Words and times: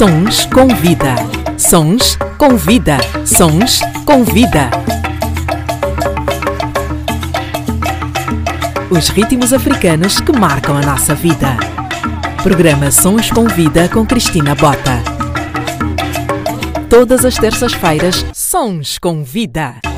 Sons 0.00 0.46
com 0.46 0.66
vida. 0.66 1.14
Sons 1.58 2.16
com 2.38 2.56
vida. 2.56 2.96
Sons 3.26 3.80
com 4.06 4.24
vida. 4.24 4.70
Os 8.90 9.10
ritmos 9.10 9.52
africanos 9.52 10.18
que 10.18 10.32
marcam 10.32 10.74
a 10.78 10.80
nossa 10.80 11.14
vida. 11.14 11.54
Programa 12.42 12.90
Sons 12.90 13.30
com 13.30 13.44
Vida 13.46 13.90
com 13.90 14.06
Cristina 14.06 14.54
Bota. 14.54 15.02
Todas 16.88 17.26
as 17.26 17.34
terças-feiras, 17.34 18.24
Sons 18.32 18.98
com 18.98 19.22
Vida. 19.22 19.89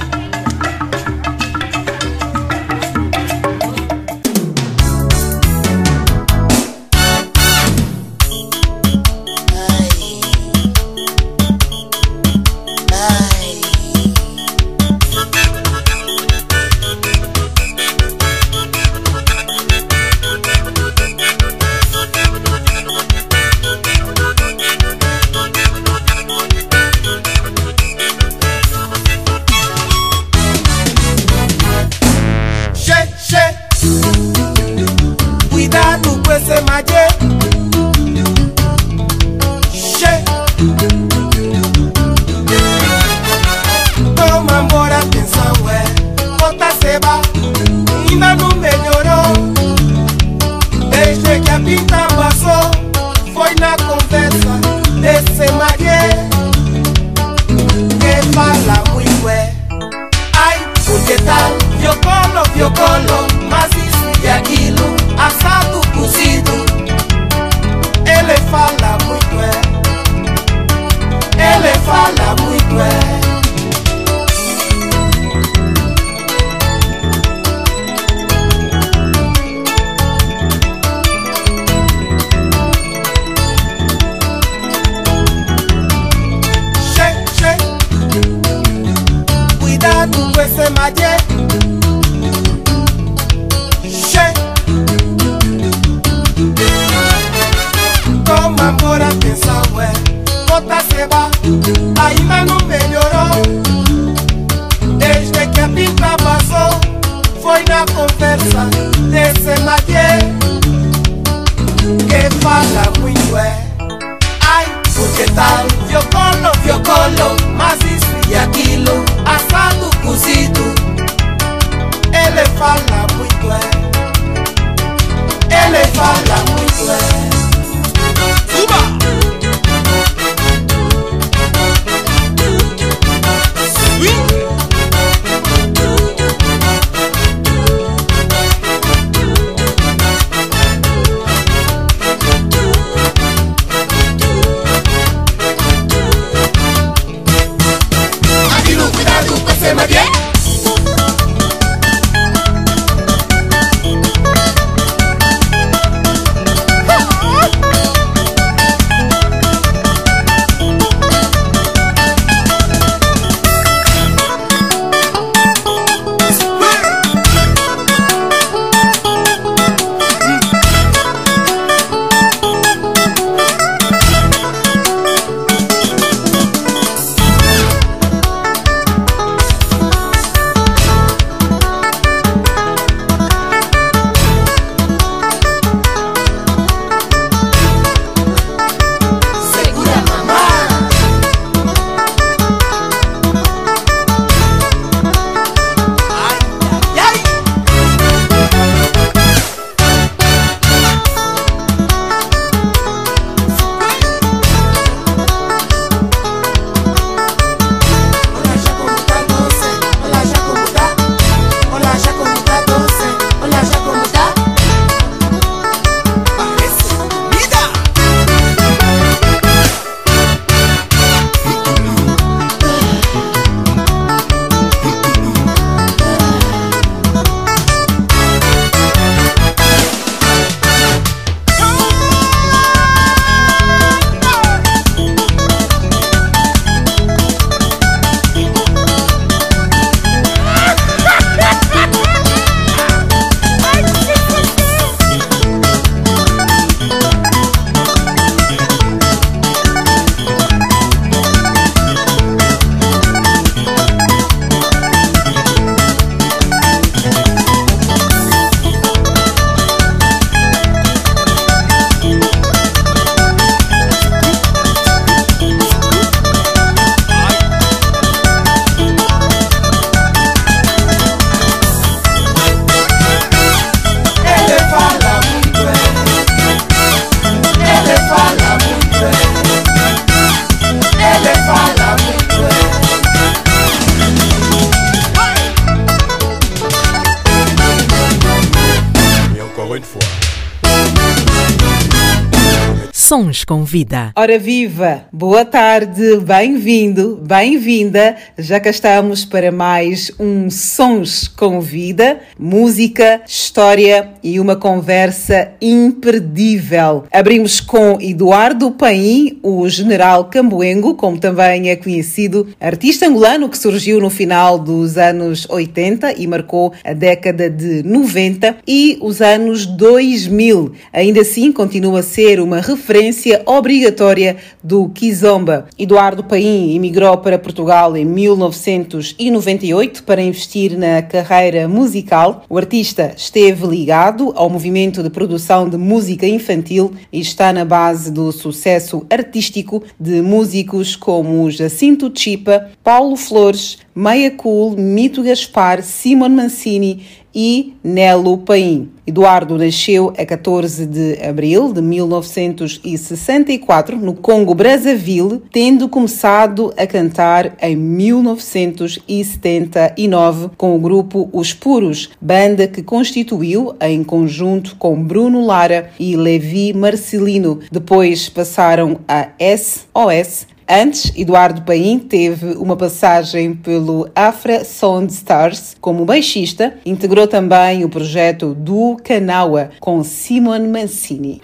Sons 293.43 293.45
com 293.45 293.65
Vida. 293.65 294.13
Ora 294.17 294.39
viva! 294.39 295.05
Boa 295.13 295.45
tarde, 295.45 296.17
bem-vindo, 296.17 297.21
bem-vinda. 297.27 298.17
Já 298.39 298.61
cá 298.61 298.71
estamos 298.71 299.25
para 299.25 299.51
mais 299.51 300.11
um 300.19 300.51
Sons 300.51 301.29
com 301.29 301.61
Vida, 301.61 302.21
música, 302.39 303.21
história 303.27 304.11
e 304.23 304.39
uma 304.39 304.57
conversa 304.57 305.53
imperdível. 305.61 307.05
Abrimos 307.13 307.61
com 307.61 307.99
Eduardo 308.01 308.71
Paim, 308.73 309.39
o 309.43 309.69
General 309.69 310.25
Camboengo, 310.27 310.95
como 310.95 311.19
também 311.19 311.71
é 311.71 311.77
conhecido, 311.77 312.49
artista 312.61 313.07
angolano 313.07 313.49
que 313.49 313.59
surgiu 313.59 314.01
no 314.01 314.11
final 314.11 314.59
dos 314.59 314.97
anos 314.97 315.47
80 315.49 316.21
e 316.21 316.27
marcou 316.27 316.73
a 316.85 316.93
década 316.93 317.49
de 317.49 317.83
90 317.83 318.57
e 318.67 318.99
os 319.01 319.21
anos 319.21 319.67
2000. 319.67 320.73
Ainda 320.93 321.21
assim, 321.21 321.53
continua 321.53 322.01
a 322.01 322.03
ser 322.03 322.41
uma 322.41 322.61
referência 322.61 323.32
obrigatória 323.47 324.37
do 324.63 324.89
Kizomba. 324.89 325.67
Eduardo 325.79 326.25
Paim 326.25 326.75
emigrou 326.75 327.17
para 327.19 327.39
Portugal 327.39 327.97
em 327.97 328.05
1998 328.05 330.03
para 330.03 330.21
investir 330.21 330.77
na 330.77 331.01
carreira 331.01 331.69
musical. 331.69 332.45
O 332.49 332.59
artista 332.59 333.15
esteve 333.17 333.67
ligado 333.67 334.33
ao 334.35 334.51
movimento 334.51 335.03
de 335.03 335.09
produção 335.11 335.69
de 335.69 335.77
música 335.77 336.27
infantil 336.27 336.93
e 337.13 337.21
está 337.21 337.53
na 337.53 337.65
base 337.65 338.11
do 338.11 338.33
sucesso 338.33 339.07
artístico 339.09 339.83
de 339.99 340.21
músicos 340.21 340.97
como 340.97 341.51
Jacinto 341.51 342.13
Chipa, 342.15 342.71
Paulo 342.83 343.17
Flores, 343.17 343.79
Meia 343.95 344.31
Cool, 344.31 344.75
Mito 344.77 345.23
Gaspar, 345.23 345.83
Simon 345.83 346.31
Mancini 346.31 347.05
e 347.35 347.75
Nelo 347.83 348.39
Paim. 348.39 348.91
Eduardo 349.07 349.59
nasceu 349.59 350.15
a 350.17 350.25
14 350.25 350.87
de 350.87 351.19
abril 351.23 351.71
de 351.73 351.83
1964 351.83 353.97
no 353.97 354.15
Congo 354.15 354.55
Brazzaville, 354.55 355.43
tendo 355.51 355.89
começado 355.89 356.73
a 356.77 356.87
cantar 356.87 357.57
em 357.61 357.75
1979 357.75 360.51
com 360.57 360.77
o 360.77 360.79
grupo 360.79 361.29
Os 361.33 361.53
Puros, 361.53 362.11
banda 362.21 362.69
que 362.69 362.81
constituiu 362.83 363.75
em 363.81 364.05
conjunto 364.05 364.77
com 364.77 365.03
Bruno 365.03 365.45
Lara 365.45 365.91
e 365.99 366.15
Levi 366.17 366.73
Marcelino. 366.73 367.59
Depois 367.71 368.29
passaram 368.29 369.01
a 369.09 369.31
SOS 369.39 370.47
Antes, 370.75 371.13
Eduardo 371.15 371.61
Paim 371.61 371.99
teve 371.99 372.55
uma 372.55 372.75
passagem 372.75 373.53
pelo 373.53 374.09
Afra 374.15 374.65
Sound 374.65 375.13
Stars 375.13 375.77
como 375.79 376.07
baixista, 376.07 376.79
integrou 376.87 377.27
também 377.27 377.85
o 377.85 377.91
projeto 377.91 378.55
do 378.55 378.97
Canaua 379.05 379.69
com 379.79 380.03
Simon 380.03 380.71
Mancini. 380.71 381.43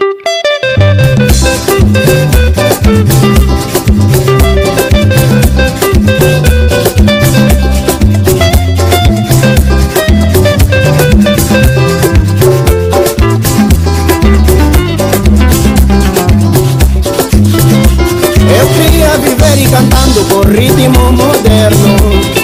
Viver 19.58 19.70
cantando 19.70 20.24
com 20.26 20.48
ritmo 20.48 21.12
moderno. 21.12 21.96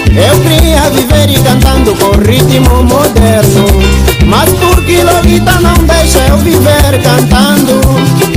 Eu 0.09 0.39
queria 0.41 0.89
viver 0.89 1.29
e 1.29 1.41
cantando 1.41 1.95
com 1.95 2.11
ritmo 2.19 2.83
moderno. 2.83 3.65
Mas 4.25 4.49
porque 4.53 5.01
Lolita 5.01 5.53
não 5.61 5.73
deixa 5.85 6.19
eu 6.27 6.37
viver 6.39 7.01
cantando. 7.01 7.79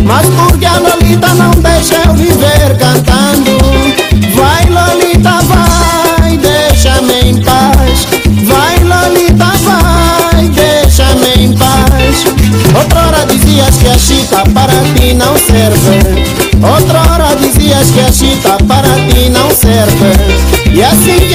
Mas 0.05 0.27
porque 0.29 0.67
a 0.67 0.79
Lolita 0.79 1.35
não 1.35 1.51
deixa 1.51 1.95
eu 2.07 2.15
viver 2.15 2.77
cantando. 2.79 3.59
Vai 4.35 4.67
Lolita, 4.67 5.39
vai, 5.43 6.37
deixa-me 6.37 7.31
em 7.31 7.43
paz. 7.43 8.07
Vai 8.45 8.79
Lolita, 8.79 9.53
vai, 9.65 10.49
deixa-me 10.49 11.47
em 11.47 11.53
paz. 11.57 12.25
Outrora 12.77 13.27
dizias 13.27 13.77
que 13.77 13.89
a 13.89 13.99
chita 13.99 14.45
para 14.55 14.73
ti 14.95 15.15
não 15.15 15.37
serve. 15.37 15.98
abertas 19.79 20.43
e 20.75 20.83
assim 20.83 21.28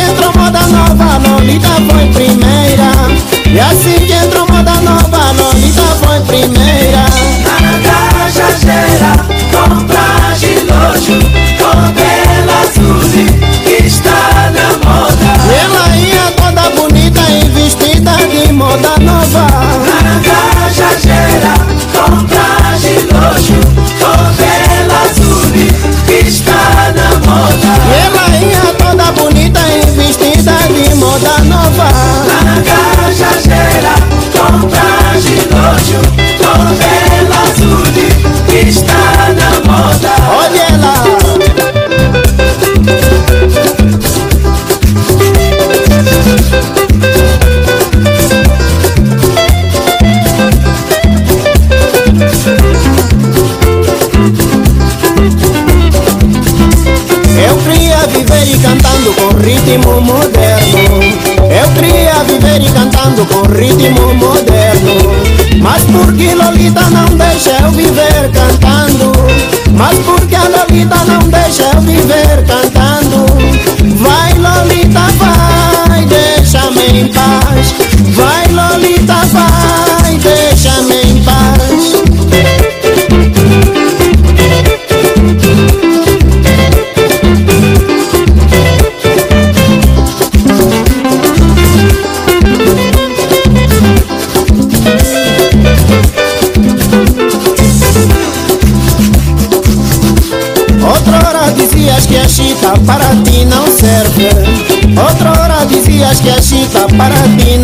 para 106.98 107.16
ti 107.38 107.58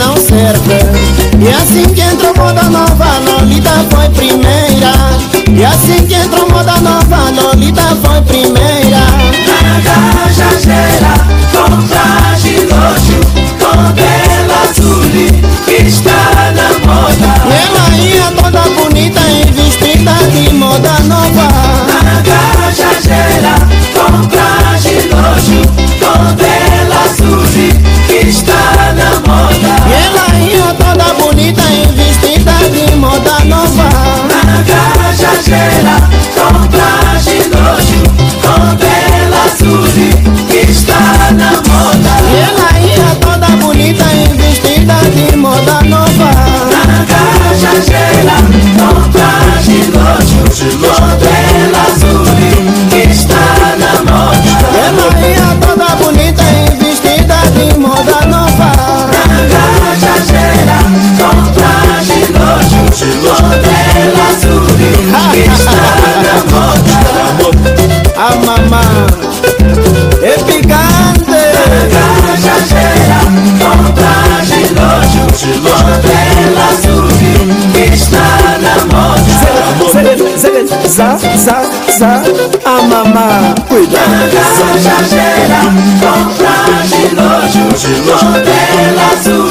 a 82.99 83.03
mamá, 83.03 83.55
cuida. 83.67 83.99
Gajageira, 84.33 85.61
com 85.99 86.33
traje 86.35 87.03
lojo, 87.15 87.63
modelo 88.25 89.01
azul, 89.11 89.47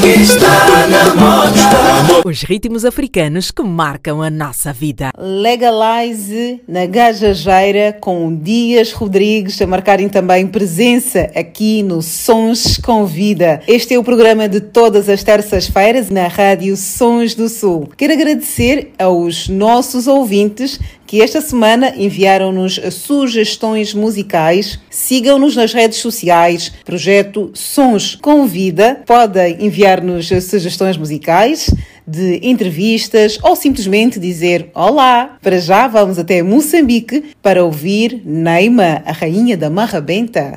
que 0.00 0.22
está 0.22 0.86
na 0.88 1.14
moda. 1.14 2.22
Os 2.24 2.42
ritmos 2.42 2.84
africanos 2.84 3.50
que 3.50 3.62
marcam 3.62 4.22
a 4.22 4.30
nossa 4.30 4.72
vida. 4.72 5.10
Legalize 5.26 6.60
na 6.68 6.86
Gajageira 6.86 7.92
com 8.00 8.32
Dias 8.32 8.92
Rodrigues 8.92 9.60
a 9.60 9.66
marcarem 9.66 10.08
também 10.08 10.46
presença 10.46 11.28
aqui 11.34 11.82
no 11.82 12.00
Sons 12.00 12.78
com 12.78 13.04
Vida. 13.04 13.60
Este 13.66 13.94
é 13.94 13.98
o 13.98 14.04
programa 14.04 14.48
de 14.48 14.60
todas 14.60 15.08
as 15.08 15.24
terças-feiras 15.24 16.10
na 16.10 16.28
Rádio 16.28 16.76
Sons 16.76 17.34
do 17.34 17.48
Sul. 17.48 17.88
Quero 17.96 18.12
agradecer 18.12 18.92
aos 19.00 19.48
nossos 19.48 20.06
ouvintes 20.06 20.78
que 21.06 21.20
esta 21.20 21.40
semana 21.40 21.92
enviaram-nos 21.96 22.80
sugestões 22.92 23.94
musicais. 23.94 24.78
Sigam-nos 24.90 25.56
nas 25.56 25.72
redes 25.72 25.98
sociais, 25.98 26.72
projeto 26.84 27.50
Sons 27.52 28.14
com 28.14 28.46
Vida. 28.46 29.02
Podem 29.04 29.56
enviar-nos 29.60 30.28
sugestões 30.28 30.96
musicais 30.96 31.68
de 32.06 32.38
entrevistas 32.42 33.38
ou 33.42 33.56
simplesmente 33.56 34.20
dizer 34.20 34.70
olá. 34.74 35.15
Para 35.42 35.58
já 35.58 35.86
vamos 35.88 36.18
até 36.18 36.42
Moçambique 36.42 37.34
para 37.42 37.64
ouvir 37.64 38.22
Neima, 38.24 39.02
a 39.04 39.12
rainha 39.12 39.56
da 39.56 39.70
Marra 39.70 40.00
Benta. 40.00 40.56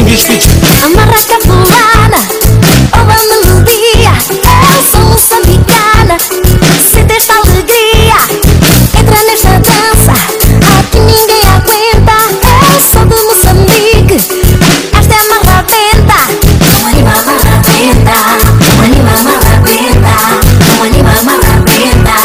Amarra 0.00 1.20
capoeira, 1.28 2.20
ou 2.94 3.02
a 3.02 3.18
melodia 3.28 4.12
Eu 4.74 4.82
sou 4.90 5.02
moçambicana, 5.10 6.16
sinto 6.90 7.12
esta 7.12 7.34
alegria 7.34 8.16
Entra 8.98 9.24
nesta 9.24 9.50
dança, 9.58 10.12
aqui 10.80 11.00
ninguém 11.00 11.44
aguenta. 11.54 12.16
Eu 12.72 12.80
sou 12.80 13.04
de 13.04 13.22
Moçambique, 13.24 14.16
esta 14.98 15.14
é 15.14 15.28
marrabenta 15.28 16.18
Um 16.80 16.86
anima 16.86 17.14
marrabenta, 17.26 18.16
um 18.72 18.82
anima 18.82 19.14
marrabenta 19.22 20.14
Um 20.78 20.82
anima 20.82 21.14
marrabenta, 21.24 22.16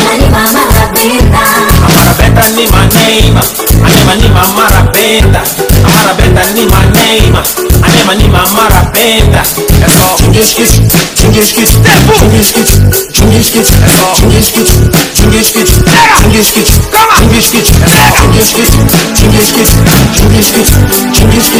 um 0.00 0.10
anima 0.14 0.42
marrabenta 0.50 1.42
Amarabenta 1.86 2.50
ni 2.56 2.66
maneima, 2.68 3.42
anema 3.84 4.14
ni 4.16 4.28
mamarabenta 4.30 5.38
Amarabenta 5.38 5.67
marabenda 6.08 6.44
ni 6.54 6.64
my 6.64 6.84
name 6.96 7.36
My 7.80 7.88
name 7.92 8.14
ni 8.16 8.28
my 8.28 8.40
marabenda 8.56 9.42
That's 9.80 9.96
all 10.00 10.16
Chungiskits, 10.16 10.80
chungiskits 11.14 11.72
Chungiskits, 12.18 12.72
chungiskits 13.12 13.70
Chungiskits, 14.16 14.72
chungiskits 15.14 15.72
Chungiskits, 15.74 15.74
chungiskits 16.16 16.72
Chungiskits, 17.20 17.72
chungiskits 18.08 18.72
Chungiskits, 19.18 19.52
chungiskits 19.52 19.72
Chungiskits, 20.16 20.72
chungiskits 20.98 21.50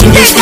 Chungiskits, 0.00 0.40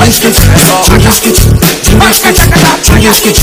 Chinese 0.00 0.20
kids, 0.20 0.40
Chinese 0.88 1.20
kids, 1.20 1.40
Chinese 2.88 3.20
kids, 3.20 3.39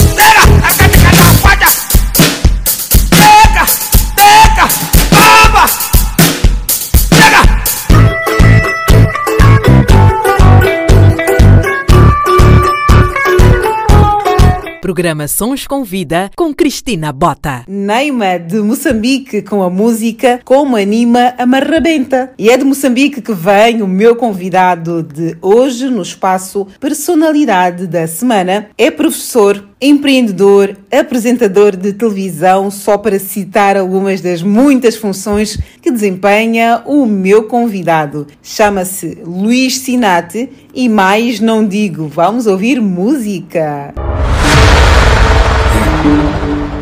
Programa 14.97 15.27
Sons 15.27 15.67
com 15.67 15.83
Vida 15.83 16.31
com 16.35 16.51
Cristina 16.51 17.11
Bota. 17.11 17.63
Neima 17.67 18.39
de 18.39 18.57
Moçambique 18.61 19.43
com 19.43 19.61
a 19.61 19.69
música 19.69 20.39
Como 20.43 20.75
Anima 20.75 21.35
a 21.37 21.45
Marrabenta. 21.45 22.31
E 22.35 22.49
é 22.49 22.57
de 22.57 22.63
Moçambique 22.63 23.21
que 23.21 23.31
vem 23.31 23.83
o 23.83 23.87
meu 23.87 24.15
convidado 24.15 25.03
de 25.03 25.37
hoje 25.39 25.87
no 25.87 26.01
espaço 26.01 26.65
Personalidade 26.79 27.85
da 27.85 28.07
Semana. 28.07 28.69
É 28.75 28.89
professor, 28.89 29.63
empreendedor, 29.79 30.75
apresentador 30.91 31.75
de 31.75 31.93
televisão, 31.93 32.71
só 32.71 32.97
para 32.97 33.19
citar 33.19 33.77
algumas 33.77 34.19
das 34.19 34.41
muitas 34.41 34.95
funções 34.95 35.59
que 35.79 35.91
desempenha 35.91 36.81
o 36.87 37.05
meu 37.05 37.43
convidado. 37.43 38.25
Chama-se 38.41 39.19
Luís 39.23 39.77
Sinate 39.77 40.49
e 40.73 40.89
mais 40.89 41.39
não 41.39 41.67
digo, 41.67 42.07
vamos 42.07 42.47
ouvir 42.47 42.81
música. 42.81 43.93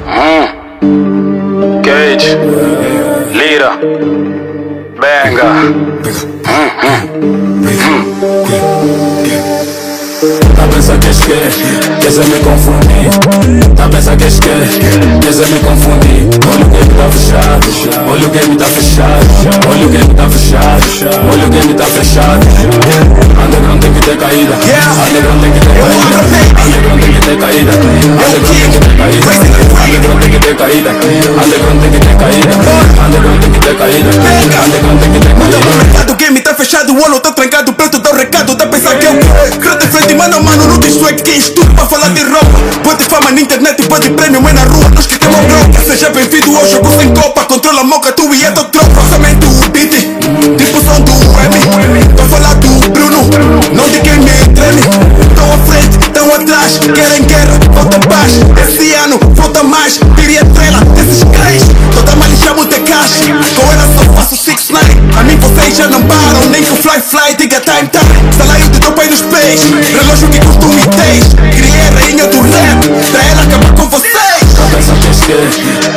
Mm. 0.07 0.47
Gage. 1.81 2.29
Leader. 3.39 3.73
Banger. 5.01 5.51
Mm 5.53 5.73
-hmm. 5.73 6.45
Mm 6.45 6.69
-hmm. 6.79 7.95
hmm. 8.49 9.84
Tá 10.25 10.65
pensa 10.73 10.97
que 10.97 11.09
esque, 11.09 11.33
quer 12.01 12.09
me 12.25 12.39
confundir 12.39 13.75
Tá 13.75 13.87
pensa 13.87 14.15
que 14.15 14.25
esque, 14.25 14.49
quer 14.49 15.33
me 15.51 15.59
confundir 15.59 16.25
Olha 16.49 16.65
o 16.65 16.69
game 16.69 16.95
tá 16.95 17.05
fechado, 17.11 17.67
olha 18.09 18.25
o 18.25 18.29
game 18.31 18.55
tá 18.55 18.65
fechado 18.65 19.27
Olha 19.69 19.85
o 19.85 19.89
game 19.89 20.13
tá 20.15 20.27
fechado, 20.27 20.81
olha 21.31 21.45
o 21.45 21.49
game 21.49 21.73
tá 21.75 21.85
fechado 21.85 22.39
Underground 23.45 23.81
tem 23.81 23.93
que 23.93 23.99
ter 24.01 24.17
caída 24.17 24.55
Underground 24.55 25.41
tem 25.41 25.51
que 25.51 25.59
ter 25.59 25.75
caída 25.75 26.09
Underground 26.65 27.01
tem 27.01 27.13
que 27.13 27.19
ter 27.21 27.37
caída 27.37 27.71
Underground 28.25 28.61
tem 28.61 28.71
que 28.71 28.79
ter 28.79 28.97
caída 29.45 29.69
Underground 29.85 30.21
tem 30.21 30.31
que 30.31 30.39
ter 30.39 30.55
caída 30.55 30.89
Underground 30.89 31.81
tem 31.81 31.91
que 31.91 31.99
ter 31.99 32.15
caída 32.17 32.53
Underground 33.05 33.41
tem 33.41 33.51
que 33.51 33.59
ter 33.59 33.75
caída 33.77 34.09
Underground 34.09 34.99
tem 35.01 35.11
que 35.11 35.19
ter 35.19 35.35
Muda 35.35 35.57
pro 35.59 35.69
caída 35.69 35.85
mercado, 36.05 36.11
o 36.11 36.15
game 36.15 36.41
tá 36.41 36.53
fechado, 36.53 36.93
o 36.93 37.03
olho 37.03 37.19
tá 37.19 37.31
trancado, 37.31 37.73
preto 37.73 37.99
dá 37.99 38.11
o 38.11 38.15
recado, 38.15 38.55
tá 38.55 38.67
pensando 38.67 38.97
que 38.97 39.05
eu 39.05 39.59
Crota 39.59 39.87
frente, 39.87 40.14
mano 40.17 40.41
mano, 40.41 40.67
não 40.67 40.79
tem 40.79 40.91
swag, 40.91 41.21
quem 41.21 41.37
estuda 41.37 41.85
falar 41.85 42.09
de 42.09 42.23
roupa 42.23 42.59
Pode 42.83 43.05
fama 43.05 43.31
na 43.31 43.41
internet, 43.41 43.83
pode 43.87 44.09
prêmio, 44.11 44.41
mas 44.41 44.53
na 44.53 44.63
rua 44.63 44.89
nós 44.89 45.05
que 45.07 45.17
temos 45.17 45.39
bronca 45.45 45.79
Seja 45.85 46.09
bem-vindo 46.09 46.55
ao 46.55 46.65
jogo 46.67 46.89
sem 46.97 47.13
copa, 47.13 47.45
controla 47.45 47.81
a 47.81 47.83
moca, 47.83 48.11
tu 48.11 48.33
e 48.33 48.45
a 48.45 48.51
tua 48.51 48.65
tropa 48.65 49.01
Somente 49.09 49.45
o 49.45 49.69
beat, 49.69 49.91
tipo 50.57 50.81
do 50.81 51.15
M 51.41 52.05
Tô 52.15 52.23
falar 52.23 52.55
do 52.55 52.89
Bruno, 52.89 53.29
não 53.73 53.89
de 53.89 53.99
quem 54.01 54.19
me 54.19 54.31
treme 54.53 55.04
Tão 55.35 55.53
à 55.53 55.57
frente, 55.59 55.97
tão 56.11 56.33
atrás, 56.33 56.79
querem 56.79 57.23
guerra, 57.23 57.59
falta 57.73 57.99
paz. 58.07 58.39
Esse 58.67 58.93
ano, 58.95 59.19
falta 59.35 59.63
mais, 59.63 59.99
diria 60.15 60.43
trela 60.45 60.79
desses 60.95 61.23
cães. 61.23 61.63
Toda 61.93 62.15
mal 62.15 62.29
chamo 62.41 62.65
de 62.65 62.79
caixa, 62.79 63.25
com 63.55 63.71
ela 63.71 63.87
só 63.95 64.13
faço 64.13 64.37
six 64.37 64.69
nine. 64.69 65.13
A 65.17 65.23
mim 65.23 65.37
vocês 65.37 65.77
já 65.77 65.87
não 65.87 66.01
param, 66.03 66.49
nem 66.49 66.63
que 66.63 66.73
o 66.73 66.75
fly 66.77 66.99
fly 67.01 67.35
diga 67.37 67.59
time 67.61 67.89
time. 67.89 68.33
Salário 68.37 68.69
de 68.69 68.79
topa 68.79 69.03
e 69.03 69.07
dos 69.09 69.21
pés, 69.21 69.61
relógio 69.93 70.27
que 70.29 70.39
costume 70.39 70.81
tens. 70.87 71.33
Criei 71.55 71.81
a 71.81 71.99
rainha 71.99 72.27
do 72.27 72.41
rap, 72.41 72.87
pra 73.11 73.23
ela 73.23 73.41
acabar 73.43 73.73
com 73.75 73.89
vocês 73.89 74.44
pensa 74.63 74.93
que 74.95 75.09
esque, 75.09 75.33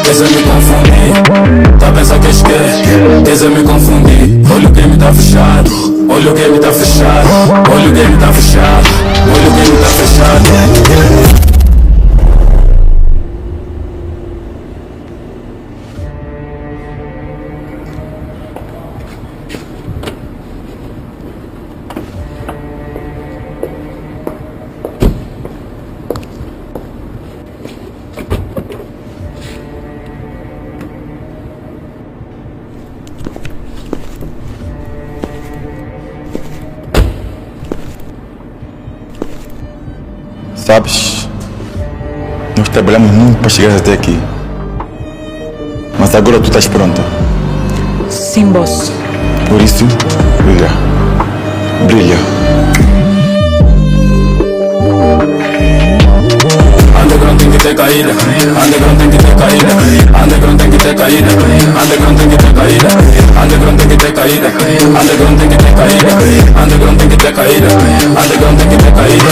quer 0.02 0.14
me 0.24 0.42
confundir 0.42 1.78
Tá 1.78 1.92
pensa 1.92 2.18
que 2.18 2.28
esque, 2.28 2.52
quer 3.24 3.48
me 3.50 3.62
confundir 3.62 4.40
Olha 4.52 4.68
o 4.68 4.70
game 4.72 4.96
tá 4.96 5.12
fechado 5.12 5.70
Olha 6.10 6.30
o 6.30 6.34
game 6.34 6.58
tá 6.58 6.72
fechado. 6.72 7.28
Olha 7.70 7.88
o 7.88 7.92
game 7.92 8.16
tá 8.16 8.32
fechado 8.32 8.88
Olha 9.34 9.48
o 9.48 9.52
game 9.52 9.76
tá 9.78 9.88
fechado 9.88 11.47
trabalhamos 42.78 43.10
muito 43.10 43.38
para 43.40 43.48
chegar 43.48 43.76
até 43.76 43.92
aqui. 43.92 44.16
Mas 45.98 46.14
agora 46.14 46.38
tu 46.38 46.44
estás 46.44 46.68
pronta. 46.68 47.02
Sim, 48.08 48.52
boss. 48.52 48.92
Por 49.48 49.60
isso, 49.60 49.84
brilha. 50.44 50.70
Brilha. 51.88 52.37
Que 57.58 57.68
ter 57.68 57.74
caída. 57.74 58.10
Underground 58.10 58.98
tem 58.98 59.10
que 59.10 59.18
ter 59.18 59.34
caída. 59.34 59.74
Underground 60.22 60.58
tem 60.60 60.70
que 60.70 60.78
ter 60.78 60.94
caída. 60.94 61.30
Underground 61.82 62.18
tem 62.18 62.28
que 62.28 62.36
ter 62.36 62.54
caída. 62.54 62.88
Underground 63.42 63.78
tem 63.78 63.88
que 63.88 63.96
ter 63.96 64.12
caída. 64.12 64.48
Underground 64.98 65.38
tem 65.38 65.48
que 65.48 65.56
ter 65.56 65.72
caída. 65.74 66.10
Underground 66.62 66.98
tem 66.98 67.08
que 67.08 67.16
ter 67.16 67.32
caída. 67.32 67.68
Underground 68.18 68.58
tem 68.58 68.68
que 68.68 68.76
ter 68.76 68.92
caída. 68.92 69.30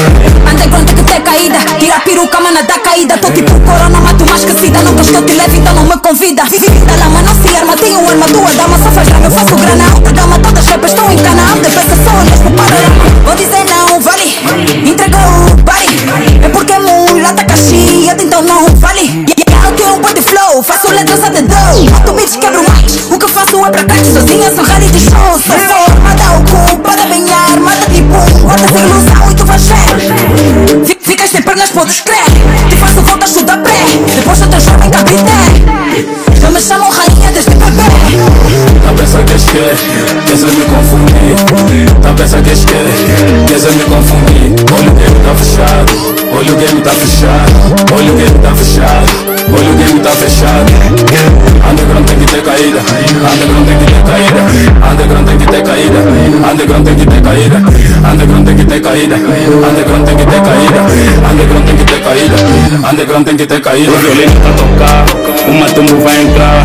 Underground 0.50 0.86
tem 0.86 0.96
que 0.96 1.04
ter 1.04 1.20
caída. 1.20 1.58
Tira 1.78 1.96
a 1.96 2.00
peruca, 2.00 2.40
mana 2.40 2.62
da 2.62 2.78
caída. 2.78 3.18
Tô 3.18 3.30
tipo 3.30 3.60
corona, 3.60 4.00
mato 4.00 4.24
uma 4.24 4.36
esquecida 4.36 4.82
Nunca 4.82 5.02
estou 5.02 5.22
te 5.22 5.34
leve, 5.34 5.58
então 5.58 5.74
não 5.74 5.84
me 5.84 5.96
convida. 5.98 6.42
Da 6.42 7.04
lama 7.04 7.22
não 7.22 7.34
se 7.34 7.56
arma, 7.56 7.76
tenho 7.76 8.08
arma 8.08 8.26
Tua 8.26 8.50
dama 8.54 8.78
só 8.78 8.90
faz 8.90 9.08
drama, 9.08 9.26
eu 9.26 9.30
faço 9.30 9.56
grana 9.56 9.84
Alta 9.92 10.12
gama, 10.12 10.38
todas 10.38 10.66
as 10.66 10.72
rapas 10.72 10.90
estão 10.90 11.12
em 11.12 11.16
cana 11.16 11.42
De 11.54 11.70
peça 11.70 11.96
só 12.04 12.10
olhas 12.18 12.40
pro 12.40 12.50
panorama 12.50 13.16
Vou 13.24 13.34
dizer 13.34 13.64
não, 13.64 14.00
vale. 14.00 14.38
Entregou 14.84 15.20
o 15.20 15.56
body. 15.62 16.44
É 16.44 16.48
porque 16.48 16.78
mulata 16.78 17.44
caxiada, 17.44 18.22
então 18.26 18.42
não 18.42 18.66
vale. 18.76 19.24
Eu 19.64 19.72
tenho 19.72 19.94
um 19.94 20.00
body 20.00 20.20
flow, 20.22 20.62
faço 20.62 20.88
letras 20.88 21.22
a 21.24 21.28
dedo. 21.28 21.54
Mato 21.90 22.12
beats, 22.12 22.36
quebro 22.36 22.62
mais 22.68 23.06
O 23.10 23.18
que 23.18 23.24
eu 23.24 23.28
faço 23.28 23.64
é 23.64 23.70
pra 23.70 23.84
cá, 23.84 23.94
sozinha 23.96 24.54
Sou 24.54 24.64
reality 24.64 25.00
show, 25.00 25.40
sou 25.44 25.58
formada 25.58 26.38
Ocupada, 26.38 27.04
bem 27.06 27.24
armada, 27.32 27.76
tipo 27.92 28.40
Guarda 28.42 28.68
sem 28.68 28.80
ilusão 28.82 29.30
e 29.30 29.34
tu 29.34 29.44
vais 29.44 29.62
ver 29.66 30.86
Fi- 30.86 30.98
Ficas 31.00 31.30
sem 31.30 31.42
pernas, 31.42 31.70
podes 31.70 32.00
crer 32.00 32.24
Te 32.68 32.76
faço 32.76 33.00
voltas, 33.02 33.32
tudo 33.32 33.50
a 33.50 33.56
pé. 33.58 33.72
Depois 34.14 34.40
eu 34.40 34.48
transformo 34.48 34.84
em 34.84 34.90
capitã 34.90 36.40
Já 36.40 36.50
me 36.50 36.60
chamam 36.60 36.90
rainha 36.90 37.32
desde 37.32 37.50
bebê. 37.50 37.82
Pensa 38.96 39.22
que 39.24 39.34
esque, 39.34 39.58
quer 40.26 40.56
me 40.56 40.64
confundir 40.64 41.86
Tá 42.02 42.12
pensa 42.12 42.42
que 42.42 42.50
esque, 42.50 42.72
quer 42.72 43.74
me 43.74 43.84
confundir 43.84 44.66
Olha 44.76 44.90
o 44.90 44.94
game 44.94 45.20
tá 45.24 45.34
fechado. 45.34 46.16
Olha 46.32 46.52
o 46.52 46.56
game 46.56 46.80
tá 46.82 46.90
fechado. 46.90 47.52
Olha 47.96 48.12
o 48.12 48.16
game 48.16 48.38
tá 48.40 48.50
fechado. 48.52 49.36
Olha 49.56 49.70
o 49.70 49.76
game 49.76 50.00
tá 50.00 50.10
fechado. 50.10 50.72
Underground 51.70 52.06
tem 52.06 52.18
que 52.18 52.26
ter 52.26 52.42
caída. 52.42 52.80
Underground 52.80 53.66
tem 53.66 53.78
que 53.78 53.86
ter 53.86 54.02
caída. 54.06 54.40
Underground 54.90 55.26
tem 55.26 55.38
que 55.38 55.46
ter 55.46 55.62
caída. 55.62 55.98
Underground 56.50 56.84
tem 56.84 56.96
que 56.96 57.06
ter 57.06 57.22
caída. 57.22 57.56
Underground 58.10 58.46
tem 58.46 58.56
que 58.56 58.66
ter 58.66 58.80
caída. 58.80 59.16
Underground 59.66 60.06
tem 60.06 60.16
que 60.16 60.26
ter 60.26 60.40
caída. 60.40 60.80
Underground 61.30 61.66
tem 61.66 61.76
que 61.76 61.84
ter 61.84 62.00
caída. 62.00 62.36
Underground 62.90 63.24
tem 63.26 63.36
que 63.36 63.46
ter 63.46 63.60
caída. 63.60 63.92
O 63.92 63.96
violino 63.96 64.32
tá 64.44 64.50
tocar 64.56 65.04
Uma 65.48 65.66
tumbo 65.66 66.00
vai 66.02 66.22
entrar. 66.22 66.64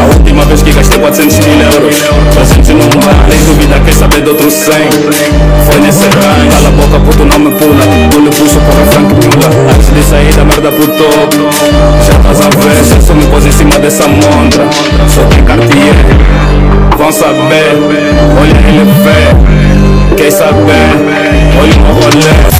A 0.00 0.04
última 0.14 0.44
vez 0.44 0.62
que 0.62 0.72
gastei 0.72 0.98
400 0.98 1.38
mil 1.38 1.60
euros. 1.60 1.96
300 2.34 2.68
não 2.68 2.88
dá 2.88 2.89
Nem 3.28 3.38
dúvida 3.44 3.80
quer 3.80 3.94
saber 3.94 4.22
de 4.22 4.30
outro 4.30 4.50
100 4.50 4.72
Foi 5.66 5.80
nesse 5.80 6.04
range 6.04 6.48
Cala 6.50 6.68
a 6.68 6.70
boca 6.70 7.00
puto 7.00 7.24
não 7.24 7.38
me 7.38 7.50
pula. 7.52 7.84
Lhe 8.22 8.30
puxo 8.30 8.60
para 8.60 8.92
Frank 8.92 9.14
Mula. 9.14 9.72
Antes 9.74 9.94
de 9.94 10.02
sair 10.02 10.34
da 10.34 10.44
merda 10.44 10.72
pro 10.72 10.86
topo 10.86 11.36
Já 12.02 12.16
estás 12.16 12.40
a 12.40 12.48
ver 12.50 12.96
eu 12.96 13.02
só 13.02 13.14
me 13.14 13.26
pôs 13.26 13.46
em 13.46 13.52
cima 13.52 13.78
dessa 13.78 14.06
montra. 14.08 14.64
Só 15.08 15.22
tem 15.24 15.44
Cartier. 15.44 15.94
Vão 16.96 17.12
saber. 17.12 17.78
Olha 18.40 18.58
ele 18.68 18.92
vê. 19.04 20.16
Quer 20.16 20.30
saber? 20.30 20.90
Olha 21.58 21.90
o 21.90 21.94
rolê 21.94 22.59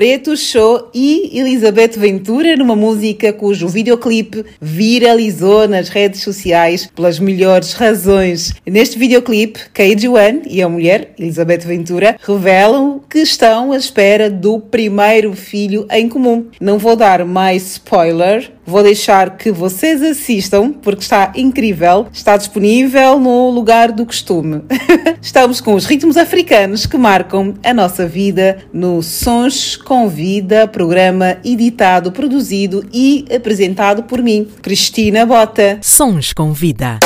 Preto 0.00 0.34
Show 0.34 0.88
e 0.94 1.38
Elizabeth 1.38 1.98
Ventura 1.98 2.56
numa 2.56 2.74
música 2.74 3.34
cujo 3.34 3.68
videoclipe 3.68 4.46
viralizou 4.58 5.68
nas 5.68 5.90
redes 5.90 6.22
sociais 6.22 6.86
pelas 6.86 7.18
melhores 7.18 7.74
razões. 7.74 8.54
Neste 8.66 8.98
videoclipe, 8.98 9.60
KG1 9.74 10.44
e 10.48 10.62
a 10.62 10.70
mulher, 10.70 11.12
Elizabeth 11.18 11.66
Ventura, 11.66 12.16
revelam 12.18 13.02
que 13.10 13.18
estão 13.18 13.72
à 13.72 13.76
espera 13.76 14.30
do 14.30 14.58
primeiro 14.58 15.34
filho 15.34 15.86
em 15.90 16.08
comum. 16.08 16.46
Não 16.58 16.78
vou 16.78 16.96
dar 16.96 17.22
mais 17.26 17.72
spoiler, 17.72 18.50
vou 18.70 18.82
deixar 18.82 19.36
que 19.36 19.50
vocês 19.50 20.00
assistam 20.00 20.72
porque 20.72 21.02
está 21.02 21.32
incrível. 21.34 22.06
Está 22.12 22.36
disponível 22.36 23.18
no 23.18 23.50
lugar 23.50 23.90
do 23.90 24.06
costume. 24.06 24.62
Estamos 25.20 25.60
com 25.60 25.74
os 25.74 25.84
ritmos 25.84 26.16
africanos 26.16 26.86
que 26.86 26.96
marcam 26.96 27.54
a 27.64 27.74
nossa 27.74 28.06
vida 28.06 28.58
no 28.72 29.02
Sons 29.02 29.76
com 29.76 30.08
Vida, 30.08 30.68
programa 30.68 31.38
editado, 31.44 32.12
produzido 32.12 32.84
e 32.92 33.24
apresentado 33.34 34.04
por 34.04 34.22
mim, 34.22 34.46
Cristina 34.62 35.26
Bota. 35.26 35.78
Sons 35.82 36.32
com 36.32 36.52
Vida. 36.52 37.00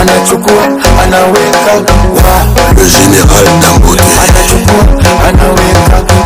anachukua 0.00 0.64
anaweka 1.02 1.74
wa 2.14 2.72
Le 2.76 2.88
général 2.88 3.44
Dangote, 3.60 4.02
anachukua 4.28 5.28
anaweka 5.28 6.25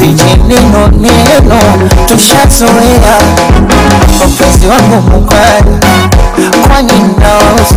vijineno 0.00 0.88
neno 1.00 1.58
tushazoea. 2.08 3.16
Mpenzi 4.28 4.66
wangu 4.66 5.02
mubaya, 5.10 5.62
kwani 6.68 6.92
naosu 7.18 7.74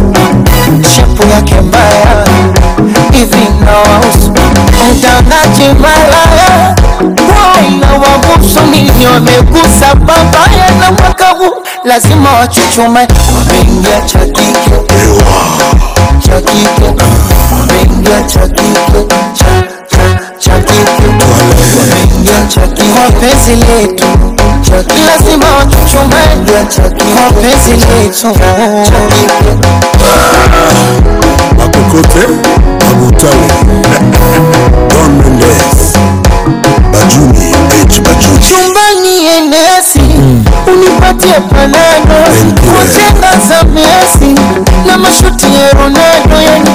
shepu 0.95 1.29
yake 1.35 1.61
mbaya 1.61 2.25
hivi 3.11 3.47
nawahusu? 3.65 4.33
Mtangaji 4.97 5.79
malaya 5.81 6.75
na 7.79 7.87
wabusu 7.93 8.59
nini 8.71 9.05
wamegusa 9.13 9.95
babaya 9.95 10.71
na 10.79 10.91
mwaka 10.91 11.25
huu 11.27 11.63
lazima 11.83 12.31
wachuchume. 12.33 13.07
Wameingia 13.37 14.01
cha 14.01 14.19
kike. 14.19 14.71
Wameingia 17.59 18.21
cha 18.23 18.39
kike 18.47 19.15
chaki. 20.43 20.73
Kwa 22.93 23.11
penzi 23.19 23.55
letu. 23.55 24.05
Lazima 25.05 25.45
watuchumbe 25.57 26.15
kwa 27.13 27.41
penzi 27.41 27.71
letu. 27.71 28.27
Makokote 31.57 32.19
abutale 32.91 33.47
don 34.89 35.11
mendes 35.17 35.93
bajuni 36.91 37.51
h 37.51 38.01
bajuni. 38.01 38.39
Chumbani 38.39 39.25
enesi 39.37 39.99
unipatie 40.87 41.33
panado 41.33 42.15
kujenga 42.55 43.31
za 43.47 43.63
Messi 43.63 44.35
na 44.87 44.97
mashuti 44.97 45.45
ya 45.45 45.71
Ronaldo 45.73 46.41
yani 46.45 46.69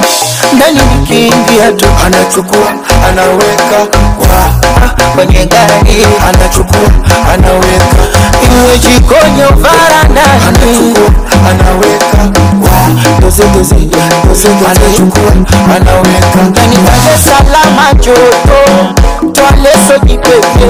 ndani 0.53 0.81
nikiingia 1.01 1.73
tu 1.77 1.87
anachukua 2.07 2.73
anaweka 3.09 3.79
wa 4.21 4.68
kwenye 5.14 5.47
gari 5.47 6.07
anachukua 6.29 6.90
anaweka. 7.35 7.97
Iwe 8.42 8.79
jikoni 8.79 9.42
au 9.42 9.55
varandani 9.59 10.42
anachukua 10.49 11.11
anaweka 11.51 12.40
wa 12.62 13.21
doze 13.21 13.42
doze 13.44 13.75
doze 13.75 13.85
doze. 14.29 14.49
Anachukua 14.49 15.33
anaweka. 15.77 16.42
Ndani 16.51 16.77
Dar 16.77 17.14
es 17.14 17.25
Salaam 17.25 17.97
joto 18.01 18.94
toile 19.38 19.72
soki 19.88 20.18
pepe 20.18 20.66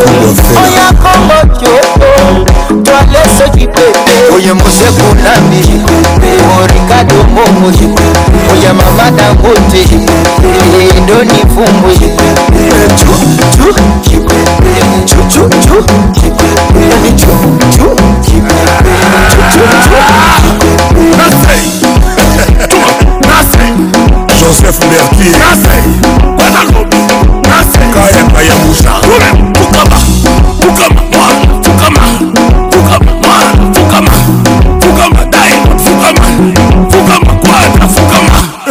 oya 0.62 0.92
kongo 1.02 1.58
kyoto 1.58 2.10
toile 2.84 3.22
soki 3.38 3.66
pepe 3.66 4.34
oya 4.34 4.54
mosekunami 4.54 5.60
morikado 6.56 7.14
mongo 7.34 7.68
oya 8.52 8.74
mama 8.74 9.10
dangote 9.10 9.80
edoni 10.96 11.38
fumbwe 11.54 11.94
Joseph 24.40 24.78
Merquier 24.90 25.34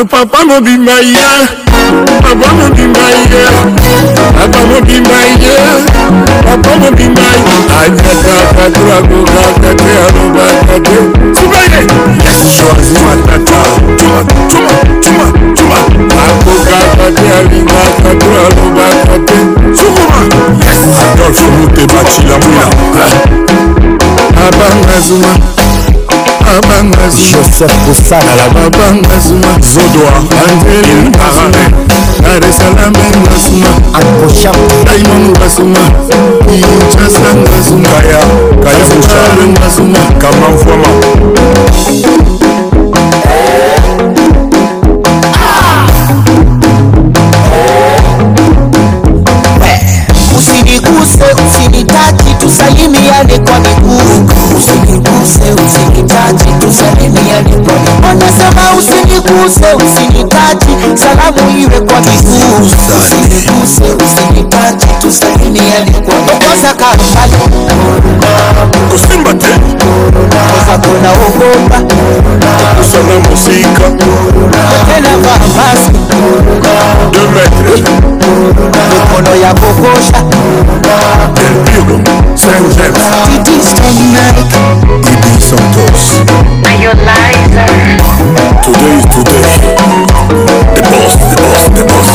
papa 0.05 0.45
mobimba 0.45 0.93
ye 0.99 1.47
papa 2.21 2.53
mobimba 2.53 3.09
ye 3.09 3.25
papa 4.33 4.59
mobimba 4.69 5.17
ye 5.41 5.53
papa 6.45 6.71
mobimba 6.79 7.21
ye 7.21 7.27
ajatakadurakokakate 7.81 9.91
alobakate 10.05 10.97
sibaye 11.33 11.81
choisi 12.53 12.97
matata 13.05 13.59
tuma 13.97 14.21
tuma 14.49 14.73
tuma 15.01 15.27
tuma 15.55 15.79
akokakate 16.27 17.27
alingakate 17.39 18.29
alobakate 18.45 19.39
sukuma 19.73 20.19
adolfe 21.01 21.47
mutebatilamula 21.57 22.65
abanga 24.47 24.97
zuma 25.07 25.31
joseph 26.47 27.73
kosalalaabangazuma 27.85 29.47
zodoa 29.73 30.17
angelin 30.49 31.11
paramen 31.11 31.73
aresalamengazuma 32.35 33.67
akosham 33.93 34.55
daimonu 34.85 35.33
basuma 35.39 35.79
ichasangazuma 36.55 37.89
kaya 37.89 38.21
kaya 38.63 38.85
kushalengazuma 38.85 39.99
kamanfwama 40.21 40.87
ah! 45.35 45.87
usiniguse 50.37 51.25
usinitaki 51.47 52.33
tusalimiane 52.39 53.39
kwa 53.39 53.59
miguu. 53.59 54.29
Usiniguse 54.57 55.53
kati 56.27 56.45
tusalini 56.59 57.31
alipona 57.37 58.07
wanasema 58.07 58.61
usiniguse 58.79 59.65
usinipati 59.73 60.67
salamu 60.95 61.59
iwe 61.59 61.79
kwa 61.81 61.99
miguu 62.01 62.59
usiniguse 62.99 63.83
usinipati 64.05 64.87
tusalini 65.01 65.59
alipona 65.77 66.31
kosa 66.39 66.73
kambalo 66.73 67.43
kusimba 68.91 69.33
te. 69.33 69.47
Kosa 69.47 70.77
kona 70.77 71.11
ogopa 71.11 71.95
kusome 72.77 73.17
musika 73.29 73.89
tena 74.87 75.09
vamasi 75.17 75.91
mikono 78.93 79.35
ya 79.41 79.53
kokosha. 79.53 80.23
Titi 83.25 83.61
Strong 83.61 83.99
Night 84.13 84.53
Santos. 85.47 86.19
Today, 88.63 88.99
today, 89.07 89.47
the 90.75 90.81
boss, 90.91 91.15
the 91.15 91.39
boss, 91.39 91.63
the 91.71 91.83
boss. 91.87 92.09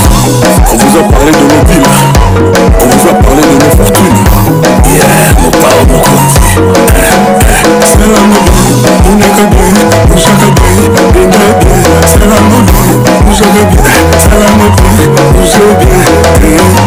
On 0.69 0.77
vous 0.77 0.93
a 0.99 1.09
parlé 1.09 1.33
de 1.33 1.45
nos 1.49 1.65
villes, 1.65 1.89
on 2.79 2.87
vous 2.89 3.09
a 3.09 3.15
parlé 3.15 3.43
de 3.43 3.57
nos 3.57 3.73
fortunes. 3.73 4.21
Yeah, 4.85 5.33
nos 5.41 5.51
parents, 5.51 5.87
nos 5.89 6.01
côtés. 6.05 6.29
Salam, 7.89 8.31
Mounaka 9.07 9.45
Boy, 9.49 9.71
Mouchaka 10.11 10.49
Boy, 10.53 10.77
Benga 11.15 11.49
Boy. 11.61 11.81
Salam, 12.05 12.45
Mounaka 12.53 13.15
Boy, 13.25 13.33
Salam, 14.29 14.61
Boy, 14.61 15.09
Mouchaka 15.41 15.73
Boy. 15.81 16.82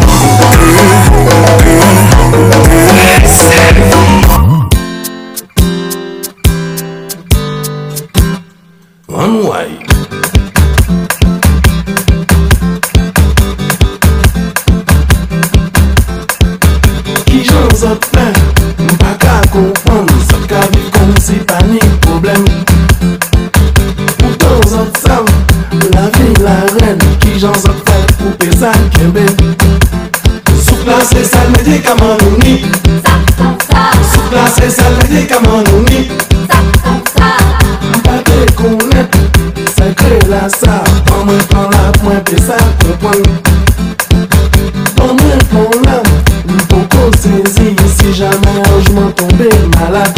si 47.87 48.13
jamais 48.13 48.61
un 48.65 48.79
jour 48.85 49.13
tomber 49.15 49.49
malade. 49.79 50.17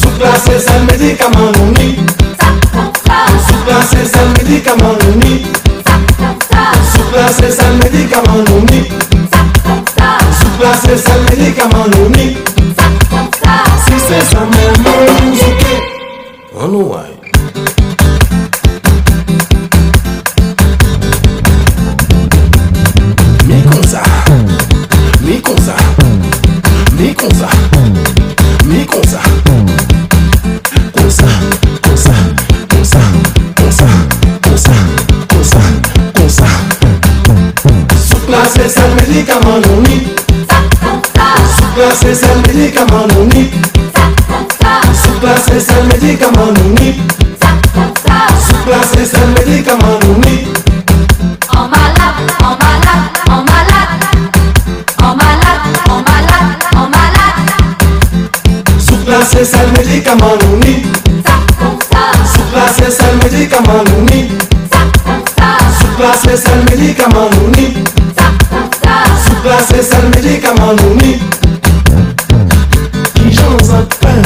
Soukla 0.00 0.32
se 0.44 0.58
sel 0.58 0.82
médicament 0.90 1.52
nous 1.58 1.72
ni. 1.78 1.96
Soukla 3.46 3.78
se 3.90 4.00
sel 4.10 4.28
médicament 4.38 4.96
nous 5.00 5.16
ni. 5.22 5.46
Soukla 6.92 7.26
se 7.28 7.48
sel 7.50 7.72
médicament 7.82 8.42
nous 8.48 8.62
ni. 8.70 8.80
Soukla 10.40 10.72
se 10.74 10.96
sel 10.96 11.20
médicament. 11.30 11.72
Si 13.86 13.94
c'est 13.98 14.24
ça 14.34 14.40
même. 14.40 14.84
On. 16.54 16.96
Mais 23.46 23.62
comme 23.70 23.84
ça. 23.84 24.02
konsa 27.22 27.48
mi 28.64 28.84
konsa 28.84 29.20
konsa 30.92 31.28
konsa 31.82 32.14
konsa 32.70 33.00
konsa 33.58 33.86
konsa 34.42 34.74
konsa 35.28 35.60
konsa 36.18 36.48
sukla 38.08 38.44
se 38.54 38.68
sel 38.68 38.90
médicament 38.96 39.66
non 39.66 39.82
ni 39.82 39.98
sukla 41.56 41.94
se 42.00 42.14
sel 42.14 42.38
médicament 42.46 43.14
non 43.14 43.28
ni 43.28 43.50
sukla 45.02 45.34
se 45.46 45.60
sel 45.60 45.84
médicament 45.92 46.58
non 46.58 46.74
ni 46.80 46.90
sukla 48.48 48.80
se 48.94 49.06
sel 49.06 49.28
médicament 49.38 50.04
non 50.04 50.20
ni 50.26 50.71
placé, 59.22 59.44
c'est 59.44 59.66
le 59.66 59.72
médicament 59.72 60.34
nouni. 60.42 60.82
Sous 62.32 62.42
placé, 62.52 62.90
c'est 62.90 63.12
le 63.12 63.18
médicament 63.22 63.84
nouni. 63.90 64.28
Sous 65.78 65.86
placé, 65.96 66.36
c'est 66.36 66.56
le 66.56 66.76
médicament 66.76 67.28
nouni. 67.30 67.74
Sous 69.24 69.34
placé, 69.42 69.82
c'est 69.82 70.02
le 70.02 70.08
médicament 70.08 70.72
nouni. 70.74 71.20
Qui 73.14 73.32
j'en 73.32 73.58
s'appelle, 73.64 74.24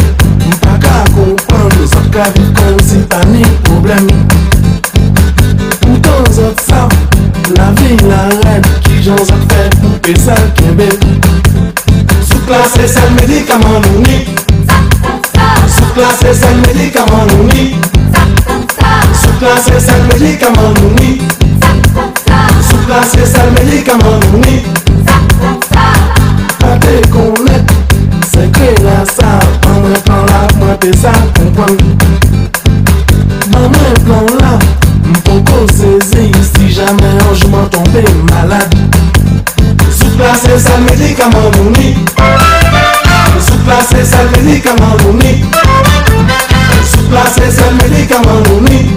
m'pas 0.48 0.78
qu'à 0.80 1.04
comprendre, 1.14 1.86
s'en 1.86 2.10
qu'à 2.10 2.30
vivre 2.30 2.52
comme 2.54 2.80
si 2.80 2.98
t'as 3.08 3.24
ni 3.26 3.42
problème. 3.64 4.06
Pourtant, 5.80 6.32
s'en 6.32 6.72
ça, 6.72 6.88
la 7.56 7.70
vie, 7.82 7.96
la 8.08 8.48
reine, 8.48 8.62
qui 8.82 9.02
j'en 9.02 9.16
s'appelle, 9.18 9.70
pour 10.02 10.22
ça, 10.22 10.34
qu'est-ce 10.54 10.96
Sous 12.32 12.40
placé, 12.46 12.86
c'est 12.86 13.00
le 13.00 13.26
médicament 13.26 13.80
nouni 13.92 14.24
medikaman 15.76 15.96
nou 15.96 15.96
ni 15.96 15.96
Souk 15.96 15.96
la 15.96 16.10
se 16.16 16.32
sel 16.40 16.62
medikaman 16.68 17.26
nou 17.32 17.40
ni 17.40 17.60
Souk 19.20 19.42
la 19.42 19.56
se 19.64 19.80
sel 19.80 20.10
medikaman 20.12 20.76
nou 20.80 20.92
ni 20.96 21.18
Souk 22.68 22.88
la 22.88 23.02
se 23.10 23.26
sel 23.26 23.50
medikaman 23.56 24.20
nou 24.26 24.40
ni 24.44 24.56
Pa 26.60 26.76
te 26.84 26.96
konet 27.12 27.74
Se 28.32 28.48
kre 28.56 28.72
la 28.84 29.02
sa 29.10 29.38
An 29.70 29.80
mwen 29.82 29.98
plan 30.06 30.24
la 30.30 30.42
mwen 30.60 30.78
pe 30.84 30.92
sa 31.00 31.14
kompon 31.38 31.76
An 33.56 33.66
mwen 33.72 33.98
plan 34.04 34.30
la 34.42 34.54
Mpoko 35.06 35.66
sezi 35.72 36.30
Si 36.52 36.70
jamen 36.76 37.20
an 37.26 37.34
jman 37.42 37.68
tombe 37.70 38.04
malade. 38.30 38.86
Souk 39.90 40.20
la 40.22 40.36
se 40.44 40.60
sel 40.68 40.86
medikaman 40.90 41.50
nou 41.58 41.74
ni 41.76 42.65
place 43.66 43.98
ezali 44.00 44.40
likama 44.52 44.86
nuni 45.02 45.44
place 47.10 47.42
ezali 47.48 47.88
likama 47.94 48.32
nuni 48.32 48.90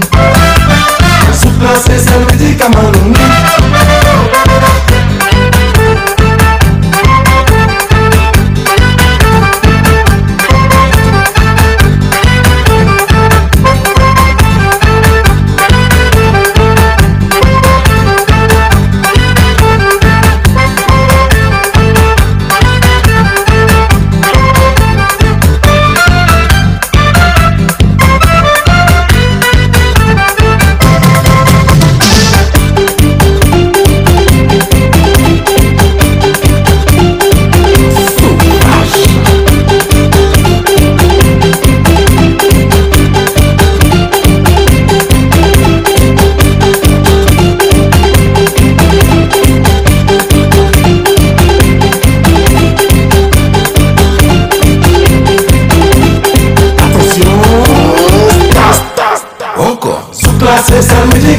place 1.60 1.94
ezali 1.96 2.38
likama 2.46 2.82
nuni 2.82 3.20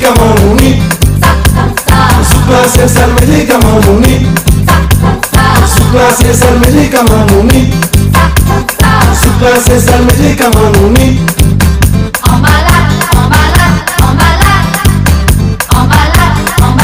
meleka 0.00 0.24
mamuni 0.24 0.82
supa 2.32 2.68
sesar 2.68 3.08
meleka 3.08 3.58
mamuni 3.58 4.26
supa 5.76 6.14
sesar 6.16 6.58
meleka 6.58 7.02
mamuni 7.04 7.70
supa 9.22 9.60
sesar 9.60 10.00
meleka 10.02 10.50
mamuni 10.50 11.20
Supa 12.20 12.36
sesar 12.56 14.40
meleka 14.40 14.86
mamuni 14.86 16.78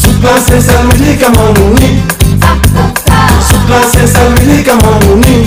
Supa 0.00 0.40
sesar 0.40 0.84
meleka 0.84 1.28
mamuni 1.30 2.02
Supa 3.48 3.78
sesar 3.92 4.30
meleka 4.30 4.76
mamuni 4.76 5.46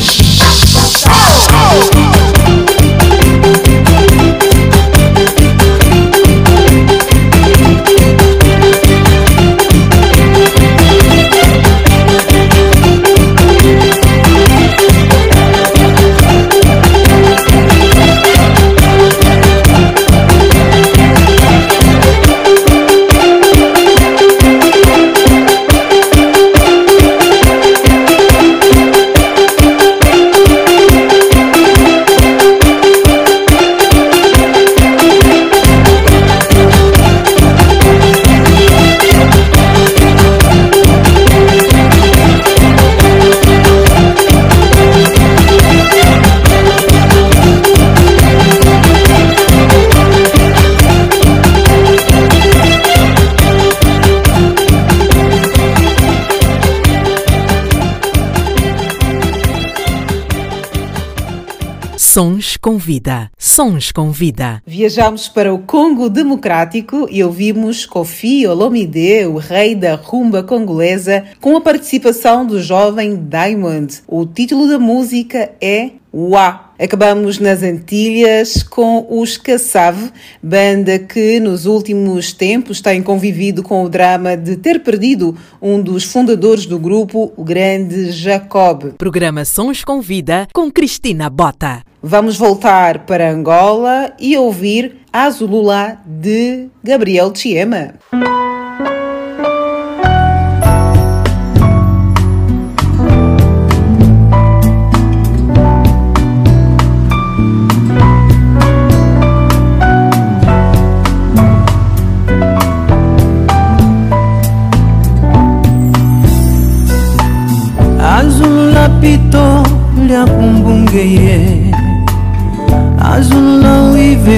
Sons 62.17 62.57
com 62.57 62.79
vida. 62.79 63.29
Sons 63.37 63.91
com 63.91 64.09
vida. 64.09 64.63
Viajamos 64.65 65.27
para 65.27 65.53
o 65.53 65.59
Congo 65.59 66.09
Democrático 66.09 67.07
e 67.11 67.23
ouvimos 67.23 67.85
Kofi 67.85 68.47
Olomide, 68.47 69.27
o 69.27 69.37
rei 69.37 69.75
da 69.75 69.93
rumba 69.93 70.41
congolesa, 70.41 71.25
com 71.39 71.55
a 71.55 71.61
participação 71.61 72.43
do 72.43 72.59
jovem 72.59 73.15
Diamond. 73.15 74.01
O 74.07 74.25
título 74.25 74.67
da 74.67 74.79
música 74.79 75.51
é 75.61 75.91
Wa. 76.11 76.66
Acabamos 76.79 77.39
nas 77.39 77.63
Antilhas 77.63 78.61
com 78.61 79.07
os 79.09 79.35
Cassave, 79.35 80.11
banda 80.41 80.99
que 80.99 81.39
nos 81.39 81.65
últimos 81.65 82.31
tempos 82.31 82.81
tem 82.81 83.01
convivido 83.01 83.63
com 83.63 83.83
o 83.83 83.89
drama 83.89 84.37
de 84.37 84.55
ter 84.55 84.83
perdido 84.83 85.35
um 85.59 85.81
dos 85.81 86.03
fundadores 86.03 86.67
do 86.67 86.77
grupo, 86.77 87.33
o 87.35 87.43
grande 87.43 88.11
Jacob. 88.11 88.93
Programa 88.97 89.43
Sons 89.43 89.83
com 89.83 90.01
Vida 90.01 90.47
com 90.53 90.71
Cristina 90.71 91.29
Bota. 91.31 91.81
Vamos 92.01 92.37
voltar 92.37 93.05
para 93.05 93.31
Angola 93.31 94.13
e 94.19 94.37
ouvir 94.37 94.97
Azulula 95.11 95.97
de 96.05 96.67
Gabriel 96.83 97.33
Chiema. 97.35 97.95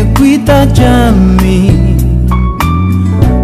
kwita 0.04 0.68
chami 0.68 1.72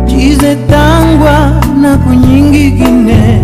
jize 0.06 0.56
tangwa 0.56 1.52
na 1.82 1.98
kunyingigine 1.98 3.42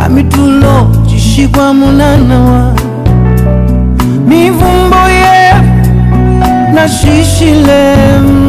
amitulo 0.00 0.90
chishikwa 1.06 1.74
munanawa 1.74 2.74
mivumbo 4.28 5.08
ye 5.08 5.52
na 6.74 6.88
shishilemu 6.88 8.48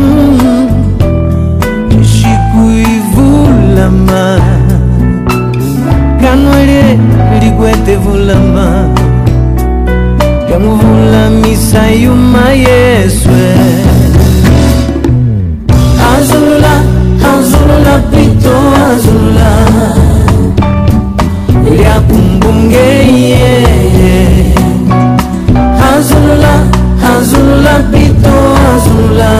chishikuivulama 1.89 4.39
kanwelye 6.21 6.97
ligwete 7.41 7.95
vulama. 7.95 8.88
Gamuvulamisa 11.29 11.87
yuma 12.01 12.49
yeswe 12.49 13.53
azulula 16.13 16.73
azulula 17.33 17.95
pito 18.11 18.55
azulula. 18.89 19.51
Lyakumbungeye 21.77 23.57
azulula 25.93 26.53
azulula 27.13 27.73
pito 27.91 28.35
azulula. 28.73 29.31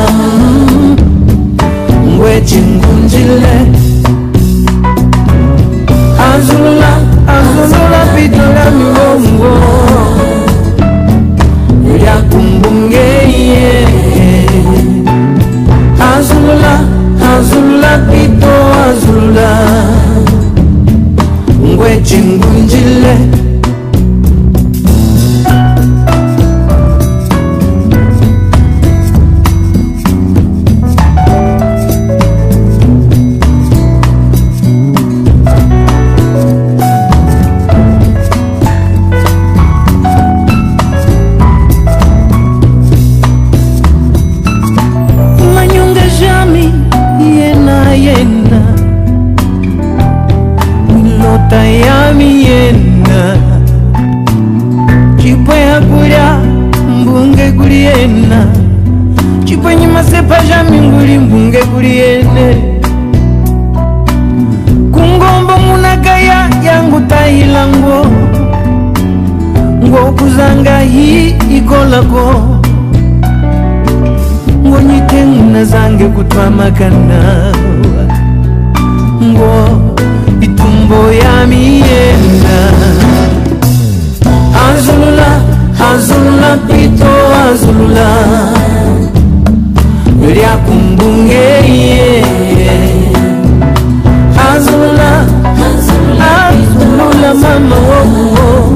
Ngwechingunjile 2.13 3.55
azulula 6.31 6.91
azulula 7.37 8.01
pitola 8.15 8.65
miwongo 8.77 9.68
zincirle 22.69 23.38
kuzanga 70.19 70.79
hi 70.79 70.89
hii 70.89 71.35
igolago 71.57 72.59
ngonyiteng 74.67 75.51
nazange 75.53 75.65
zange 75.65 76.05
kutwamakana 76.15 77.53
ngo 79.23 79.53
itumbo 80.41 81.11
yami 81.23 81.81
yenda 81.81 82.59
azulula 84.69 85.41
azulula 85.91 86.57
pito 86.67 87.13
azulula. 87.43 88.09
Lyakumbungeye 90.35 92.23
azulula 94.51 95.11
azulula 95.59 97.33
mama 97.41 97.75
wokuo 97.75 98.68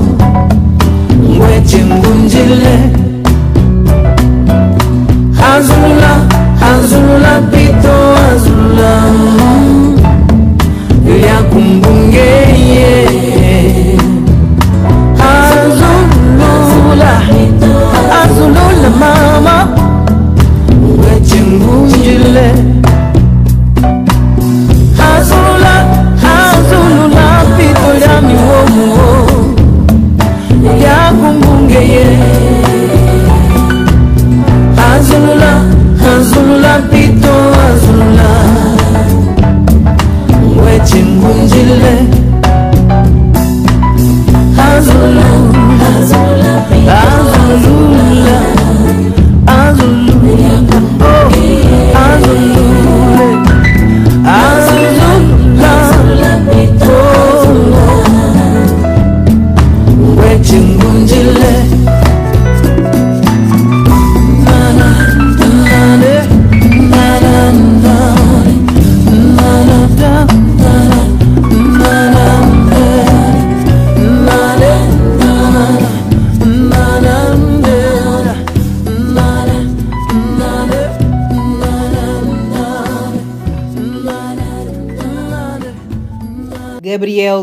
njengunjile 1.74 2.76
hazula 5.42 6.14
hazula 6.60 7.42
pito 7.52 8.16
hazula 8.16 9.04
baile. 41.82 42.13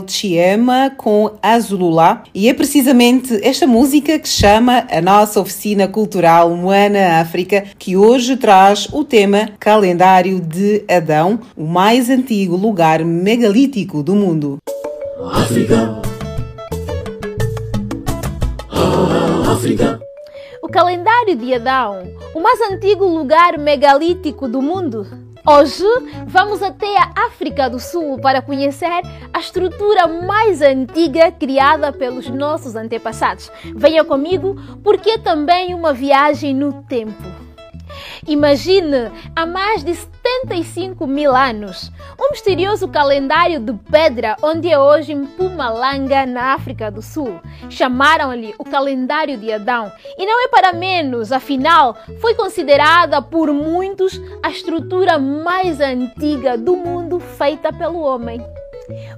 Gabriel 0.00 0.04
Chiema 0.06 0.90
com 0.96 1.32
Azulula 1.42 2.22
e 2.34 2.48
é 2.48 2.54
precisamente 2.54 3.38
esta 3.42 3.66
música 3.66 4.18
que 4.18 4.28
chama 4.28 4.86
a 4.90 5.00
nossa 5.00 5.40
oficina 5.40 5.86
cultural 5.86 6.50
Moana 6.50 7.20
África 7.20 7.64
que 7.78 7.96
hoje 7.96 8.36
traz 8.36 8.88
o 8.92 9.04
tema 9.04 9.50
Calendário 9.58 10.40
de 10.40 10.84
Adão, 10.88 11.40
o 11.56 11.64
mais 11.64 12.08
antigo 12.08 12.56
lugar 12.56 13.04
megalítico 13.04 14.02
do 14.02 14.14
mundo. 14.14 14.58
África. 15.32 16.00
Ah, 18.70 19.52
África. 19.52 20.00
O 20.62 20.68
calendário 20.68 21.36
de 21.36 21.54
Adão, 21.54 22.02
o 22.34 22.40
mais 22.40 22.60
antigo 22.72 23.04
lugar 23.04 23.58
megalítico 23.58 24.48
do 24.48 24.62
mundo. 24.62 25.29
Hoje 25.46 25.84
vamos 26.26 26.62
até 26.62 26.98
a 26.98 27.26
África 27.26 27.70
do 27.70 27.80
Sul 27.80 28.18
para 28.20 28.42
conhecer 28.42 29.02
a 29.32 29.38
estrutura 29.38 30.06
mais 30.06 30.60
antiga 30.60 31.32
criada 31.32 31.90
pelos 31.92 32.28
nossos 32.28 32.76
antepassados. 32.76 33.50
Venha 33.74 34.04
comigo 34.04 34.56
porque 34.84 35.12
é 35.12 35.18
também 35.18 35.74
uma 35.74 35.94
viagem 35.94 36.54
no 36.54 36.82
tempo. 36.82 37.49
Imagine, 38.26 39.10
há 39.34 39.46
mais 39.46 39.82
de 39.82 39.94
75 39.94 41.06
mil 41.06 41.34
anos, 41.34 41.90
um 42.20 42.30
misterioso 42.30 42.86
calendário 42.86 43.58
de 43.58 43.72
pedra 43.90 44.36
onde 44.42 44.70
é 44.70 44.78
hoje 44.78 45.14
Mpumalanga, 45.14 46.26
na 46.26 46.52
África 46.54 46.90
do 46.90 47.00
Sul. 47.00 47.40
Chamaram-lhe 47.70 48.54
o 48.58 48.64
calendário 48.64 49.38
de 49.38 49.52
Adão. 49.52 49.90
E 50.18 50.26
não 50.26 50.44
é 50.44 50.48
para 50.48 50.72
menos, 50.72 51.32
afinal, 51.32 51.96
foi 52.20 52.34
considerada 52.34 53.22
por 53.22 53.52
muitos 53.52 54.20
a 54.42 54.50
estrutura 54.50 55.18
mais 55.18 55.80
antiga 55.80 56.58
do 56.58 56.76
mundo 56.76 57.18
feita 57.18 57.72
pelo 57.72 58.00
homem. 58.00 58.44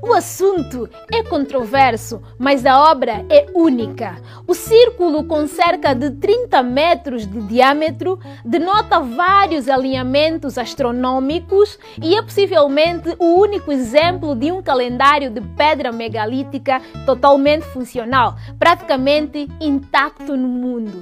O 0.02 0.12
assunto 0.12 0.88
é 1.12 1.22
controverso, 1.22 2.22
mas 2.38 2.66
a 2.66 2.90
obra 2.90 3.24
é 3.30 3.46
única. 3.54 4.16
O 4.46 4.54
círculo, 4.54 5.24
com 5.24 5.46
cerca 5.46 5.94
de 5.94 6.10
30 6.10 6.62
metros 6.62 7.26
de 7.26 7.40
diâmetro, 7.42 8.18
denota 8.44 9.00
vários 9.00 9.68
alinhamentos 9.68 10.58
astronômicos 10.58 11.78
e 12.02 12.16
é 12.16 12.22
possivelmente 12.22 13.14
o 13.18 13.40
único 13.40 13.72
exemplo 13.72 14.34
de 14.34 14.50
um 14.50 14.62
calendário 14.62 15.30
de 15.30 15.40
pedra 15.40 15.92
megalítica 15.92 16.80
totalmente 17.06 17.64
funcional, 17.66 18.36
praticamente 18.58 19.48
intacto 19.60 20.36
no 20.36 20.48
mundo. 20.48 21.00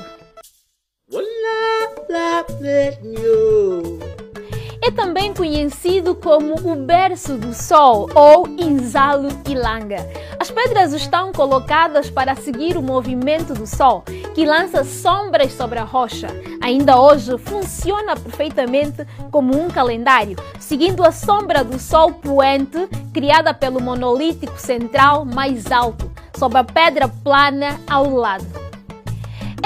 É 4.82 4.90
também 4.90 5.34
conhecido 5.34 6.14
como 6.14 6.54
o 6.54 6.74
berço 6.74 7.36
do 7.36 7.52
sol 7.52 8.08
ou 8.14 8.48
Inzalo 8.48 9.28
Ilanga. 9.46 9.98
As 10.38 10.50
pedras 10.50 10.94
estão 10.94 11.32
colocadas 11.32 12.08
para 12.08 12.34
seguir 12.34 12.78
o 12.78 12.82
movimento 12.82 13.52
do 13.52 13.66
sol, 13.66 14.02
que 14.34 14.46
lança 14.46 14.82
sombras 14.82 15.52
sobre 15.52 15.78
a 15.78 15.84
rocha. 15.84 16.28
Ainda 16.62 16.98
hoje 16.98 17.36
funciona 17.36 18.16
perfeitamente 18.16 19.06
como 19.30 19.54
um 19.54 19.68
calendário, 19.68 20.38
seguindo 20.58 21.04
a 21.04 21.12
sombra 21.12 21.62
do 21.62 21.78
sol 21.78 22.12
poente 22.12 22.88
criada 23.12 23.52
pelo 23.52 23.82
monolítico 23.82 24.58
central 24.58 25.26
mais 25.26 25.70
alto, 25.70 26.10
sob 26.38 26.56
a 26.56 26.64
pedra 26.64 27.06
plana 27.06 27.78
ao 27.86 28.08
lado. 28.08 28.59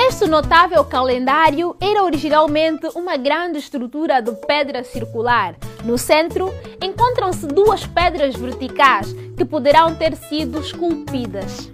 Este 0.06 0.26
notável 0.26 0.84
calendário 0.84 1.74
era 1.80 2.04
originalmente 2.04 2.86
uma 2.94 3.16
grande 3.16 3.58
estrutura 3.58 4.20
de 4.20 4.32
pedra 4.46 4.84
circular. 4.84 5.56
No 5.82 5.96
centro 5.96 6.52
encontram-se 6.80 7.46
duas 7.46 7.86
pedras 7.86 8.36
verticais 8.36 9.14
que 9.34 9.46
poderão 9.46 9.94
ter 9.94 10.14
sido 10.14 10.60
esculpidas. 10.60 11.70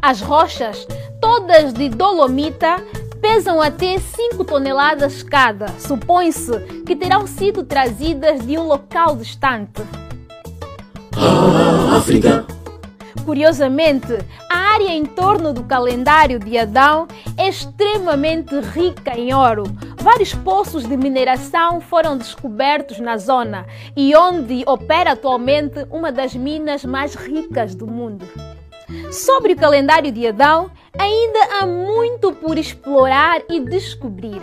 As 0.00 0.20
rochas, 0.20 0.86
todas 1.20 1.72
de 1.72 1.88
dolomita, 1.88 2.76
pesam 3.20 3.60
até 3.60 3.98
5 3.98 4.44
toneladas 4.44 5.24
cada. 5.24 5.66
Supõe-se 5.80 6.84
que 6.86 6.94
terão 6.94 7.26
sido 7.26 7.64
trazidas 7.64 8.46
de 8.46 8.56
um 8.56 8.68
local 8.68 9.16
distante. 9.16 9.82
Ah, 11.16 11.96
África. 11.96 12.46
Curiosamente, 13.24 14.18
a 14.48 14.61
área 14.72 14.88
em 14.88 15.04
torno 15.04 15.52
do 15.52 15.64
calendário 15.64 16.38
de 16.38 16.56
Adão 16.56 17.06
é 17.36 17.46
extremamente 17.46 18.58
rica 18.58 19.18
em 19.18 19.34
ouro. 19.34 19.64
Vários 19.98 20.32
poços 20.32 20.86
de 20.86 20.96
mineração 20.96 21.78
foram 21.78 22.16
descobertos 22.16 22.98
na 22.98 23.18
zona 23.18 23.66
e 23.94 24.16
onde 24.16 24.64
opera 24.66 25.12
atualmente 25.12 25.86
uma 25.90 26.10
das 26.10 26.34
minas 26.34 26.86
mais 26.86 27.14
ricas 27.14 27.74
do 27.74 27.86
mundo. 27.86 28.26
Sobre 29.10 29.52
o 29.52 29.56
calendário 29.56 30.10
de 30.10 30.26
Adão, 30.26 30.70
ainda 30.98 31.60
há 31.60 31.66
muito 31.66 32.32
por 32.32 32.56
explorar 32.56 33.42
e 33.50 33.60
descobrir. 33.60 34.40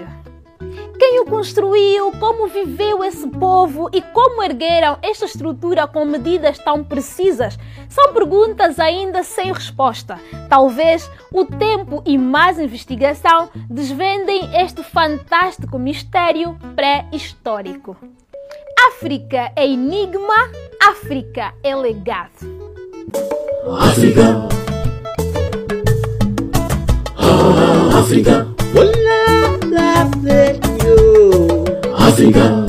Quem 0.99 1.21
o 1.21 1.25
construiu, 1.25 2.11
como 2.19 2.49
viveu 2.49 3.01
esse 3.05 3.25
povo 3.25 3.89
e 3.93 4.01
como 4.01 4.43
ergueram 4.43 4.97
esta 5.01 5.23
estrutura 5.23 5.87
com 5.87 6.03
medidas 6.03 6.57
tão 6.57 6.83
precisas 6.83 7.57
são 7.87 8.13
perguntas 8.13 8.77
ainda 8.79 9.23
sem 9.23 9.53
resposta. 9.53 10.19
Talvez 10.49 11.09
o 11.31 11.45
tempo 11.45 12.03
e 12.05 12.17
mais 12.17 12.59
investigação 12.59 13.49
desvendem 13.69 14.49
este 14.61 14.83
fantástico 14.83 15.79
mistério 15.79 16.59
pré-histórico. 16.75 17.95
África 18.89 19.53
é 19.55 19.65
enigma, 19.65 20.51
África 20.81 21.53
é 21.63 21.75
legado. 21.75 22.29
África. 23.79 24.49
Ah, 27.17 27.99
África. 27.99 28.49
África. 32.19 32.41
Ah, 32.41 32.68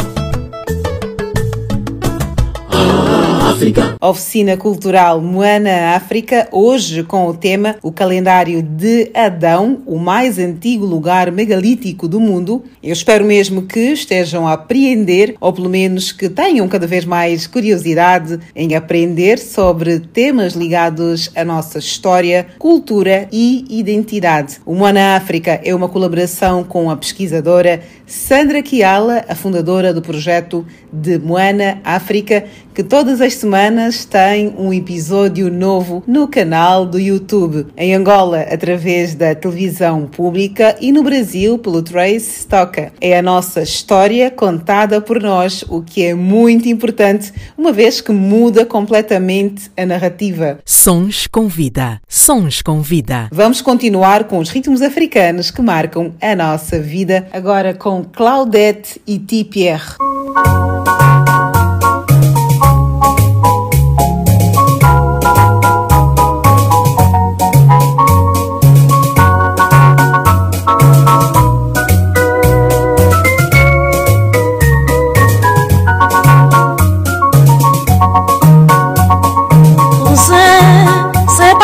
África. 3.61 3.95
Oficina 4.01 4.57
Cultural 4.57 5.21
Moana 5.21 5.95
África, 5.95 6.49
hoje 6.51 7.03
com 7.03 7.27
o 7.27 7.35
tema 7.35 7.77
O 7.83 7.93
Calendário 7.93 8.63
de 8.63 9.11
Adão, 9.13 9.83
o 9.85 9.99
mais 9.99 10.39
antigo 10.39 10.87
lugar 10.87 11.31
megalítico 11.31 12.09
do 12.09 12.19
mundo. 12.19 12.65
Eu 12.83 12.95
espero 12.95 13.23
mesmo 13.23 13.67
que 13.67 13.93
estejam 13.93 14.49
a 14.49 14.55
apreender, 14.55 15.37
ou 15.39 15.53
pelo 15.53 15.69
menos 15.69 16.11
que 16.11 16.31
tenham 16.31 16.67
cada 16.69 16.87
vez 16.87 17.05
mais 17.05 17.47
curiosidade 17.47 18.41
em 18.57 18.75
aprender 18.75 19.39
sobre 19.39 20.01
temas 20.01 20.55
ligados 20.55 21.31
à 21.37 21.45
nossa 21.45 21.79
história, 21.79 22.47
cultura 22.59 23.29
e 23.31 23.67
identidade. 23.69 24.57
O 24.65 24.75
Moana 24.75 25.17
África 25.17 25.61
é 25.63 25.75
uma 25.75 25.89
colaboração 25.91 26.65
com 26.65 26.91
a 26.91 26.97
pesquisadora 26.97 27.83
Sandra 28.07 28.63
Kiala, 28.63 29.25
a 29.29 29.35
fundadora 29.35 29.93
do 29.93 30.01
projeto 30.01 30.67
de 30.93 31.19
Moana 31.19 31.79
África, 31.85 32.45
que 32.81 32.85
todas 32.85 33.21
as 33.21 33.35
semanas 33.35 34.07
tem 34.07 34.55
um 34.57 34.73
episódio 34.73 35.53
novo 35.53 36.03
no 36.07 36.27
canal 36.27 36.87
do 36.87 36.99
YouTube. 36.99 37.67
Em 37.77 37.95
Angola, 37.95 38.41
através 38.41 39.15
da 39.15 39.35
televisão 39.35 40.07
pública 40.07 40.75
e 40.81 40.91
no 40.91 41.03
Brasil, 41.03 41.59
pelo 41.59 41.83
Trace 41.83 42.47
Toca. 42.47 42.91
É 42.99 43.19
a 43.19 43.21
nossa 43.21 43.61
história 43.61 44.31
contada 44.31 44.99
por 44.99 45.21
nós, 45.21 45.63
o 45.69 45.83
que 45.83 46.07
é 46.07 46.15
muito 46.15 46.71
importante, 46.71 47.35
uma 47.55 47.71
vez 47.71 48.01
que 48.01 48.13
muda 48.13 48.65
completamente 48.65 49.71
a 49.77 49.85
narrativa. 49.85 50.59
Sons 50.65 51.27
com 51.27 51.49
vida. 51.49 52.01
Sons 52.09 52.63
com 52.63 52.81
vida. 52.81 53.29
Vamos 53.31 53.61
continuar 53.61 54.25
com 54.25 54.39
os 54.39 54.49
ritmos 54.49 54.81
africanos 54.81 55.51
que 55.51 55.61
marcam 55.61 56.15
a 56.19 56.35
nossa 56.35 56.81
vida, 56.81 57.29
agora 57.31 57.75
com 57.75 58.03
Claudette 58.05 58.99
e 59.07 59.19
T. 59.19 59.45
Pierre. 59.45 59.97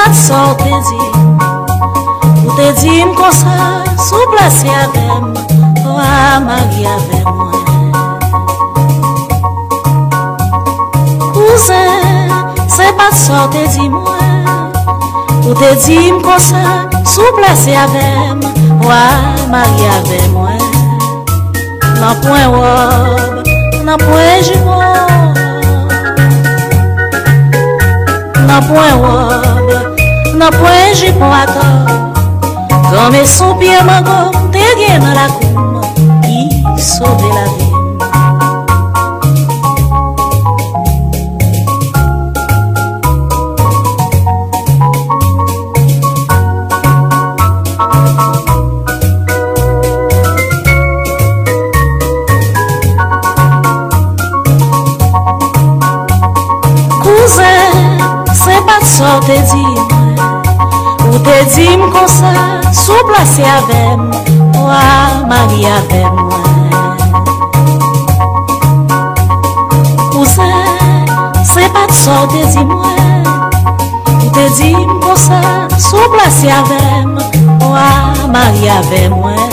vat 0.07 0.15
sa 0.15 0.51
ou 0.51 0.55
te 0.55 0.71
di? 0.89 0.99
Ou 2.47 2.55
te 2.55 2.73
di 2.81 3.03
m 3.03 3.15
kon 3.15 3.33
sa 3.33 3.83
Sou 3.99 4.23
plase 4.31 4.71
avem 4.71 5.33
Ou 5.83 5.99
a 5.99 6.39
magi 6.41 6.87
avem 6.87 7.27
mwen. 7.39 7.93
Ouze 11.35 11.83
Se 12.71 12.87
pat 12.99 13.15
sa 13.15 13.47
ou 13.47 13.51
te 13.55 13.65
di 13.75 13.89
mwen? 13.91 14.47
Ou 15.47 15.55
te 15.59 15.73
di 15.87 15.99
m 16.13 16.23
kon 16.23 16.39
sa 16.39 16.87
Sou 17.03 17.33
plase 17.39 17.75
avem 17.75 18.45
Ou 18.83 18.93
a 18.93 19.03
magi 19.51 19.91
avem 19.97 20.31
mwen? 20.37 20.63
Nan 21.99 22.15
pwen 22.23 22.47
wob 22.55 23.43
Nan 23.83 23.99
pwen 24.07 24.47
jimon 24.47 25.35
Nan 28.47 28.63
pwen 28.71 29.03
wob 29.03 29.46
nan 30.39 30.51
pwen 30.53 30.95
jipon 30.95 31.33
akor 31.43 31.71
Kame 32.91 33.27
son 33.27 33.59
piye 33.59 33.83
magom, 33.83 34.51
te 34.53 34.65
gen 34.79 35.03
nan 35.03 35.15
la 35.19 35.27
koum 35.37 35.81
Ki 36.23 36.83
sobe 36.83 37.29
la 37.37 37.45
vi 37.53 37.66
Te 61.27 61.45
di 61.57 61.67
m 61.75 61.91
kon 61.91 62.07
sa, 62.07 62.31
sou 62.71 63.03
plase 63.09 63.43
avem, 63.43 64.11
Ou 64.55 64.71
a 64.71 65.27
mari 65.27 65.67
avem 65.67 66.15
mwen. 66.15 66.71
Pou 70.13 70.23
se 70.25 71.67
pat 71.75 71.91
so 71.99 72.15
te 72.31 72.45
di 72.55 72.63
mwen, 72.63 73.27
Ou 74.23 74.31
Te 74.39 74.47
di 74.61 74.71
m 74.71 75.01
kon 75.03 75.19
sa, 75.19 75.43
sou 75.83 76.07
plase 76.15 76.47
avem, 76.61 77.19
Ou 77.59 77.75
a 77.75 77.91
mari 78.31 78.71
avem 78.79 79.19
mwen. 79.19 79.51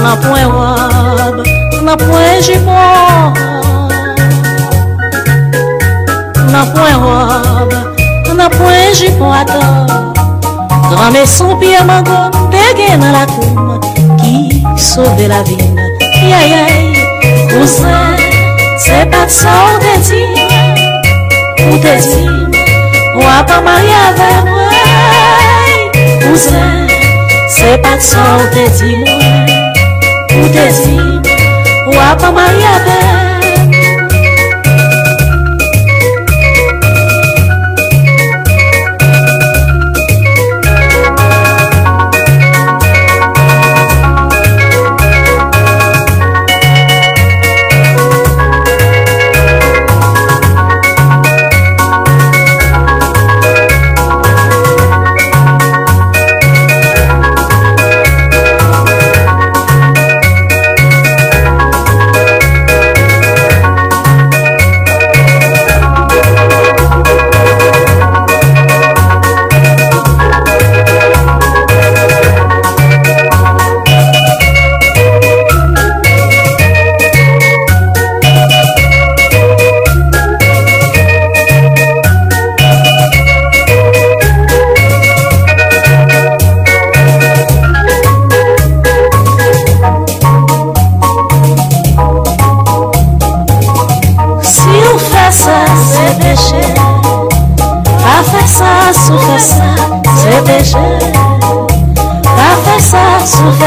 Nan 0.00 0.16
pwen 0.24 0.48
wab, 0.56 1.44
nan 1.84 1.96
pwen 2.06 2.40
jipon 2.40 3.36
Nan 6.48 6.72
pwen 6.72 7.02
wab, 7.04 7.74
nan 8.32 8.50
pwen 8.56 8.94
jipon 8.96 9.34
aton, 9.42 10.07
Rame 10.90 11.26
son 11.26 11.56
piye 11.60 11.82
magom, 11.84 12.30
dege 12.50 12.96
nan 12.96 13.12
la 13.12 13.26
koum, 13.26 13.80
ki 14.20 14.64
sove 14.76 15.28
la 15.28 15.42
vin. 15.42 15.76
Yayay, 16.30 16.96
kouzen, 17.50 18.16
se 18.84 19.04
pat 19.12 19.30
sa 19.30 19.52
ou 19.66 19.78
te 19.84 19.94
di, 20.08 20.22
ou 21.66 21.78
te 21.84 21.94
di, 22.06 22.24
ou 23.18 23.28
apan 23.34 23.62
marye 23.68 24.00
ave 24.06 24.30
mwen. 24.48 25.92
Kouzen, 26.24 26.88
se 27.52 27.76
pat 27.84 28.00
sa 28.00 28.24
ou 28.38 28.50
te 28.56 28.66
di, 28.80 28.96
ou 30.40 30.48
te 30.56 30.66
di, 30.80 30.98
ou 31.86 32.00
apan 32.08 32.32
marye 32.32 32.74
ave 32.74 32.98
mwen. 33.04 33.17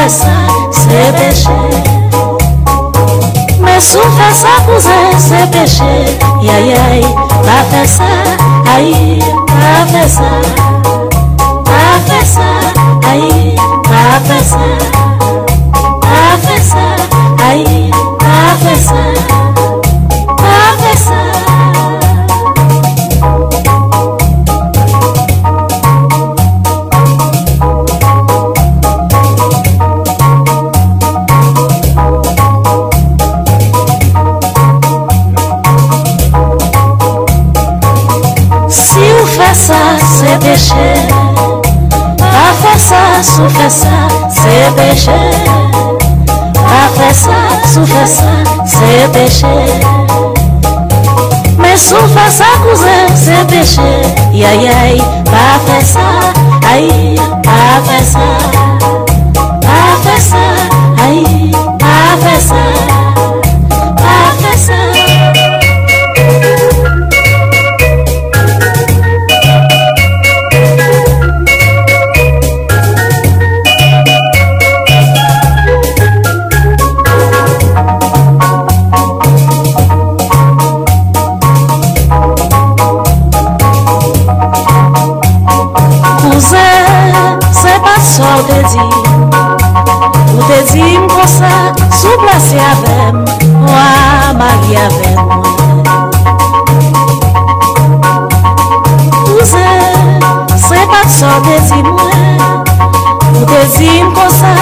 kuzesa 0.02 0.36
sebeshe 0.70 1.48
mesufesa 3.64 4.48
kuze 4.66 5.18
sebeshe 5.28 6.18
yayai 6.42 7.04
bafesa 7.46 8.08
ai 8.76 9.22
bafesa 9.46 10.30
bafesa 11.64 12.48
ai 13.10 13.56
bafesa 13.90 14.91
sa, 43.42 43.48
sou 43.48 43.48
fè 43.48 43.68
sa, 43.68 44.08
se 44.30 44.70
peche 44.76 45.16
Pa 46.54 46.82
fè 46.94 47.12
sa, 47.12 47.38
sou 47.72 47.86
fè 47.86 48.04
sa, 48.06 48.30
se 48.66 49.08
peche 49.12 49.54
Men 51.58 51.76
sou 51.76 52.06
fè 52.14 52.28
sa, 52.30 52.50
kouze, 52.62 52.96
se 53.24 53.44
peche 53.50 53.88
Yayay, 54.32 55.00
pa 55.30 55.58
fè 55.66 55.82
konsa, 91.22 91.72
sou 92.00 92.18
plase 92.18 92.58
avèm, 92.58 93.24
wamari 93.68 94.76
avèm 94.76 95.20
mwen. 95.26 95.82
Touze, 99.26 99.68
se 100.66 100.80
pat 100.90 101.08
so 101.18 101.30
dezi 101.46 101.78
mwen, 101.82 102.42
ou 103.38 103.44
dezi 103.46 104.00
m 104.02 104.10
konsa, 104.16 104.54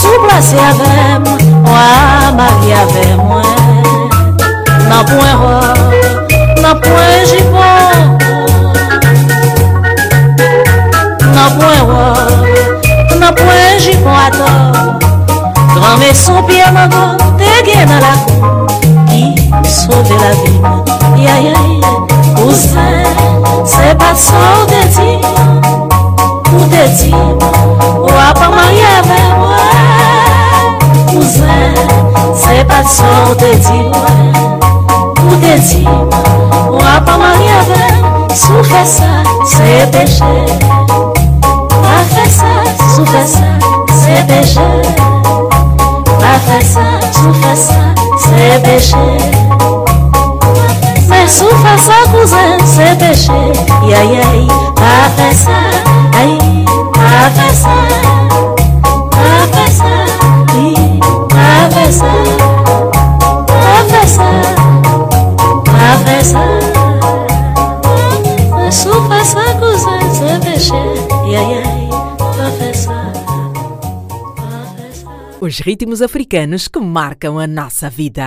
sou 0.00 0.20
plase 0.26 0.58
avèm, 0.70 1.26
wamari 1.66 2.72
avèm 2.82 3.18
mwen. 3.26 3.82
Nan 4.86 5.02
pwen 5.10 5.34
ro, 5.42 5.58
nan 6.62 6.78
pwen 6.84 7.26
jivò, 7.32 7.72
nan 11.34 11.58
pwen 11.58 11.82
ro, 11.90 12.06
nan 13.18 13.34
pwen 13.34 13.82
jivò 13.82 14.14
atò, 14.28 14.52
jipon 15.84 15.92
ato 15.92 15.92
Gran 15.92 15.98
meson 15.98 16.42
piye 16.46 16.70
mago, 16.72 17.16
te 17.38 17.64
gen 17.64 17.88
nan 17.88 18.00
la 18.00 18.14
koum 18.24 18.66
Ki 19.08 19.70
sove 19.70 20.16
la 20.20 20.30
vi 20.40 20.52
Yayay, 21.24 21.80
kouzen, 22.36 23.06
se 23.66 23.94
pat 23.98 24.16
so 24.16 24.36
ou 24.60 24.66
te 24.66 24.82
di 24.96 25.10
Ou 26.54 26.64
te 26.70 26.84
di, 26.98 27.12
wap 28.02 28.40
a 28.40 28.48
mari 28.50 28.80
ave 28.98 29.20
mwen 29.38 29.60
Kouzen, 31.12 31.74
se 32.34 32.64
pat 32.64 32.86
so 32.88 33.04
ou 33.28 33.34
te 33.34 33.54
di 33.54 33.80
Ou 35.24 36.80
a 36.80 37.04
c'est 39.46 39.90
péché. 39.90 40.24
Pas 41.68 42.04
faire 42.08 42.30
ça, 42.30 42.44
sous 42.94 43.06
faire 43.06 43.26
ça, 43.26 43.40
c'est 43.88 44.26
péché. 44.26 44.60
Pas 46.34 46.40
faire 46.40 46.62
ça, 46.62 46.80
sous 47.12 47.32
faire 47.34 47.56
ça, 47.56 47.74
c'est 48.18 48.60
péché. 48.64 48.96
Mais 51.08 51.28
sous 51.28 51.46
ça, 51.78 52.10
cousin, 52.10 52.58
c'est 52.64 52.98
péché. 52.98 53.30
Ya 53.86 54.02
ya, 54.02 54.22
pas 54.74 55.10
faire 55.16 55.32
ça, 55.32 55.60
aïe, 56.20 56.64
pas 56.92 57.30
faire 57.30 57.54
ça. 57.54 57.68
Pas 59.12 59.46
faire 59.56 59.72
ça, 59.72 59.92
oui, 60.56 61.00
pas. 61.28 61.34
Os 75.54 75.60
ritmos 75.60 76.02
africanos 76.02 76.66
que 76.66 76.80
marcam 76.80 77.38
a 77.38 77.46
nossa 77.46 77.88
vida. 77.88 78.26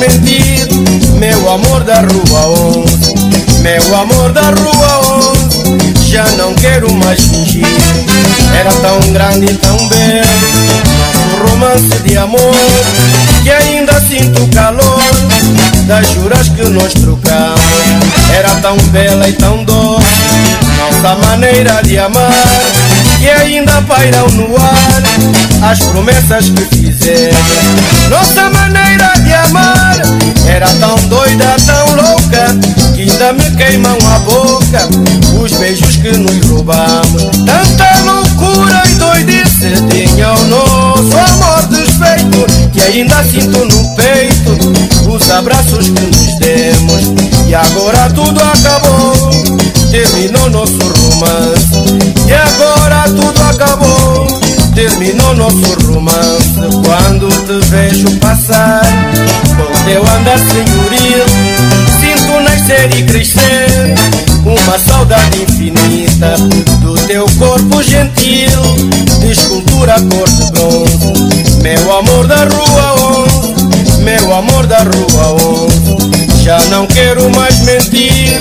Mentir, 0.00 0.66
meu 1.18 1.50
amor 1.50 1.84
da 1.84 2.00
rua 2.00 2.48
11. 2.76 3.60
Meu 3.60 3.94
amor 3.94 4.32
da 4.32 4.40
rua 4.40 5.00
11, 5.28 6.10
já 6.10 6.24
não 6.38 6.54
quero 6.54 6.90
mais 6.94 7.20
fingir. 7.20 7.66
Era 8.58 8.72
tão 8.72 8.98
grande 9.12 9.52
e 9.52 9.56
tão 9.56 9.76
belo, 9.88 10.26
nosso 10.98 11.50
romance 11.50 11.98
de 12.02 12.16
amor 12.16 12.54
que 13.42 13.50
ainda 13.50 14.00
sinto 14.00 14.42
o 14.42 14.48
calor 14.48 15.02
das 15.86 16.08
juras 16.10 16.48
que 16.48 16.62
nós 16.70 16.92
trocamos. 16.94 17.60
Era 18.34 18.54
tão 18.56 18.76
bela 18.88 19.28
e 19.28 19.32
tão 19.34 19.62
doce 19.64 20.30
nossa 20.80 21.14
maneira 21.26 21.80
de 21.82 21.98
amar, 21.98 22.32
que 23.20 23.28
ainda 23.28 23.82
pairam 23.82 24.26
no 24.30 24.56
ar 24.56 25.70
as 25.70 25.78
promessas 25.80 26.48
que 26.48 26.64
fizemos. 26.76 27.36
Nossa 28.08 28.50
maneira 28.50 29.12
de 29.22 29.34
amar 29.34 30.00
era 30.46 30.66
tão 30.76 30.96
doida, 31.08 31.54
tão 31.66 31.96
louca, 31.96 32.46
que 32.94 33.02
ainda 33.02 33.32
me 33.34 33.50
queimam 33.56 33.98
a 34.08 34.18
boca 34.20 34.88
os 35.38 35.52
beijos 35.52 35.96
que 35.96 36.16
nos 36.16 36.48
roubamos. 36.48 37.36
Tanta 37.44 38.02
loucura 38.04 38.82
e 38.86 38.94
doidice 38.94 39.74
tinha 39.90 40.32
o 40.32 40.44
nosso 40.46 41.16
amor 41.16 41.66
desfeito, 41.68 42.46
que 42.72 42.80
ainda 42.80 43.22
sinto 43.24 43.64
no 43.66 43.96
peito 43.96 45.10
os 45.10 45.30
abraços 45.30 45.86
que 45.88 46.00
nos 46.00 46.38
demos. 46.38 47.30
E 47.46 47.54
agora 47.54 48.08
tudo 48.10 48.40
acabou, 48.40 49.14
terminou 49.90 50.48
nosso 50.50 50.78
romance. 50.78 51.70
E 52.26 52.32
agora 52.32 53.04
tudo 53.08 53.42
acabou, 53.42 54.26
terminou 54.74 55.34
nosso 55.34 55.74
romance. 55.86 56.54
Quando 56.84 57.28
te 57.28 57.68
vejo 57.68 58.10
passar, 58.18 58.82
com 59.56 59.84
teu 59.84 60.02
andar 60.16 60.38
senhoril, 60.38 61.24
sinto 62.00 62.40
nascer 62.40 62.90
e 62.96 63.02
crescer. 63.02 63.94
Uma 64.44 64.78
saudade 64.78 65.42
infinita 65.42 66.34
do 66.80 66.94
teu 67.06 67.26
corpo 67.38 67.82
gentil, 67.82 68.62
de 69.20 69.32
escultura 69.32 69.94
cor 69.94 70.28
de 70.28 70.50
bronze. 70.52 71.62
Meu 71.62 71.98
amor 71.98 72.26
da 72.26 72.44
rua 72.44 73.26
11, 73.26 74.02
meu 74.02 74.34
amor 74.34 74.66
da 74.66 74.78
rua 74.78 75.36
11. 75.66 76.20
Já 76.42 76.58
não 76.70 76.86
quero 76.86 77.30
mais 77.36 77.60
mentir, 77.60 78.38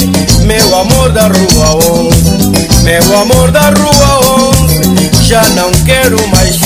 meu 0.49 0.75
amor 0.75 1.11
da 1.11 1.27
rua 1.27 1.75
11. 2.09 2.81
Meu 2.81 3.19
amor 3.19 3.51
da 3.51 3.69
rua 3.69 4.49
11, 4.49 5.11
já 5.21 5.43
não 5.49 5.71
quero 5.85 6.17
mais 6.29 6.57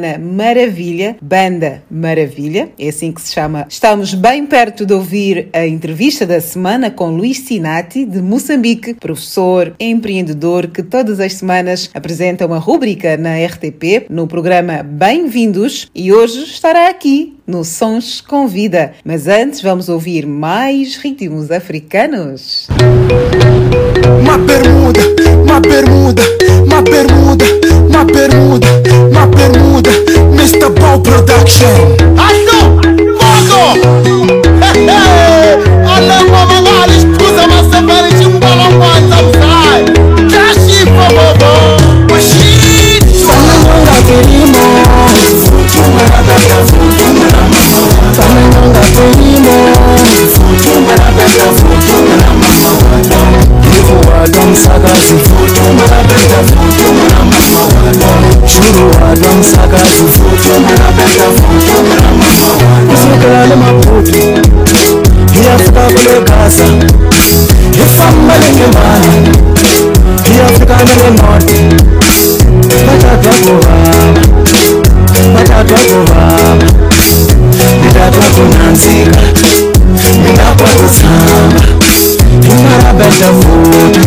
angolana 0.00 0.18
Maravilha. 0.18 1.16
Banda 1.20 1.82
Maravilha, 1.90 2.70
é 2.78 2.88
assim 2.88 3.12
que 3.12 3.20
se 3.20 3.32
chama. 3.32 3.66
Estamos 3.68 4.14
bem 4.14 4.46
perto 4.46 4.86
de 4.86 4.94
ouvir 4.94 5.48
a 5.52 5.66
entrevista 5.66 6.26
da 6.26 6.40
semana 6.40 6.90
com 6.90 7.10
Luís 7.10 7.38
Sinati, 7.40 8.04
de 8.04 8.22
Moçambique, 8.22 8.94
professor, 8.94 9.74
empreendedor, 9.78 10.68
que 10.68 10.82
todas 10.82 11.20
as 11.20 11.34
semanas 11.34 11.90
apresenta 11.92 12.46
uma 12.46 12.58
rúbrica 12.58 13.16
na 13.16 13.36
RTP, 13.44 14.06
no 14.08 14.26
programa 14.26 14.82
Bem-vindos, 14.82 15.90
e 15.94 16.12
hoje 16.12 16.44
estará 16.44 16.88
aqui 16.88 17.36
no 17.50 17.64
Sons 17.64 18.20
com 18.20 18.46
Vida. 18.46 18.92
Mas 19.04 19.26
antes 19.26 19.60
vamos 19.60 19.88
ouvir 19.88 20.24
mais 20.26 20.96
ritmos 20.96 21.50
africanos. 21.50 22.68
Uma 24.20 24.38
bermuda, 24.38 25.00
uma 25.42 25.60
bermuda, 25.60 26.22
uma 26.64 26.80
bermuda, 26.82 27.44
uma 27.88 28.04
bermuda, 28.04 28.68
uma 29.10 29.26
bermuda, 29.26 29.90
Mr. 30.32 30.70
Ball 30.80 31.00
Production. 31.00 31.66
Acho! 32.16 32.60
Fogo! 33.18 33.74
Olha 35.92 36.18
como 36.24 36.62
vale, 36.62 36.96
escusa, 36.96 37.46
mas 37.48 37.66
vai 37.84 38.12
de 38.12 38.26
um 38.26 38.38
balão 38.38 38.72
quando 38.78 39.16
sai. 39.38 39.84
Cashi, 40.30 40.86
por 40.86 41.10
favor. 41.14 41.80
nananga 48.34 48.80
pelimo 48.94 49.56
walomsakazi 54.10 55.14
shuru 58.46 58.90
walomsakazi 59.02 60.04
usekelale 62.94 63.54
maputo 63.56 64.18
iyafika 65.40 65.80
kulekasa 65.80 66.64
ifamba 67.84 68.34
lengemali 68.38 69.28
iyafika 70.34 70.76
nelenoti 70.84 71.60
bathathwa 72.86 73.32
kuvava 73.42 74.20
bathathwa 75.34 75.78
kuvava 75.78 76.56
ndakwakunanzika 78.00 79.20
ndakwakutsama 80.32 81.36
marabenda 82.62 83.28
futu 83.40 84.00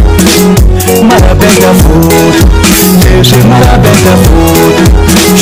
marabenda 1.09 1.69
futu 1.81 2.47
ndezve 2.97 3.37
marabenda 3.49 4.13
futu 4.23 4.83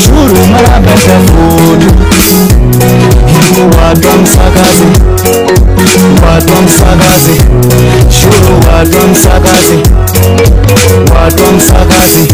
shuru 0.04 0.41
marabenda 0.52 1.16
futu 1.28 1.89
imu 3.47 3.70
watwa 3.78 4.18
musakazi 4.18 4.88
watwa 6.26 6.62
musakazi 6.62 7.36
shuru 8.20 8.54
watwa 8.68 9.08
musakazi 9.08 9.78
watwa 11.16 11.52
musakazi 11.52 12.28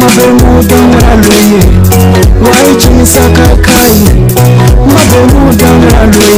mabemuda 0.00 0.76
muraluye 0.76 1.62
waichimusakakai 2.52 4.00
Mabemu 4.94 5.54
damradwe 5.56 6.30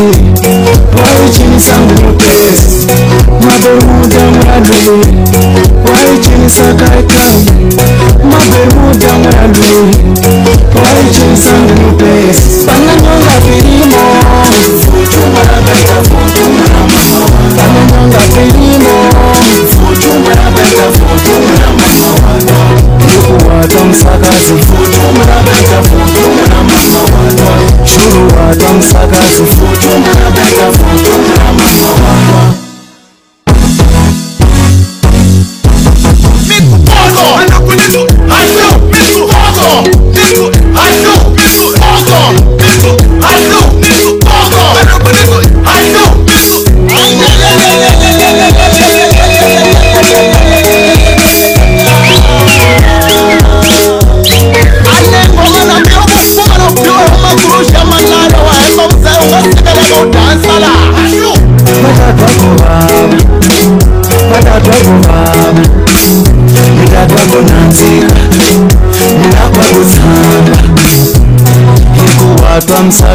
Wari 1.03 1.31
chini 1.33 1.61
sangu 1.61 2.09
mpe 2.15 2.33
Mabemu 3.47 4.07
damradwe 4.07 4.81
Wari 5.93 6.19
chini 6.25 6.51
sakaika 6.51 7.25
Mabemu 8.25 8.95
damradwe 9.01 9.71
Wari 10.83 11.05
chini 11.15 11.37
sangu 11.37 11.91
mpe 11.93 12.13
Panganyonga 12.67 13.35
pirimo 13.45 14.03
Chumba 15.13 15.41
na 15.51 15.59
kaita 15.67 15.97
futu 16.03 16.45
na 16.51 16.81
mama 16.81 17.27
Panganyonga 17.57 18.19
pirimo 18.19 18.97
Chumba 20.03 20.31
na 20.35 20.51
kaita 20.57 20.87
futu 20.93 21.35
na 21.61 21.69
mama 21.79 22.11
Yuku 23.13 23.49
watamsakazi 23.49 24.55
Chumba 24.95 25.25
na 25.27 25.39
kaita 25.51 25.83
futu 25.83 26.21
na 26.21 26.29
mama 26.37 26.50
Churu 27.85 28.23
wa 28.37 28.55
don 28.55 28.81
saka 28.83 29.23
su 29.37 29.45
foto 29.47 29.89
na 29.99 30.31
beka 30.31 30.67
foto 30.79 31.13
na 31.29 31.53
mama 31.53 31.93
wa 32.03 32.50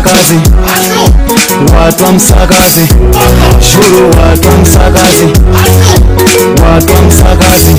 msakazi. 0.05 0.39
Watu 1.77 2.03
wa 2.03 2.11
msakazi. 2.11 2.81
Shuru 3.71 4.09
watu 4.09 4.47
wa 4.49 4.57
msakazi. 4.57 5.25
Watu 6.63 6.93
wa 6.95 7.01
msakazi. 7.01 7.75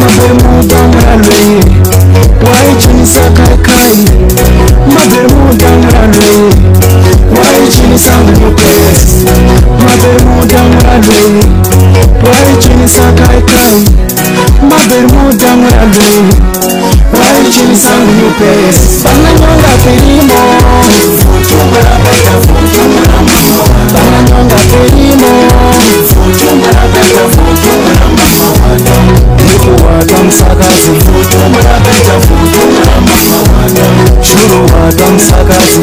Mabemuda 0.00 0.76
mralweye 0.88 1.64
waichini 2.52 3.06
sakaekai 3.06 3.96
mabemuda 4.94 5.66
mralweye 5.70 6.52
waichini 7.38 7.98
sangunupes 7.98 9.06
mabemuda 9.84 10.62
mralweye 10.62 11.44
waichini 12.24 12.88
sakaekai 12.88 13.88
mabermudango 14.70 15.66
ya 15.76 15.86
be 15.86 16.08
waicilisangu 17.20 18.10
yupe 18.20 18.50
bananyonga 19.04 19.72
pelimo 19.84 20.40
bananyonga 23.94 24.54
pelimo 24.72 25.32
msakazi 30.26 30.90
shuru 34.22 34.60
wata 34.76 35.10
msakazi 35.10 35.80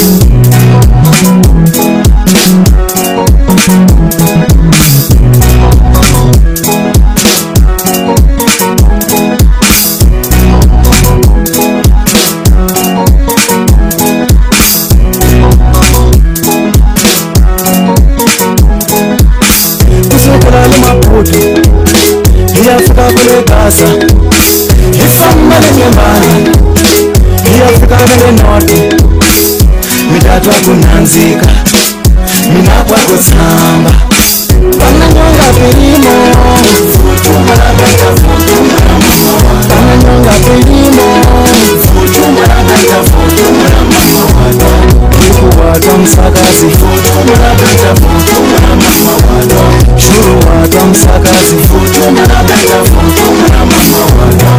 Thank 0.00 0.22
you. 0.22 0.27
Asia 23.68 23.86
Ifamba 25.04 25.60
na 25.60 25.70
nyumbani 25.70 26.48
Afrika 27.66 27.96
vile 27.96 28.32
noti 28.32 28.96
Mitatu 30.12 30.50
akunanzika 30.50 31.46
Mina 32.54 32.70
kwako 32.70 33.22
samba 33.22 33.90
Pananyonga 34.78 35.44
pelimo 35.54 36.14
Futuma 36.92 37.56
na 37.56 37.72
beta 37.74 38.10
futuma 38.14 38.78
na 38.88 38.98
mama 38.98 39.62
Pananyonga 39.68 40.30
pelimo 40.30 41.06
Futuma 41.80 42.46
na 42.46 42.62
beta 42.64 43.02
futuma 43.04 43.68
na 43.70 43.84
mama 43.84 45.17
shuruwatwa 45.36 45.98
msakazi 45.98 46.66
futumanapenda 46.70 47.94
futumana 47.94 48.76
mama 48.76 49.12
wada 49.12 49.62
shuruwatwa 50.00 50.86
msakazi 50.86 51.56
futumanapenda 51.56 52.84
futumana 52.84 53.64
mama 53.66 53.98
wada 54.18 54.50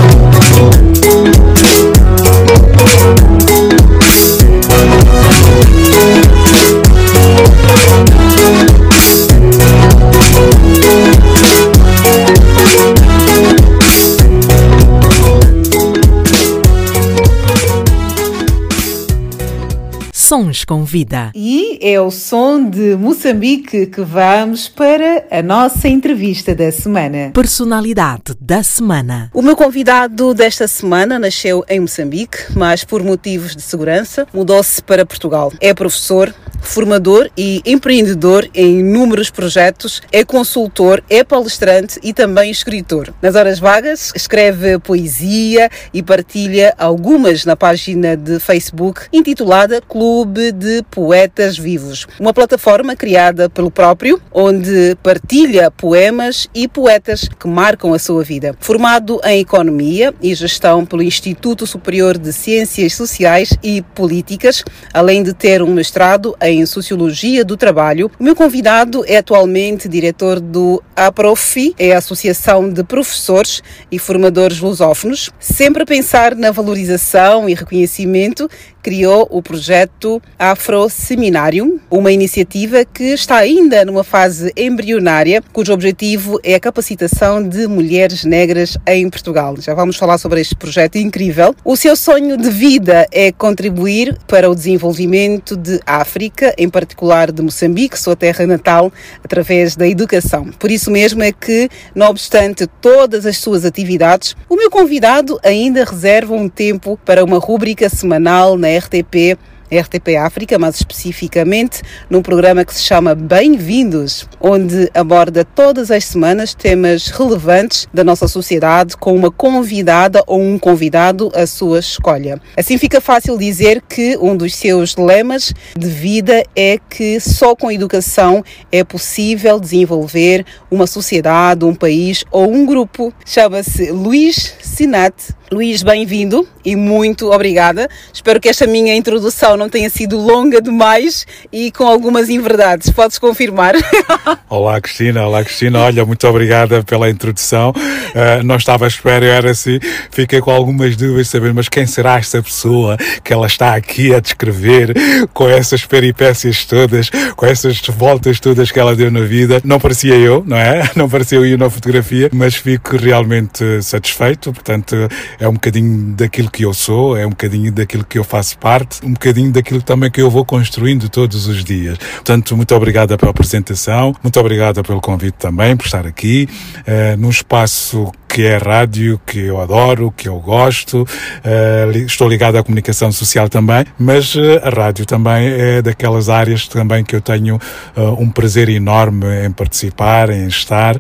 Sons 20.30 20.64
com 20.64 20.84
vida. 20.84 21.32
E 21.34 21.80
é 21.82 22.00
o 22.00 22.12
som 22.12 22.64
de 22.64 22.96
Moçambique 22.96 23.88
que 23.88 24.02
vamos 24.02 24.70
para 24.70 25.26
a 25.32 25.42
nossa 25.42 25.88
entrevista 25.88 26.54
da 26.54 26.72
semana. 26.72 27.32
Personalidade 27.34 28.36
da 28.40 28.62
semana. 28.62 29.32
O 29.34 29.42
meu 29.42 29.56
convidado 29.56 30.36
desta 30.36 30.68
semana 30.68 31.18
nasceu 31.18 31.66
em 31.68 31.80
Moçambique, 31.80 32.38
mas 32.56 32.84
por 32.84 33.02
motivos 33.02 33.56
de 33.56 33.64
segurança 33.64 34.28
mudou-se 34.32 34.84
para 34.84 35.04
Portugal. 35.04 35.52
É 35.60 35.74
professor, 35.74 36.32
formador 36.70 37.30
e 37.36 37.62
empreendedor 37.66 38.48
em 38.54 38.80
inúmeros 38.80 39.32
projetos, 39.32 40.02
é 40.12 40.24
consultor, 40.24 41.04
é 41.10 41.24
palestrante 41.24 42.00
e 42.04 42.14
também 42.14 42.52
escritor. 42.52 43.12
Nas 43.22 43.36
horas 43.36 43.60
vagas, 43.60 44.12
escreve 44.16 44.78
poesia 44.78 45.70
e 45.92 46.04
partilha 46.04 46.76
algumas 46.78 47.44
na 47.44 47.56
página 47.56 48.16
de 48.16 48.40
Facebook 48.40 49.02
intitulada 49.12 49.82
Clube 49.82 50.52
de 50.52 50.84
Poetas 50.92 51.58
Vivos, 51.58 52.06
uma 52.20 52.34
plataforma 52.34 52.96
criada 52.96 53.50
pelo 53.50 53.72
próprio, 53.72 54.22
onde 54.32 54.96
partilha 55.02 55.72
poemas 55.72 56.48
e 56.54 56.68
poetas 56.68 57.28
que 57.28 57.48
marcam 57.48 57.94
a 57.94 58.00
sua 58.00 58.24
vida. 58.24 58.56
Formado 58.60 59.20
em 59.26 59.40
Economia 59.40 60.14
e 60.22 60.36
Gestão 60.36 60.86
pelo 60.86 61.02
Instituto 61.02 61.66
Superior 61.66 62.18
de 62.18 62.32
Ciências 62.32 62.94
Sociais 62.94 63.58
e 63.64 63.82
Políticas, 63.82 64.64
além 64.94 65.24
de 65.24 65.34
ter 65.34 65.64
um 65.64 65.74
mestrado 65.74 66.36
em 66.40 66.59
Sociologia 66.66 67.44
do 67.44 67.58
Trabalho, 67.58 68.12
o 68.20 68.24
meu 68.24 68.36
convidado 68.36 69.04
é 69.08 69.18
atualmente 69.18 69.88
diretor 69.88 70.40
do 70.40 70.82
APROFI, 70.96 71.76
é 71.78 71.94
a 71.94 71.98
Associação 71.98 72.70
de 72.72 72.84
Professores 72.84 73.62
e 73.92 74.00
Formadores 74.00 74.60
Lusófonos, 74.60 75.30
sempre 75.40 75.84
a 75.84 75.86
pensar 75.86 76.36
na 76.36 76.52
valorização 76.52 77.50
e 77.50 77.54
reconhecimento 77.54 78.50
criou 78.82 79.28
o 79.30 79.42
projeto 79.42 80.22
Afro 80.38 80.90
Seminarium, 80.90 81.80
uma 81.90 82.12
iniciativa 82.12 82.86
que 82.86 83.14
está 83.14 83.38
ainda 83.38 83.84
numa 83.84 84.04
fase 84.04 84.52
embrionária, 84.56 85.44
cujo 85.52 85.74
objetivo 85.74 86.40
é 86.44 86.56
a 86.56 86.60
capacitação 86.60 87.48
de 87.48 87.68
mulheres 87.68 88.24
negras 88.24 88.78
em 88.88 89.10
Portugal. 89.10 89.56
Já 89.60 89.74
vamos 89.74 89.98
falar 89.98 90.18
sobre 90.18 90.42
este 90.42 90.56
projeto 90.56 90.98
incrível. 90.98 91.56
O 91.64 91.76
seu 91.76 91.96
sonho 91.96 92.38
de 92.38 92.50
vida 92.50 93.08
é 93.12 93.32
contribuir 93.32 94.18
para 94.28 94.50
o 94.50 94.56
desenvolvimento 94.56 95.56
de 95.58 95.80
África, 95.86 96.54
em 96.58 96.70
particular 96.70 97.32
de 97.32 97.42
Moçambique, 97.42 98.00
sua 98.00 98.16
terra 98.16 98.48
natal, 98.48 98.92
através 99.24 99.76
da 99.76 99.88
educação. 99.88 100.46
Por 100.58 100.72
isso 100.72 100.90
mesmo 100.90 101.22
é 101.24 101.32
que, 101.32 101.70
não 101.94 102.08
obstante 102.08 102.68
todas 102.82 103.26
as 103.26 103.38
suas 103.38 103.66
atividades, 103.66 104.36
o 104.48 104.56
meu 104.56 104.70
convidado 104.70 105.40
ainda 105.44 105.84
reserva 105.84 106.34
um 106.34 106.48
tempo 106.48 107.00
para 107.06 107.24
uma 107.24 107.40
rúbrica 107.40 107.90
semanal 107.90 108.58
na 108.58 108.69
RTP 108.78 109.38
RTP 109.72 110.16
África, 110.18 110.58
mais 110.58 110.76
especificamente 110.76 111.82
num 112.10 112.22
programa 112.22 112.66
que 112.66 112.74
se 112.74 112.82
chama 112.82 113.14
Bem-vindos, 113.14 114.28
onde 114.42 114.90
aborda 114.96 115.46
todas 115.46 115.92
as 115.92 116.06
semanas 116.06 116.56
temas 116.56 117.10
relevantes 117.10 117.88
da 117.94 118.04
nossa 118.04 118.28
sociedade 118.28 118.98
com 118.98 119.16
uma 119.16 119.30
convidada 119.30 120.24
ou 120.26 120.42
um 120.42 120.58
convidado 120.58 121.32
à 121.36 121.46
sua 121.46 121.80
escolha. 121.80 122.42
Assim 122.58 122.78
fica 122.78 123.00
fácil 123.00 123.38
dizer 123.38 123.82
que 123.88 124.18
um 124.18 124.36
dos 124.36 124.56
seus 124.56 124.96
lemas 124.96 125.54
de 125.78 125.88
vida 125.88 126.44
é 126.56 126.80
que 126.90 127.20
só 127.20 127.56
com 127.56 127.72
educação 127.72 128.44
é 128.72 128.84
possível 128.84 129.60
desenvolver 129.60 130.46
uma 130.72 130.88
sociedade, 130.88 131.64
um 131.64 131.76
país 131.76 132.26
ou 132.32 132.52
um 132.52 132.66
grupo. 132.66 133.14
Chama-se 133.24 133.92
Luís 133.92 134.56
Sinate. 134.62 135.39
Luís, 135.52 135.82
bem-vindo 135.82 136.48
e 136.64 136.76
muito 136.76 137.32
obrigada. 137.32 137.90
Espero 138.14 138.40
que 138.40 138.48
esta 138.48 138.68
minha 138.68 138.96
introdução 138.96 139.58
não 139.58 139.68
tenha 139.68 139.90
sido 139.90 140.16
longa 140.16 140.62
demais 140.62 141.26
e 141.52 141.72
com 141.72 141.88
algumas 141.88 142.30
inverdades. 142.30 142.92
Podes 142.92 143.18
confirmar? 143.18 143.74
Olá, 144.48 144.80
Cristina. 144.80 145.26
Olá, 145.26 145.44
Cristina. 145.44 145.80
Olha, 145.80 146.06
muito 146.06 146.28
obrigada 146.28 146.84
pela 146.84 147.10
introdução. 147.10 147.72
Uh, 147.72 148.44
não 148.44 148.58
estava 148.58 148.86
à 148.86 148.88
espera, 148.88 149.26
eu 149.26 149.32
era 149.32 149.50
assim. 149.50 149.80
Fiquei 150.12 150.40
com 150.40 150.52
algumas 150.52 150.96
dúvidas 150.96 151.26
de 151.26 151.32
saber, 151.32 151.52
mas 151.52 151.68
quem 151.68 151.88
será 151.88 152.20
esta 152.20 152.44
pessoa 152.44 152.96
que 153.24 153.34
ela 153.34 153.48
está 153.48 153.74
aqui 153.74 154.14
a 154.14 154.20
descrever 154.20 154.94
com 155.34 155.50
essas 155.50 155.84
peripécias 155.84 156.64
todas, 156.64 157.10
com 157.36 157.48
essas 157.48 157.82
voltas 157.88 158.40
todas 158.40 158.72
que 158.72 158.80
ela 158.80 158.96
deu 158.96 159.10
na 159.10 159.22
vida? 159.22 159.60
Não 159.64 159.80
parecia 159.80 160.14
eu, 160.14 160.44
não 160.46 160.58
é? 160.58 160.88
Não 160.96 161.10
parecia 161.10 161.40
eu 161.40 161.58
na 161.58 161.70
fotografia, 161.70 162.30
mas 162.34 162.56
fico 162.56 162.98
realmente 162.98 163.82
satisfeito. 163.82 164.52
Portanto, 164.52 164.96
é 165.40 165.48
um 165.48 165.54
bocadinho 165.54 166.14
daquilo 166.16 166.52
que 166.52 166.64
eu 166.66 166.74
sou, 166.74 167.18
é 167.18 167.26
um 167.26 167.30
bocadinho 167.30 167.72
daquilo 167.72 168.04
que 168.04 168.20
eu 168.20 168.24
faço 168.24 168.58
parte, 168.58 169.06
um 169.06 169.14
bocadinho 169.14 169.52
daquilo 169.52 169.82
também 169.82 170.12
que 170.12 170.22
eu 170.22 170.30
vou 170.30 170.44
construindo 170.44 171.10
todos 171.10 171.48
os 171.48 171.64
dias. 171.64 171.98
Portanto, 171.98 172.56
muito 172.58 172.76
obrigada 172.76 173.18
pela 173.18 173.32
apresentação, 173.32 174.14
muito 174.22 174.40
obrigada 174.40 174.84
pelo 174.84 175.00
convite 175.00 175.36
também, 175.36 175.78
por 175.78 175.86
estar 175.86 176.06
aqui, 176.06 176.48
uh, 176.80 177.18
num 177.18 177.30
espaço 177.30 178.12
que 178.30 178.46
é 178.46 178.58
rádio, 178.58 179.20
que 179.26 179.40
eu 179.40 179.60
adoro, 179.60 180.14
que 180.16 180.30
eu 180.30 180.40
gosto. 180.40 181.02
Uh, 181.02 181.98
estou 182.06 182.30
ligado 182.30 182.58
à 182.58 182.64
comunicação 182.64 183.12
social 183.12 183.50
também, 183.50 183.84
mas 183.98 184.36
uh, 184.36 184.62
a 184.64 184.70
rádio 184.70 185.04
também 185.04 185.48
é 185.48 185.82
daquelas 185.82 186.30
áreas 186.30 186.68
também 186.68 187.04
que 187.04 187.16
eu 187.16 187.22
tenho 187.22 187.56
uh, 187.98 188.02
um 188.22 188.30
prazer 188.30 188.70
enorme 188.70 189.26
em 189.46 189.52
participar, 189.52 190.30
em 190.30 190.48
estar. 190.48 190.96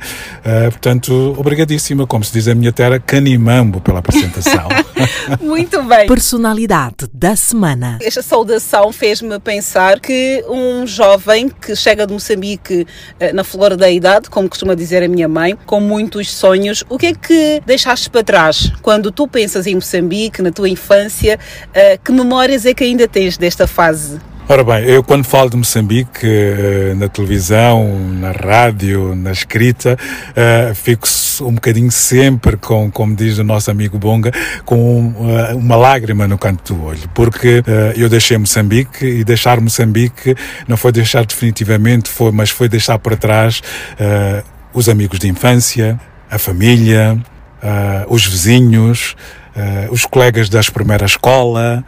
portanto, 0.72 1.36
obrigadíssima, 1.38 2.08
como 2.08 2.24
se 2.24 2.34
diz 2.34 2.48
a 2.48 2.56
minha 2.56 2.72
terra, 2.72 3.00
canimambo 3.00 3.80
pela 3.80 4.00
apresentação. 4.00 4.68
Muito 5.40 5.84
bem. 5.84 6.08
Personalidade 6.08 7.08
da 7.14 7.36
semana. 7.36 8.00
Esta 8.02 8.24
saudação 8.24 8.92
fez-me 8.92 9.40
pensar 9.40 10.00
que 10.00 10.44
um 10.50 10.88
jovem 10.88 11.50
que 11.50 11.76
chega 11.76 12.08
de 12.08 12.14
Moçambique 12.14 12.88
na 13.34 13.44
flor 13.44 13.78
da 13.78 13.90
idade, 13.90 14.30
como 14.30 14.50
costuma 14.50 14.74
dizer 14.74 15.04
a 15.04 15.08
minha 15.08 15.28
mãe, 15.28 15.56
com 15.66 15.80
muitos 15.80 16.32
sonhos, 16.32 16.84
o 16.90 16.98
que 16.98 17.08
é 17.08 17.14
que 17.22 17.61
deixaste 17.65 18.09
para 18.09 18.24
trás 18.24 18.72
quando 18.82 19.11
tu 19.11 19.28
pensas 19.28 19.67
em 19.67 19.76
Moçambique, 19.76 20.41
na 20.41 20.51
tua 20.51 20.70
infância? 20.70 21.38
Que 22.03 22.11
memórias 22.11 22.65
é 22.65 22.74
que 22.74 22.84
ainda 22.84 23.07
tens 23.07 23.38
desta 23.38 23.67
fase? 23.67 24.20
Ora 24.51 24.63
bem, 24.63 24.84
eu 24.86 25.03
quando 25.03 25.26
falo 25.26 25.47
de 25.47 25.55
Moçambique 25.55 26.26
na 26.97 27.07
televisão, 27.07 27.99
na 28.20 28.32
rádio, 28.32 29.13
na 29.15 29.32
escrita, 29.32 29.95
fico 30.74 31.07
um 31.41 31.53
bocadinho 31.53 31.91
sempre 31.91 32.57
com, 32.57 32.89
como 32.89 33.15
diz 33.15 33.38
o 33.38 33.43
nosso 33.43 33.70
amigo 33.70 33.99
Bonga, 33.99 34.32
com 34.65 35.13
uma 35.53 35.76
lágrima 35.76 36.28
no 36.28 36.36
canto 36.36 36.74
do 36.74 36.84
olho, 36.84 37.07
porque 37.13 37.63
eu 37.95 38.09
deixei 38.09 38.39
Moçambique 38.39 39.05
e 39.05 39.24
deixar 39.24 39.61
Moçambique 39.61 40.34
não 40.67 40.76
foi 40.76 40.91
deixar 40.91 41.28
definitivamente, 41.28 42.09
foi, 42.09 42.32
mas 42.32 42.49
foi 42.49 42.67
deixar 42.67 42.97
para 42.97 43.15
trás 43.15 43.61
os 44.74 44.89
amigos 44.89 45.20
de 45.20 45.28
infância, 45.28 45.99
a 46.30 46.38
família, 46.38 47.18
uh, 47.64 48.14
os 48.14 48.26
vizinhos, 48.26 49.16
uh, 49.56 49.92
os 49.92 50.06
colegas 50.06 50.50
das 50.50 50.70
primeiras 50.70 51.12
escola, 51.12 51.84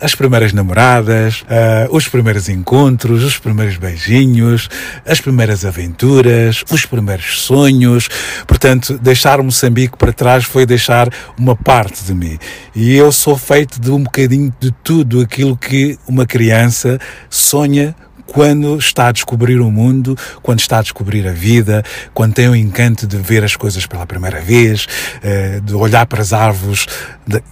as 0.00 0.14
primeiras 0.14 0.52
namoradas, 0.52 1.42
uh, 1.42 1.94
os 1.94 2.08
primeiros 2.08 2.48
encontros, 2.48 3.22
os 3.22 3.38
primeiros 3.38 3.76
beijinhos, 3.76 4.68
as 5.06 5.20
primeiras 5.20 5.64
aventuras, 5.64 6.64
os 6.70 6.84
primeiros 6.84 7.40
sonhos. 7.40 8.08
Portanto, 8.46 8.98
deixar 8.98 9.42
Moçambique 9.42 9.96
para 9.96 10.12
trás 10.12 10.44
foi 10.44 10.66
deixar 10.66 11.08
uma 11.38 11.56
parte 11.56 12.04
de 12.04 12.14
mim. 12.14 12.38
E 12.74 12.94
eu 12.94 13.10
sou 13.12 13.36
feito 13.36 13.80
de 13.80 13.90
um 13.90 14.02
bocadinho 14.02 14.52
de 14.60 14.70
tudo 14.82 15.20
aquilo 15.20 15.56
que 15.56 15.98
uma 16.06 16.26
criança 16.26 16.98
sonha 17.30 17.94
quando 18.26 18.76
está 18.78 19.08
a 19.08 19.12
descobrir 19.12 19.60
o 19.60 19.70
mundo, 19.70 20.16
quando 20.42 20.60
está 20.60 20.78
a 20.78 20.82
descobrir 20.82 21.26
a 21.26 21.32
vida, 21.32 21.82
quando 22.12 22.34
tem 22.34 22.48
o 22.48 22.56
encanto 22.56 23.06
de 23.06 23.16
ver 23.16 23.44
as 23.44 23.56
coisas 23.56 23.86
pela 23.86 24.06
primeira 24.06 24.40
vez, 24.40 24.86
eh, 25.22 25.60
de 25.62 25.74
olhar 25.74 26.06
para 26.06 26.22
as 26.22 26.32
árvores 26.32 26.86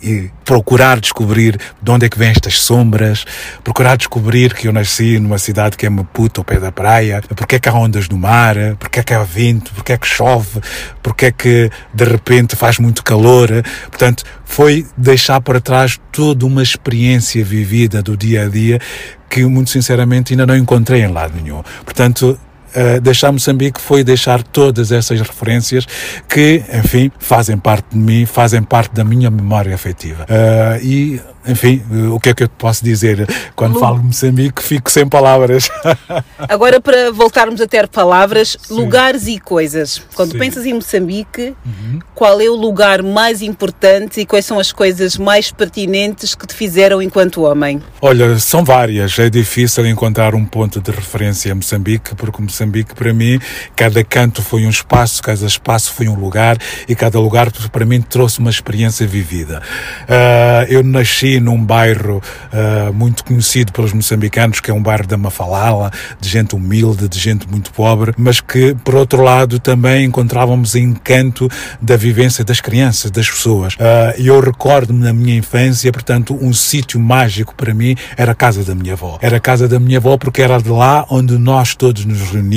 e 0.02 0.30
procurar 0.44 1.00
descobrir 1.00 1.58
de 1.80 1.90
onde 1.90 2.06
é 2.06 2.08
que 2.08 2.18
vêm 2.18 2.30
estas 2.30 2.58
sombras, 2.60 3.24
procurar 3.64 3.96
descobrir 3.96 4.54
que 4.54 4.68
eu 4.68 4.72
nasci 4.72 5.18
numa 5.18 5.38
cidade 5.38 5.76
que 5.76 5.86
é 5.86 5.90
Maputo, 5.90 6.40
ao 6.40 6.44
pé 6.44 6.58
da 6.58 6.72
praia, 6.72 7.22
porque 7.34 7.56
é 7.56 7.58
que 7.58 7.68
há 7.68 7.74
ondas 7.74 8.08
no 8.08 8.18
mar, 8.18 8.56
porque 8.78 9.00
é 9.00 9.02
que 9.02 9.14
há 9.14 9.22
vento, 9.22 9.72
porque 9.74 9.92
é 9.92 9.98
que 9.98 10.06
chove, 10.06 10.60
porque 11.02 11.26
é 11.26 11.32
que 11.32 11.70
de 11.94 12.04
repente 12.04 12.56
faz 12.56 12.78
muito 12.78 13.02
calor. 13.02 13.48
Portanto, 13.88 14.24
foi 14.44 14.86
deixar 14.96 15.40
para 15.40 15.60
trás 15.60 15.98
toda 16.10 16.44
uma 16.46 16.62
experiência 16.62 17.44
vivida 17.44 18.02
do 18.02 18.16
dia 18.16 18.44
a 18.44 18.48
dia 18.48 18.80
que, 19.28 19.44
muito 19.46 19.70
sinceramente, 19.70 20.32
ainda 20.32 20.46
não 20.46 20.56
encontrei 20.56 21.02
em 21.02 21.10
lado 21.10 21.34
nenhum. 21.40 21.62
Portanto, 21.84 22.38
Uh, 22.74 23.00
deixar 23.00 23.32
Moçambique 23.32 23.80
foi 23.80 24.02
deixar 24.02 24.42
todas 24.42 24.92
essas 24.92 25.20
referências 25.20 25.86
que, 26.28 26.62
enfim, 26.72 27.10
fazem 27.18 27.56
parte 27.56 27.86
de 27.92 27.98
mim, 27.98 28.26
fazem 28.26 28.62
parte 28.62 28.94
da 28.94 29.04
minha 29.04 29.30
memória 29.30 29.74
afetiva. 29.74 30.24
Uh, 30.24 30.84
e 30.84 31.20
enfim, 31.46 31.82
o 32.12 32.20
que 32.20 32.28
é 32.28 32.34
que 32.34 32.44
eu 32.44 32.48
posso 32.48 32.84
dizer? 32.84 33.26
Quando 33.56 33.74
Lu... 33.74 33.80
falo 33.80 33.98
de 33.98 34.06
Moçambique, 34.06 34.62
fico 34.62 34.90
sem 34.90 35.06
palavras. 35.08 35.68
Agora, 36.38 36.80
para 36.80 37.10
voltarmos 37.10 37.60
a 37.60 37.66
ter 37.66 37.88
palavras, 37.88 38.56
Sim. 38.60 38.74
lugares 38.74 39.26
e 39.26 39.38
coisas. 39.38 40.00
Quando 40.14 40.32
Sim. 40.32 40.38
pensas 40.38 40.64
em 40.66 40.74
Moçambique, 40.74 41.54
uhum. 41.64 41.98
qual 42.14 42.40
é 42.40 42.48
o 42.48 42.54
lugar 42.54 43.02
mais 43.02 43.42
importante 43.42 44.20
e 44.20 44.26
quais 44.26 44.46
são 44.46 44.58
as 44.58 44.70
coisas 44.70 45.16
mais 45.16 45.50
pertinentes 45.50 46.34
que 46.34 46.46
te 46.46 46.54
fizeram 46.54 47.02
enquanto 47.02 47.42
homem? 47.42 47.82
Olha, 48.00 48.38
são 48.38 48.64
várias. 48.64 49.18
É 49.18 49.28
difícil 49.28 49.86
encontrar 49.86 50.34
um 50.34 50.44
ponto 50.44 50.80
de 50.80 50.90
referência 50.92 51.50
a 51.50 51.54
Moçambique, 51.54 52.14
porque 52.14 52.40
Moçambique, 52.40 52.61
para 52.94 53.12
mim, 53.12 53.38
cada 53.76 54.02
canto 54.04 54.42
foi 54.42 54.66
um 54.66 54.70
espaço, 54.70 55.22
cada 55.22 55.46
espaço 55.46 55.92
foi 55.92 56.08
um 56.08 56.14
lugar 56.14 56.56
e 56.88 56.94
cada 56.94 57.18
lugar, 57.18 57.50
para 57.50 57.84
mim, 57.84 58.00
trouxe 58.00 58.38
uma 58.38 58.50
experiência 58.50 59.06
vivida. 59.06 59.62
Uh, 60.02 60.66
eu 60.68 60.82
nasci 60.82 61.40
num 61.40 61.62
bairro 61.62 62.22
uh, 62.52 62.92
muito 62.92 63.24
conhecido 63.24 63.72
pelos 63.72 63.92
moçambicanos, 63.92 64.60
que 64.60 64.70
é 64.70 64.74
um 64.74 64.82
bairro 64.82 65.06
da 65.06 65.16
Mafalala, 65.16 65.90
de 66.20 66.28
gente 66.28 66.54
humilde, 66.54 67.08
de 67.08 67.18
gente 67.18 67.48
muito 67.48 67.72
pobre, 67.72 68.12
mas 68.16 68.40
que, 68.40 68.74
por 68.84 68.94
outro 68.94 69.22
lado, 69.22 69.58
também 69.58 70.04
encontrávamos 70.04 70.74
encanto 70.74 71.48
da 71.80 71.96
vivência 71.96 72.44
das 72.44 72.60
crianças, 72.60 73.10
das 73.10 73.28
pessoas. 73.28 73.74
Uh, 73.74 74.18
eu 74.18 74.40
recordo-me 74.40 75.00
na 75.00 75.12
minha 75.12 75.36
infância, 75.36 75.90
portanto, 75.92 76.38
um 76.40 76.52
sítio 76.52 77.00
mágico 77.00 77.54
para 77.54 77.74
mim 77.74 77.96
era 78.16 78.32
a 78.32 78.34
casa 78.34 78.64
da 78.64 78.74
minha 78.74 78.94
avó. 78.94 79.18
Era 79.20 79.36
a 79.36 79.40
casa 79.40 79.68
da 79.68 79.78
minha 79.78 79.98
avó 79.98 80.16
porque 80.16 80.42
era 80.42 80.58
de 80.58 80.68
lá 80.68 81.06
onde 81.10 81.38
nós 81.38 81.74
todos 81.74 82.04
nos 82.04 82.20
reuníamos, 82.30 82.51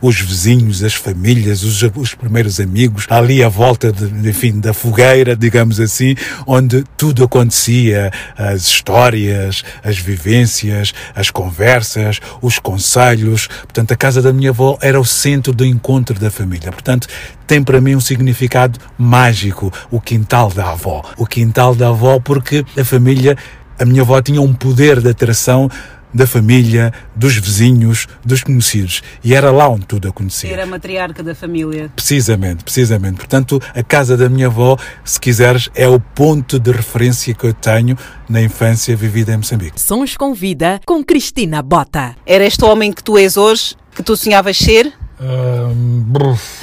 os 0.00 0.20
vizinhos, 0.20 0.82
as 0.82 0.94
famílias, 0.94 1.62
os, 1.62 1.82
os 1.94 2.14
primeiros 2.14 2.60
amigos, 2.60 3.06
ali 3.10 3.42
à 3.42 3.48
volta, 3.48 3.92
de, 3.92 4.28
enfim, 4.28 4.60
da 4.60 4.72
fogueira, 4.72 5.36
digamos 5.36 5.80
assim, 5.80 6.14
onde 6.46 6.84
tudo 6.96 7.24
acontecia 7.24 8.10
as 8.36 8.62
histórias, 8.62 9.64
as 9.82 9.98
vivências, 9.98 10.92
as 11.14 11.30
conversas, 11.30 12.20
os 12.40 12.58
conselhos. 12.58 13.46
Portanto, 13.46 13.92
a 13.92 13.96
casa 13.96 14.22
da 14.22 14.32
minha 14.32 14.50
avó 14.50 14.78
era 14.80 15.00
o 15.00 15.04
centro 15.04 15.52
do 15.52 15.64
encontro 15.64 16.18
da 16.18 16.30
família. 16.30 16.70
Portanto, 16.70 17.08
tem 17.46 17.62
para 17.62 17.80
mim 17.80 17.94
um 17.94 18.00
significado 18.00 18.78
mágico, 18.96 19.72
o 19.90 20.00
quintal 20.00 20.50
da 20.50 20.70
avó. 20.70 21.02
O 21.16 21.26
quintal 21.26 21.74
da 21.74 21.88
avó 21.88 22.20
porque 22.20 22.64
a 22.78 22.84
família, 22.84 23.36
a 23.78 23.84
minha 23.84 24.02
avó 24.02 24.20
tinha 24.20 24.40
um 24.40 24.52
poder 24.52 25.00
de 25.00 25.08
atração 25.08 25.70
da 26.12 26.26
família, 26.26 26.92
dos 27.14 27.36
vizinhos, 27.36 28.06
dos 28.24 28.42
conhecidos. 28.42 29.02
E 29.22 29.34
era 29.34 29.50
lá 29.50 29.68
onde 29.68 29.86
tudo 29.86 30.08
acontecia. 30.08 30.52
Era 30.52 30.64
a 30.64 30.66
matriarca 30.66 31.22
da 31.22 31.34
família. 31.34 31.90
Precisamente, 31.94 32.64
precisamente. 32.64 33.16
Portanto, 33.16 33.60
a 33.74 33.82
casa 33.82 34.16
da 34.16 34.28
minha 34.28 34.46
avó, 34.46 34.76
se 35.04 35.20
quiseres, 35.20 35.70
é 35.74 35.88
o 35.88 36.00
ponto 36.00 36.58
de 36.58 36.70
referência 36.70 37.34
que 37.34 37.44
eu 37.44 37.54
tenho 37.54 37.96
na 38.28 38.42
infância 38.42 38.96
vivida 38.96 39.32
em 39.32 39.38
Moçambique. 39.38 39.80
Sons 39.80 40.16
com 40.16 40.34
vida 40.34 40.80
com 40.84 41.02
Cristina 41.04 41.62
Bota. 41.62 42.14
Era 42.26 42.44
este 42.44 42.64
homem 42.64 42.92
que 42.92 43.02
tu 43.02 43.16
és 43.16 43.36
hoje, 43.36 43.74
que 43.94 44.02
tu 44.02 44.16
sonhavas 44.16 44.56
ser? 44.56 44.92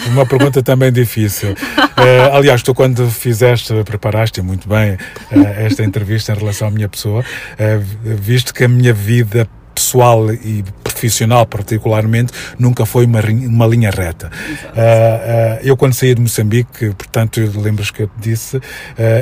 Uma 0.08 0.26
pergunta 0.26 0.64
também 0.64 0.91
difícil. 0.91 1.51
Uh, 1.51 2.34
aliás, 2.34 2.64
tu 2.64 2.74
quando 2.74 3.10
fizeste, 3.10 3.74
preparaste 3.84 4.41
muito 4.41 4.68
bem 4.68 4.93
uh, 4.93 5.47
esta 5.58 5.84
entrevista 5.84 6.34
em 6.34 6.38
relação 6.38 6.68
à 6.68 6.72
minha 6.72 6.88
pessoa, 6.88 7.22
uh, 7.22 7.84
visto 8.03 8.53
que 8.53 8.64
a 8.64 8.68
minha 8.68 8.93
vida 8.93 9.47
pessoal 9.74 10.32
e 10.32 10.64
profissional 10.96 11.46
particularmente, 11.46 12.32
nunca 12.58 12.86
foi 12.86 13.06
uma, 13.06 13.20
uma 13.20 13.68
linha 13.68 13.91
reta. 13.91 14.28
Uh, 14.28 14.70
uh, 14.70 15.60
eu 15.62 15.76
quando 15.76 15.93
saí 15.93 16.16
de 16.16 16.22
Moçambique, 16.22 16.93
portanto, 16.96 17.41
lembras 17.56 17.91
que 17.91 18.04
eu 18.04 18.08
te 18.08 18.30
disse, 18.30 18.58
uh, 18.58 18.62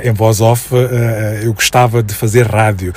em 0.03 0.13
voz 0.13 0.39
off, 0.39 0.69
eu 1.43 1.53
gostava 1.53 2.03
de 2.03 2.13
fazer 2.13 2.45
rádio, 2.45 2.93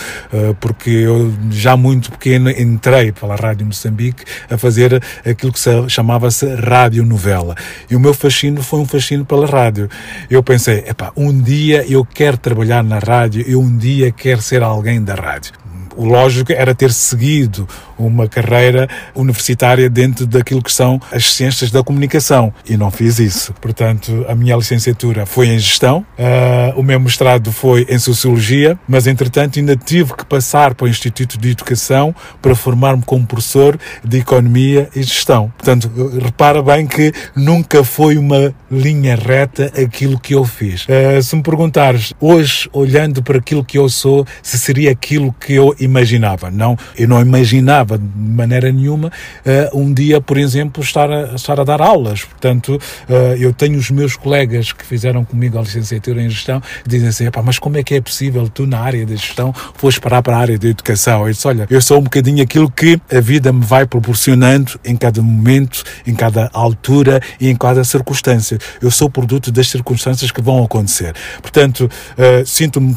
porque 0.60 0.90
eu 0.90 1.32
já 1.50 1.76
muito 1.76 2.10
pequeno 2.10 2.50
entrei 2.50 3.12
pela 3.12 3.36
Rádio 3.36 3.66
Moçambique 3.66 4.24
a 4.50 4.58
fazer 4.58 5.02
aquilo 5.24 5.52
que 5.52 5.60
chamava-se 5.88 6.46
rádio 6.54 7.04
novela. 7.04 7.54
E 7.90 7.96
o 7.96 8.00
meu 8.00 8.12
fascínio 8.12 8.62
foi 8.62 8.80
um 8.80 8.86
fascínio 8.86 9.24
pela 9.24 9.46
rádio. 9.46 9.88
Eu 10.28 10.42
pensei, 10.42 10.84
epá, 10.86 11.12
um 11.16 11.40
dia 11.40 11.84
eu 11.88 12.04
quero 12.04 12.36
trabalhar 12.36 12.82
na 12.82 12.98
rádio, 12.98 13.44
eu 13.46 13.60
um 13.60 13.76
dia 13.76 14.12
quero 14.12 14.42
ser 14.42 14.62
alguém 14.62 15.02
da 15.02 15.14
rádio 15.14 15.65
o 15.96 16.04
lógico 16.04 16.52
era 16.52 16.74
ter 16.74 16.92
seguido 16.92 17.66
uma 17.98 18.28
carreira 18.28 18.88
universitária 19.14 19.88
dentro 19.88 20.26
daquilo 20.26 20.62
que 20.62 20.72
são 20.72 21.00
as 21.10 21.32
ciências 21.32 21.70
da 21.70 21.82
comunicação 21.82 22.52
e 22.68 22.76
não 22.76 22.90
fiz 22.90 23.18
isso. 23.18 23.54
Portanto, 23.60 24.24
a 24.28 24.34
minha 24.34 24.54
licenciatura 24.56 25.24
foi 25.24 25.48
em 25.48 25.58
gestão, 25.58 26.04
uh, 26.18 26.78
o 26.78 26.82
meu 26.82 27.00
mestrado 27.00 27.50
foi 27.50 27.86
em 27.88 27.98
sociologia, 27.98 28.78
mas 28.86 29.06
entretanto 29.06 29.58
ainda 29.58 29.76
tive 29.76 30.14
que 30.14 30.24
passar 30.26 30.74
para 30.74 30.84
o 30.84 30.88
Instituto 30.88 31.38
de 31.38 31.50
Educação 31.50 32.14
para 32.42 32.54
formar-me 32.54 33.02
como 33.02 33.26
professor 33.26 33.78
de 34.04 34.18
economia 34.18 34.88
e 34.94 35.02
gestão. 35.02 35.52
Portanto, 35.56 35.90
repara 36.22 36.62
bem 36.62 36.86
que 36.86 37.12
nunca 37.34 37.82
foi 37.82 38.18
uma 38.18 38.54
linha 38.70 39.16
reta 39.16 39.72
aquilo 39.80 40.18
que 40.18 40.34
eu 40.34 40.44
fiz. 40.44 40.84
Uh, 40.84 41.22
se 41.22 41.34
me 41.34 41.42
perguntares 41.42 42.12
hoje, 42.20 42.68
olhando 42.72 43.22
para 43.22 43.38
aquilo 43.38 43.64
que 43.64 43.78
eu 43.78 43.88
sou, 43.88 44.26
se 44.42 44.58
seria 44.58 44.90
aquilo 44.90 45.34
que 45.40 45.54
eu 45.54 45.74
imaginava. 45.86 46.50
Não, 46.50 46.76
eu 46.96 47.08
não 47.08 47.20
imaginava 47.20 47.98
de 47.98 48.04
maneira 48.16 48.70
nenhuma 48.70 49.08
uh, 49.08 49.78
um 49.78 49.92
dia, 49.92 50.20
por 50.20 50.36
exemplo, 50.36 50.82
estar 50.82 51.10
a, 51.10 51.34
estar 51.34 51.58
a 51.58 51.64
dar 51.64 51.80
aulas. 51.80 52.24
Portanto, 52.24 52.78
uh, 53.08 53.12
eu 53.38 53.52
tenho 53.52 53.78
os 53.78 53.90
meus 53.90 54.16
colegas 54.16 54.72
que 54.72 54.84
fizeram 54.84 55.24
comigo 55.24 55.58
a 55.58 55.62
licenciatura 55.62 56.20
em 56.20 56.28
gestão 56.28 56.62
dizem 56.86 57.08
assim, 57.08 57.24
mas 57.44 57.58
como 57.58 57.78
é 57.78 57.82
que 57.82 57.94
é 57.94 58.00
possível 58.00 58.48
tu 58.48 58.66
na 58.66 58.80
área 58.80 59.06
da 59.06 59.14
gestão 59.14 59.52
fores 59.52 59.98
parar 59.98 60.22
para 60.22 60.36
a 60.36 60.40
área 60.40 60.58
da 60.58 60.68
educação? 60.68 61.26
Eu 61.26 61.32
disse, 61.32 61.46
olha, 61.46 61.66
eu 61.70 61.80
sou 61.80 61.98
um 61.98 62.02
bocadinho 62.02 62.42
aquilo 62.42 62.70
que 62.70 63.00
a 63.12 63.20
vida 63.20 63.52
me 63.52 63.64
vai 63.64 63.86
proporcionando 63.86 64.78
em 64.84 64.96
cada 64.96 65.22
momento, 65.22 65.82
em 66.06 66.14
cada 66.14 66.50
altura 66.52 67.20
e 67.40 67.48
em 67.48 67.56
cada 67.56 67.84
circunstância. 67.84 68.58
Eu 68.80 68.90
sou 68.90 69.08
produto 69.08 69.50
das 69.50 69.68
circunstâncias 69.68 70.30
que 70.30 70.42
vão 70.42 70.62
acontecer. 70.62 71.14
Portanto, 71.40 71.90
uh, 72.18 72.46
sinto-me, 72.46 72.96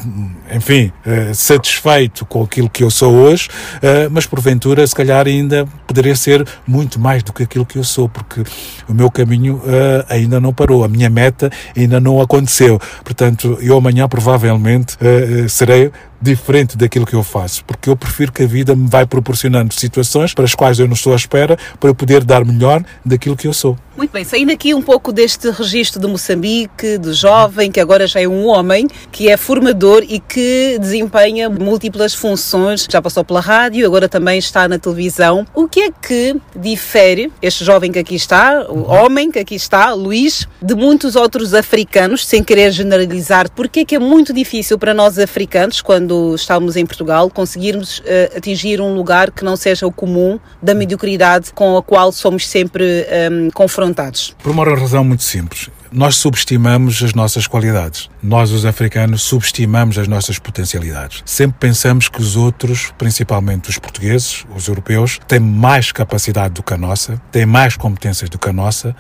enfim, 0.53 0.91
satisfeito 1.33 2.25
com 2.25 2.43
aquilo 2.43 2.69
que 2.69 2.78
que 2.79 2.83
eu 2.83 2.89
sou 2.89 3.13
hoje, 3.13 3.49
uh, 3.75 4.09
mas 4.09 4.25
porventura, 4.25 4.87
se 4.87 4.95
calhar, 4.95 5.27
ainda 5.27 5.67
poderia 5.85 6.15
ser 6.15 6.47
muito 6.65 6.97
mais 6.97 7.21
do 7.21 7.33
que 7.33 7.43
aquilo 7.43 7.65
que 7.65 7.77
eu 7.77 7.83
sou, 7.83 8.07
porque 8.07 8.41
o 8.87 8.93
meu 8.93 9.11
caminho 9.11 9.55
uh, 9.55 10.05
ainda 10.07 10.39
não 10.39 10.53
parou, 10.53 10.85
a 10.85 10.87
minha 10.87 11.09
meta 11.09 11.51
ainda 11.75 11.99
não 11.99 12.21
aconteceu. 12.21 12.79
Portanto, 13.03 13.57
eu 13.59 13.75
amanhã 13.75 14.07
provavelmente 14.07 14.95
uh, 14.95 15.49
serei 15.49 15.91
diferente 16.21 16.77
daquilo 16.77 17.05
que 17.05 17.15
eu 17.15 17.23
faço, 17.23 17.63
porque 17.65 17.89
eu 17.89 17.95
prefiro 17.95 18.31
que 18.31 18.43
a 18.43 18.47
vida 18.47 18.75
me 18.75 18.87
vai 18.87 19.05
proporcionando 19.05 19.73
situações 19.73 20.33
para 20.33 20.45
as 20.45 20.55
quais 20.55 20.79
eu 20.79 20.87
não 20.87 20.93
estou 20.93 21.13
à 21.13 21.15
espera 21.15 21.57
para 21.79 21.89
eu 21.89 21.95
poder 21.95 22.23
dar 22.23 22.45
melhor 22.45 22.83
daquilo 23.05 23.35
que 23.35 23.47
eu 23.47 23.53
sou. 23.53 23.77
Muito 23.95 24.11
bem, 24.11 24.23
saindo 24.23 24.51
aqui 24.53 24.73
um 24.73 24.81
pouco 24.81 25.11
deste 25.11 25.49
registro 25.49 25.99
de 25.99 26.07
Moçambique, 26.07 26.97
de 26.97 27.11
jovem, 27.11 27.69
que 27.69 27.81
agora 27.81 28.07
já 28.07 28.21
é 28.21 28.27
um 28.27 28.47
homem, 28.47 28.87
que 29.11 29.27
é 29.27 29.35
formador 29.35 30.05
e 30.07 30.21
que 30.21 30.77
desempenha 30.79 31.49
múltiplas 31.49 32.13
funções, 32.13 32.87
já 32.89 33.01
passou 33.01 33.25
pela 33.25 33.41
rádio, 33.41 33.85
agora 33.85 34.07
também 34.07 34.39
está 34.39 34.69
na 34.69 34.79
televisão. 34.79 35.45
O 35.53 35.67
que 35.67 35.81
é 35.81 35.91
que 35.91 36.37
difere 36.55 37.29
este 37.41 37.65
jovem 37.65 37.91
que 37.91 37.99
aqui 37.99 38.15
está, 38.15 38.65
o 38.69 38.89
homem 38.89 39.29
que 39.29 39.39
aqui 39.39 39.55
está, 39.55 39.93
Luís, 39.93 40.47
de 40.61 40.75
muitos 40.75 41.17
outros 41.17 41.53
africanos, 41.53 42.25
sem 42.25 42.41
querer 42.41 42.71
generalizar? 42.71 43.51
Porque 43.51 43.81
é 43.81 43.85
que 43.85 43.95
é 43.95 43.99
muito 43.99 44.31
difícil 44.31 44.79
para 44.79 44.93
nós 44.93 45.19
africanos, 45.19 45.81
quando 45.81 46.08
estamos 46.35 46.75
em 46.75 46.85
Portugal, 46.85 47.29
conseguirmos 47.29 47.99
uh, 47.99 48.37
atingir 48.37 48.81
um 48.81 48.93
lugar 48.93 49.31
que 49.31 49.43
não 49.43 49.55
seja 49.55 49.87
o 49.87 49.91
comum 49.91 50.39
da 50.61 50.73
mediocridade 50.73 51.51
com 51.53 51.77
a 51.77 51.83
qual 51.83 52.11
somos 52.11 52.47
sempre 52.47 53.05
um, 53.31 53.49
confrontados? 53.51 54.35
Por 54.41 54.51
uma 54.51 54.63
razão 54.63 55.03
muito 55.03 55.23
simples. 55.23 55.69
Nós 55.91 56.17
subestimamos 56.17 57.01
as 57.01 57.15
nossas 57.15 57.47
qualidades. 57.47 58.11
Nós, 58.21 58.51
os 58.51 58.63
africanos, 58.63 59.23
subestimamos 59.23 59.97
as 59.97 60.07
nossas 60.07 60.37
potencialidades. 60.37 61.23
Sempre 61.25 61.57
pensamos 61.59 62.07
que 62.07 62.21
os 62.21 62.35
outros, 62.35 62.93
principalmente 62.95 63.71
os 63.71 63.79
portugueses, 63.79 64.45
os 64.55 64.67
europeus, 64.67 65.19
têm 65.27 65.39
mais 65.39 65.91
capacidade 65.91 66.53
do 66.53 66.61
que 66.61 66.75
a 66.75 66.77
nossa, 66.77 67.19
têm 67.31 67.43
mais 67.43 67.75
competências 67.75 68.29
do 68.29 68.37
que 68.37 68.47
a 68.47 68.53
nossa 68.53 68.95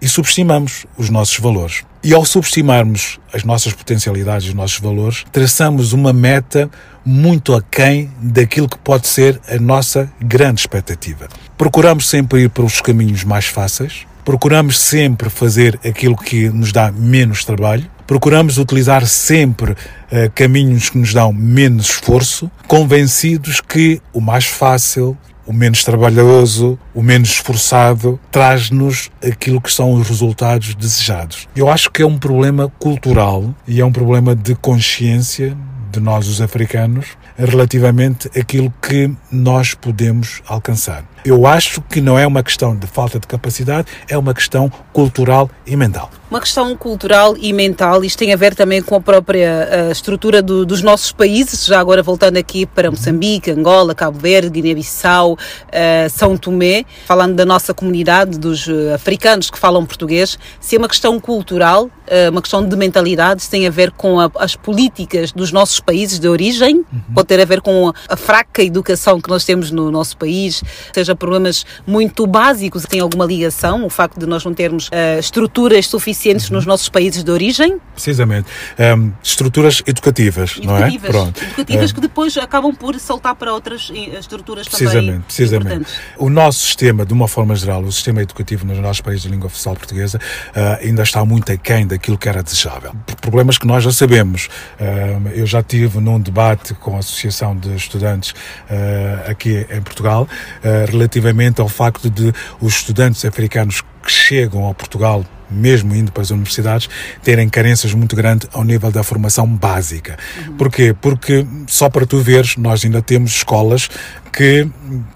e 0.00 0.08
subestimamos 0.08 0.84
os 0.96 1.08
nossos 1.10 1.38
valores. 1.38 1.84
E 2.02 2.12
ao 2.12 2.24
subestimarmos 2.24 3.20
as 3.32 3.44
nossas 3.44 3.72
potencialidades 3.72 4.46
e 4.46 4.48
os 4.48 4.54
nossos 4.54 4.80
valores, 4.80 5.24
traçamos 5.30 5.92
uma 5.92 6.12
meta 6.12 6.68
muito 7.04 7.54
aquém 7.54 8.10
daquilo 8.20 8.68
que 8.68 8.78
pode 8.78 9.06
ser 9.06 9.40
a 9.48 9.60
nossa 9.60 10.12
grande 10.20 10.62
expectativa. 10.62 11.28
Procuramos 11.56 12.08
sempre 12.08 12.42
ir 12.42 12.50
para 12.50 12.64
os 12.64 12.80
caminhos 12.80 13.22
mais 13.22 13.46
fáceis, 13.46 14.06
procuramos 14.24 14.78
sempre 14.78 15.28
fazer 15.28 15.78
aquilo 15.84 16.16
que 16.16 16.48
nos 16.48 16.72
dá 16.72 16.90
menos 16.92 17.44
trabalho, 17.44 17.84
procuramos 18.06 18.58
utilizar 18.58 19.06
sempre 19.06 19.72
uh, 19.72 19.76
caminhos 20.34 20.90
que 20.90 20.98
nos 20.98 21.14
dão 21.14 21.32
menos 21.32 21.90
esforço, 21.90 22.50
convencidos 22.66 23.60
que 23.60 24.00
o 24.12 24.20
mais 24.20 24.44
fácil, 24.44 25.16
o 25.46 25.52
menos 25.52 25.84
trabalhoso, 25.84 26.78
o 26.94 27.02
menos 27.02 27.30
esforçado, 27.30 28.18
traz-nos 28.30 29.10
aquilo 29.22 29.60
que 29.60 29.72
são 29.72 29.92
os 29.92 30.08
resultados 30.08 30.74
desejados. 30.74 31.48
Eu 31.54 31.68
acho 31.68 31.90
que 31.90 32.02
é 32.02 32.06
um 32.06 32.18
problema 32.18 32.72
cultural 32.78 33.54
e 33.66 33.80
é 33.80 33.84
um 33.84 33.92
problema 33.92 34.36
de 34.36 34.54
consciência 34.54 35.56
de 35.90 36.00
nós, 36.00 36.26
os 36.28 36.40
africanos, 36.40 37.08
relativamente 37.36 38.28
àquilo 38.38 38.72
que 38.80 39.10
nós 39.30 39.74
podemos 39.74 40.40
alcançar. 40.46 41.04
Eu 41.24 41.46
acho 41.46 41.80
que 41.82 42.00
não 42.00 42.18
é 42.18 42.26
uma 42.26 42.42
questão 42.42 42.74
de 42.74 42.86
falta 42.86 43.20
de 43.20 43.28
capacidade, 43.28 43.86
é 44.08 44.18
uma 44.18 44.34
questão 44.34 44.70
cultural 44.92 45.48
e 45.64 45.76
mental. 45.76 46.10
Uma 46.28 46.40
questão 46.40 46.74
cultural 46.74 47.36
e 47.36 47.52
mental, 47.52 48.02
isto 48.02 48.18
tem 48.18 48.32
a 48.32 48.36
ver 48.36 48.54
também 48.54 48.80
com 48.80 48.94
a 48.94 49.00
própria 49.00 49.68
uh, 49.88 49.92
estrutura 49.92 50.40
do, 50.40 50.64
dos 50.64 50.80
nossos 50.80 51.12
países, 51.12 51.66
já 51.66 51.78
agora 51.78 52.02
voltando 52.02 52.38
aqui 52.38 52.64
para 52.64 52.90
Moçambique, 52.90 53.50
Angola, 53.50 53.94
Cabo 53.94 54.18
Verde, 54.18 54.48
Guiné-Bissau, 54.48 55.34
uh, 55.34 55.36
São 56.10 56.34
Tomé, 56.38 56.86
falando 57.04 57.34
da 57.34 57.44
nossa 57.44 57.74
comunidade, 57.74 58.38
dos 58.38 58.66
uh, 58.66 58.94
africanos 58.94 59.50
que 59.50 59.58
falam 59.58 59.84
português, 59.84 60.38
se 60.58 60.74
é 60.74 60.78
uma 60.78 60.88
questão 60.88 61.20
cultural, 61.20 61.90
uma 62.30 62.42
questão 62.42 62.66
de 62.66 62.76
mentalidade, 62.76 63.42
se 63.42 63.48
tem 63.48 63.66
a 63.66 63.70
ver 63.70 63.90
com 63.90 64.20
a, 64.20 64.30
as 64.38 64.54
políticas 64.54 65.32
dos 65.32 65.50
nossos 65.50 65.80
países 65.80 66.18
de 66.18 66.28
origem, 66.28 66.76
uhum. 66.76 67.00
pode 67.14 67.28
ter 67.28 67.40
a 67.40 67.44
ver 67.44 67.62
com 67.62 67.88
a, 67.88 67.94
a 68.06 68.16
fraca 68.16 68.62
educação 68.62 69.18
que 69.18 69.30
nós 69.30 69.46
temos 69.46 69.70
no 69.70 69.90
nosso 69.90 70.18
país, 70.18 70.62
seja 70.92 71.11
problemas 71.14 71.64
muito 71.86 72.26
básicos, 72.26 72.84
tem 72.84 73.00
alguma 73.00 73.24
ligação, 73.24 73.84
o 73.84 73.90
facto 73.90 74.18
de 74.18 74.26
nós 74.26 74.44
não 74.44 74.54
termos 74.54 74.90
estruturas 75.18 75.86
suficientes 75.86 76.12
suficientes 76.12 76.50
nos 76.50 76.66
nossos 76.66 76.88
países 76.88 77.24
de 77.24 77.30
origem? 77.30 77.78
Precisamente. 77.94 78.48
Um, 78.78 79.12
estruturas 79.22 79.82
educativas, 79.86 80.56
educativas, 80.56 80.66
não 80.66 80.76
é? 80.76 80.98
Pronto. 80.98 81.42
Educativas 81.42 81.90
uh, 81.90 81.94
que 81.94 82.00
depois 82.00 82.36
acabam 82.36 82.74
por 82.74 82.98
saltar 82.98 83.34
para 83.34 83.52
outras 83.52 83.90
eh, 83.94 84.18
estruturas 84.18 84.68
precisamente, 84.68 85.06
também 85.06 85.20
Precisamente. 85.22 85.90
O 86.18 86.28
nosso 86.28 86.60
sistema, 86.60 87.04
de 87.04 87.12
uma 87.12 87.28
forma 87.28 87.54
geral, 87.54 87.82
o 87.82 87.92
sistema 87.92 88.22
educativo 88.22 88.66
nos 88.66 88.78
nossos 88.78 89.00
países 89.00 89.22
de 89.22 89.28
língua 89.28 89.46
oficial 89.46 89.74
portuguesa 89.74 90.18
uh, 90.18 90.84
ainda 90.84 91.02
está 91.02 91.24
muito 91.24 91.50
aquém 91.52 91.86
daquilo 91.86 92.18
que 92.18 92.28
era 92.28 92.42
desejável. 92.42 92.92
Problemas 93.20 93.58
que 93.58 93.66
nós 93.66 93.84
já 93.84 93.92
sabemos. 93.92 94.48
Uh, 94.80 95.28
eu 95.34 95.46
já 95.46 95.62
tive 95.62 96.00
num 96.00 96.20
debate 96.20 96.74
com 96.74 96.96
a 96.96 96.98
Associação 96.98 97.56
de 97.56 97.74
Estudantes 97.74 98.34
aqui 99.26 99.66
em 99.70 99.82
Portugal 99.82 100.28
relativamente 101.02 101.60
ao 101.60 101.68
facto 101.68 102.08
de 102.08 102.32
os 102.60 102.76
estudantes 102.76 103.24
africanos 103.24 103.82
que 104.02 104.10
chegam 104.10 104.64
ao 104.64 104.74
Portugal 104.74 105.24
mesmo 105.52 105.94
indo 105.94 106.10
para 106.10 106.22
as 106.22 106.30
universidades, 106.30 106.88
terem 107.22 107.48
carências 107.48 107.92
muito 107.92 108.16
grandes 108.16 108.48
ao 108.52 108.64
nível 108.64 108.90
da 108.90 109.02
formação 109.02 109.46
básica. 109.46 110.18
Uhum. 110.46 110.56
Porquê? 110.56 110.96
Porque, 110.98 111.46
só 111.66 111.90
para 111.90 112.06
tu 112.06 112.18
veres, 112.18 112.56
nós 112.56 112.84
ainda 112.84 113.02
temos 113.02 113.32
escolas 113.32 113.90
que 114.32 114.66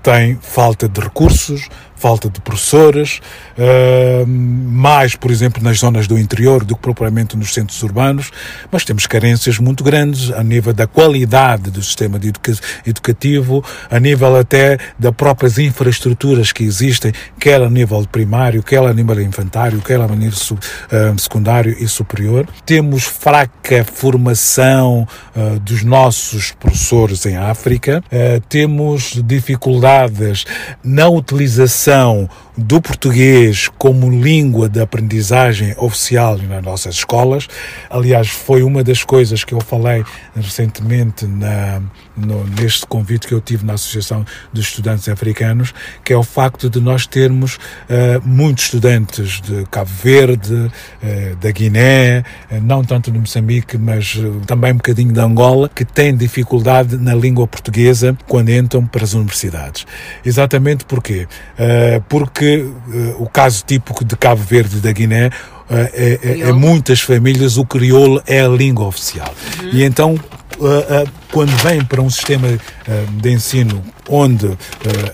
têm 0.03 0.39
falta 0.43 0.87
de 0.87 1.01
recursos, 1.01 1.69
falta 1.97 2.29
de 2.29 2.41
professores, 2.41 3.21
uh, 3.59 4.27
mais, 4.27 5.17
por 5.17 5.31
exemplo, 5.31 5.63
nas 5.63 5.79
zonas 5.79 6.07
do 6.07 6.19
interior 6.19 6.63
do 6.63 6.77
que 6.77 6.83
propriamente 6.83 7.37
nos 7.37 7.53
centros 7.53 7.83
urbanos, 7.83 8.31
mas 8.71 8.85
temos 8.85 9.07
carências 9.07 9.59
muito 9.59 9.83
grandes 9.83 10.31
a 10.31 10.43
nível 10.43 10.73
da 10.73 10.87
qualidade 10.87 11.71
do 11.71 11.83
sistema 11.83 12.17
educa 12.17 12.53
educativo, 12.87 13.65
a 13.91 13.99
nível 13.99 14.37
até 14.37 14.79
das 14.99 15.13
próprias 15.15 15.59
infraestruturas 15.59 16.53
que 16.53 16.63
existem, 16.63 17.13
quer 17.41 17.61
a 17.61 17.71
nível 17.71 18.07
primário, 18.11 18.63
quer 18.63 18.83
a 18.83 18.93
nível 18.93 19.21
infantário, 19.21 19.81
quer 19.81 20.01
a 20.01 20.09
nível 20.09 20.39
uh, 20.53 21.19
secundário 21.19 21.75
e 21.81 21.89
superior. 21.89 22.47
Temos 22.65 23.05
fraca 23.05 23.85
formação 23.85 25.09
uh, 25.35 25.59
dos 25.61 25.83
nossos 25.83 26.53
professores 26.53 27.25
em 27.27 27.37
África, 27.37 28.03
temos 28.49 29.21
dificuldades 29.25 30.45
na 30.83 31.09
utilização 31.09 31.86
são 31.87 32.29
do 32.57 32.81
português 32.81 33.69
como 33.77 34.11
língua 34.11 34.69
de 34.69 34.81
aprendizagem 34.81 35.75
oficial 35.77 36.39
nas 36.39 36.63
nossas 36.63 36.95
escolas. 36.97 37.47
Aliás, 37.91 38.29
foi 38.29 38.63
uma 38.63 38.83
das 38.83 39.05
coisas 39.05 39.45
que 39.45 39.53
eu 39.53 39.61
falei 39.61 40.03
recentemente 40.35 41.27
na, 41.27 41.83
no, 42.17 42.45
neste 42.45 42.87
convite 42.87 43.27
que 43.27 43.35
eu 43.35 43.41
tive 43.41 43.65
na 43.65 43.75
Associação 43.75 44.25
dos 44.53 44.65
Estudantes 44.65 45.09
Africanos, 45.09 45.75
que 46.03 46.13
é 46.13 46.17
o 46.17 46.23
facto 46.23 46.71
de 46.71 46.81
nós 46.81 47.07
termos 47.07 47.57
uh, 47.57 48.23
muitos 48.25 48.65
estudantes 48.65 49.41
de 49.43 49.67
Cabo 49.71 49.91
Verde, 50.03 50.55
uh, 50.55 51.37
da 51.41 51.51
Guiné, 51.51 52.25
uh, 52.51 52.61
não 52.63 52.83
tanto 52.83 53.11
de 53.11 53.19
Moçambique, 53.19 53.77
mas 53.77 54.19
também 54.47 54.73
um 54.73 54.77
bocadinho 54.77 55.13
de 55.13 55.21
Angola, 55.21 55.69
que 55.69 55.85
têm 55.85 56.17
dificuldade 56.17 56.97
na 56.97 57.15
língua 57.15 57.47
portuguesa 57.47 58.17
quando 58.27 58.49
entram 58.51 58.87
para 58.87 59.05
as 59.05 59.13
universidades. 59.13 59.87
Exatamente 60.25 60.85
porquê? 60.85 61.27
porque 62.09 62.46
o 63.19 63.29
caso 63.29 63.65
típico 63.65 64.05
de 64.05 64.17
Cabo 64.17 64.43
Verde 64.43 64.81
da 64.81 64.93
Guiné 64.93 65.31
é, 65.69 66.19
é, 66.23 66.41
é, 66.49 66.53
muitas 66.53 67.01
famílias 67.01 67.57
o 67.57 67.65
crioulo 67.65 68.23
é 68.27 68.41
a 68.41 68.49
língua 68.49 68.87
oficial. 68.87 69.33
Uhum. 69.63 69.71
E 69.73 69.83
então 69.83 70.19
Uh, 70.59 71.05
uh, 71.05 71.11
quando 71.31 71.51
vem 71.59 71.85
para 71.85 72.01
um 72.01 72.09
sistema 72.09 72.49
uh, 72.49 73.21
de 73.21 73.31
ensino 73.31 73.85
onde 74.09 74.57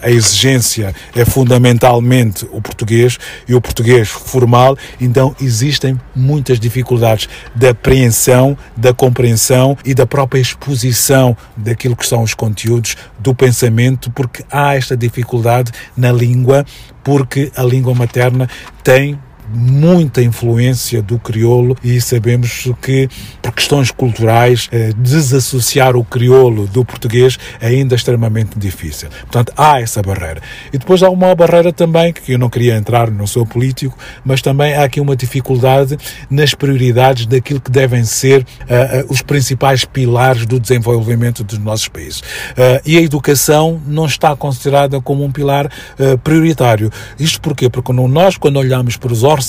a 0.02 0.10
exigência 0.10 0.94
é 1.16 1.24
fundamentalmente 1.24 2.46
o 2.52 2.60
português 2.60 3.18
e 3.48 3.54
o 3.54 3.60
português 3.60 4.08
formal, 4.08 4.76
então 5.00 5.34
existem 5.40 5.98
muitas 6.14 6.60
dificuldades 6.60 7.28
da 7.54 7.70
apreensão, 7.70 8.56
da 8.76 8.92
compreensão 8.92 9.76
e 9.84 9.94
da 9.94 10.06
própria 10.06 10.40
exposição 10.40 11.36
daquilo 11.56 11.96
que 11.96 12.06
são 12.06 12.22
os 12.22 12.34
conteúdos 12.34 12.96
do 13.18 13.34
pensamento, 13.34 14.10
porque 14.10 14.44
há 14.50 14.76
esta 14.76 14.96
dificuldade 14.96 15.72
na 15.96 16.12
língua, 16.12 16.64
porque 17.02 17.50
a 17.56 17.62
língua 17.62 17.94
materna 17.94 18.48
tem 18.84 19.18
muita 19.52 20.22
influência 20.22 21.02
do 21.02 21.18
crioulo 21.18 21.76
e 21.84 22.00
sabemos 22.00 22.68
que, 22.80 23.08
por 23.40 23.52
questões 23.52 23.90
culturais, 23.90 24.68
eh, 24.72 24.92
desassociar 24.96 25.96
o 25.96 26.04
crioulo 26.04 26.66
do 26.66 26.84
português 26.84 27.38
é 27.60 27.68
ainda 27.68 27.94
extremamente 27.94 28.58
difícil. 28.58 29.08
Portanto, 29.22 29.52
há 29.56 29.80
essa 29.80 30.02
barreira. 30.02 30.40
E 30.72 30.78
depois 30.78 31.02
há 31.02 31.10
uma 31.10 31.34
barreira 31.34 31.72
também, 31.72 32.12
que 32.12 32.32
eu 32.32 32.38
não 32.38 32.48
queria 32.48 32.76
entrar, 32.76 33.10
não 33.10 33.26
sou 33.26 33.44
político, 33.44 33.96
mas 34.24 34.40
também 34.40 34.74
há 34.74 34.84
aqui 34.84 35.00
uma 35.00 35.14
dificuldade 35.14 35.98
nas 36.30 36.54
prioridades 36.54 37.26
daquilo 37.26 37.60
que 37.60 37.70
devem 37.70 38.04
ser 38.04 38.42
uh, 38.42 39.12
os 39.12 39.22
principais 39.22 39.84
pilares 39.84 40.46
do 40.46 40.58
desenvolvimento 40.58 41.44
dos 41.44 41.58
nossos 41.58 41.88
países. 41.88 42.20
Uh, 42.20 42.80
e 42.84 42.96
a 42.96 43.00
educação 43.00 43.80
não 43.86 44.06
está 44.06 44.34
considerada 44.34 45.00
como 45.00 45.24
um 45.24 45.30
pilar 45.30 45.70
prioritário. 46.24 46.90
Isto 47.18 47.40
porquê? 47.40 47.68
Porque 47.68 47.92
nós, 47.92 48.36
quando 48.36 48.56
olhamos 48.56 48.96
para 48.96 49.12
os 49.12 49.22
orçamentos 49.22 49.41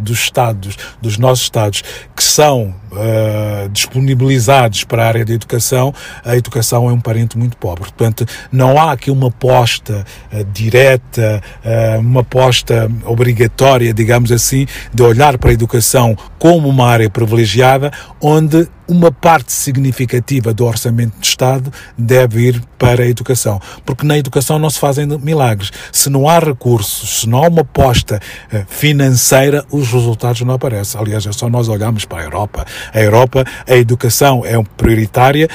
dos 0.00 0.18
Estados, 0.18 0.76
dos 1.00 1.18
nossos 1.18 1.44
Estados, 1.44 1.82
que 2.14 2.22
são 2.22 2.74
uh, 2.92 3.68
disponibilizados 3.70 4.84
para 4.84 5.04
a 5.04 5.06
área 5.08 5.24
da 5.24 5.32
educação, 5.32 5.94
a 6.24 6.36
educação 6.36 6.88
é 6.88 6.92
um 6.92 7.00
parente 7.00 7.36
muito 7.36 7.56
pobre. 7.56 7.84
Portanto, 7.84 8.26
não 8.50 8.80
há 8.80 8.92
aqui 8.92 9.10
uma 9.10 9.28
aposta 9.28 10.04
uh, 10.32 10.44
direta, 10.52 11.42
uh, 11.64 12.00
uma 12.00 12.20
aposta 12.20 12.90
obrigatória, 13.04 13.92
digamos 13.92 14.32
assim, 14.32 14.66
de 14.92 15.02
olhar 15.02 15.38
para 15.38 15.50
a 15.50 15.52
educação 15.52 16.16
como 16.38 16.68
uma 16.68 16.86
área 16.86 17.10
privilegiada, 17.10 17.90
onde 18.20 18.68
uma 18.86 19.12
parte 19.12 19.52
significativa 19.52 20.54
do 20.54 20.64
orçamento 20.64 21.18
do 21.18 21.22
Estado 21.22 21.70
deve 21.96 22.48
ir 22.48 22.62
para 22.78 23.02
a 23.02 23.06
educação. 23.06 23.60
Porque 23.84 24.06
na 24.06 24.16
educação 24.16 24.58
não 24.58 24.70
se 24.70 24.78
fazem 24.78 25.06
milagres. 25.18 25.70
Se 25.92 26.08
não 26.08 26.26
há 26.26 26.38
recursos, 26.38 27.20
se 27.20 27.28
não 27.28 27.44
há 27.44 27.48
uma 27.48 27.60
aposta 27.60 28.18
financeira, 28.66 29.62
os 29.70 29.92
resultados 29.92 30.40
não 30.40 30.54
aparecem. 30.54 30.98
Aliás, 30.98 31.26
é 31.26 31.32
só 31.32 31.50
nós 31.50 31.68
olharmos 31.68 32.06
para 32.06 32.22
a 32.22 32.24
Europa. 32.24 32.64
A 32.92 33.00
Europa, 33.00 33.44
a 33.66 33.76
educação 33.76 34.44
é 34.44 34.62
prioritária. 34.76 35.48